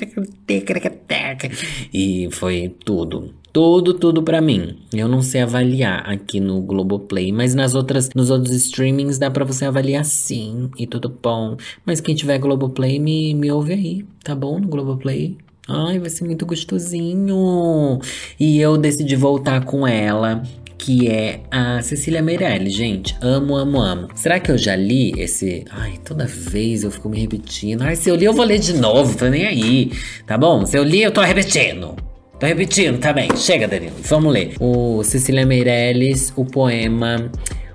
e 1.93 2.29
foi 2.31 2.75
tudo. 2.83 3.33
Tudo, 3.51 3.93
tudo 3.93 4.21
para 4.21 4.41
mim. 4.41 4.79
Eu 4.93 5.07
não 5.07 5.21
sei 5.21 5.41
avaliar 5.41 6.09
aqui 6.09 6.41
no 6.41 6.61
Globoplay, 6.61 7.31
mas 7.31 7.55
nas 7.55 7.73
outras, 7.73 8.09
nos 8.13 8.29
outros 8.29 8.53
streamings 8.53 9.17
dá 9.17 9.31
para 9.31 9.45
você 9.45 9.63
avaliar 9.65 10.03
sim, 10.03 10.69
e 10.77 10.85
tudo 10.85 11.07
bom. 11.07 11.55
Mas 11.85 12.01
quem 12.01 12.13
tiver 12.13 12.37
Globoplay, 12.37 12.99
me, 12.99 13.33
me 13.33 13.49
ouve 13.51 13.73
aí, 13.73 14.05
tá 14.23 14.35
bom? 14.35 14.59
No 14.59 14.67
Globoplay. 14.67 15.37
Ai, 15.67 15.99
vai 15.99 16.09
ser 16.09 16.25
muito 16.25 16.45
gostosinho. 16.45 17.99
E 18.39 18.59
eu 18.59 18.77
decidi 18.77 19.15
voltar 19.15 19.63
com 19.63 19.87
ela 19.87 20.43
que 20.77 21.09
é 21.09 21.41
a 21.51 21.81
Cecília 21.81 22.21
Meirelles, 22.21 22.73
gente. 22.73 23.15
Amo, 23.21 23.55
amo, 23.55 23.79
amo. 23.79 24.09
Será 24.15 24.39
que 24.39 24.51
eu 24.51 24.57
já 24.57 24.75
li 24.75 25.13
esse. 25.17 25.65
Ai, 25.71 25.99
toda 26.03 26.25
vez 26.25 26.83
eu 26.83 26.91
fico 26.91 27.09
me 27.09 27.19
repetindo. 27.19 27.81
Ai, 27.81 27.95
se 27.95 28.09
eu 28.09 28.15
li, 28.15 28.25
eu 28.25 28.33
vou 28.33 28.45
ler 28.45 28.59
de 28.59 28.73
novo, 28.73 29.17
tô 29.17 29.27
nem 29.27 29.45
aí. 29.45 29.91
Tá 30.25 30.37
bom? 30.37 30.65
Se 30.65 30.77
eu 30.77 30.83
li, 30.83 31.01
eu 31.01 31.11
tô 31.11 31.21
repetindo. 31.21 31.95
Tô 32.39 32.45
repetindo. 32.45 32.99
Tá 32.99 33.13
Chega, 33.35 33.67
Danilo. 33.67 33.95
Vamos 34.03 34.33
ler. 34.33 34.55
O 34.59 35.03
Cecília 35.03 35.45
Meirelles, 35.45 36.33
o 36.35 36.45
poema 36.45 37.31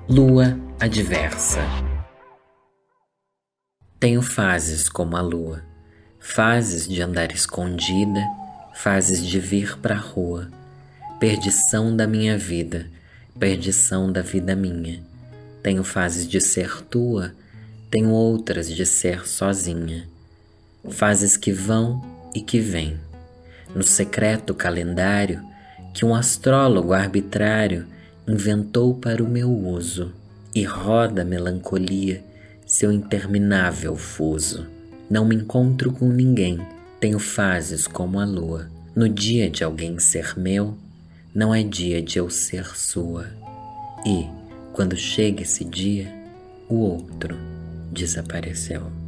Lua 0.09 0.59
Adversa. 0.79 1.61
Tenho 4.01 4.23
fases 4.23 4.89
como 4.89 5.15
a 5.15 5.21
lua, 5.21 5.63
fases 6.19 6.89
de 6.89 7.03
andar 7.03 7.33
escondida, 7.33 8.25
fases 8.73 9.23
de 9.23 9.39
vir 9.39 9.79
pra 9.79 9.95
rua, 9.95 10.51
perdição 11.21 11.95
da 11.95 12.07
minha 12.07 12.37
vida 12.37 12.87
perdição 13.41 14.13
da 14.13 14.21
vida 14.21 14.55
minha. 14.55 15.01
Tenho 15.63 15.83
fases 15.83 16.29
de 16.29 16.39
ser 16.43 16.83
tua, 16.83 17.33
tenho 17.91 18.11
outras 18.11 18.71
de 18.71 18.85
ser 18.85 19.27
sozinha. 19.27 20.07
Fases 20.91 21.39
que 21.39 21.51
vão 21.51 22.05
e 22.35 22.43
que 22.43 22.61
vêm. 22.61 22.99
No 23.75 23.83
secreto 23.83 24.55
calendário 24.55 25.43
que 25.95 26.05
um 26.05 26.15
astrólogo 26.15 26.93
arbitrário 26.93 27.87
inventou 28.29 28.95
para 28.95 29.25
o 29.25 29.29
meu 29.29 29.51
uso, 29.51 30.13
e 30.55 30.63
roda 30.63 31.23
a 31.23 31.25
melancolia 31.25 32.23
seu 32.67 32.93
interminável 32.93 33.97
fuso. 33.97 34.67
Não 35.09 35.25
me 35.25 35.35
encontro 35.35 35.93
com 35.93 36.09
ninguém, 36.09 36.61
tenho 37.01 37.19
fases 37.19 37.87
como 37.87 38.21
a 38.21 38.25
lua. 38.25 38.69
No 38.95 39.09
dia 39.09 39.49
de 39.49 39.65
alguém 39.65 39.99
ser 39.99 40.39
meu, 40.39 40.77
não 41.35 41.55
é 41.55 41.63
dia 41.63 42.03
de 42.03 42.19
eu 42.19 42.29
ser 42.29 42.77
sua. 42.77 43.27
E, 44.05 44.27
quando 44.73 44.97
chega 44.97 45.43
esse 45.43 45.65
dia, 45.65 46.13
o 46.69 46.77
outro 46.77 47.37
desapareceu. 47.93 49.00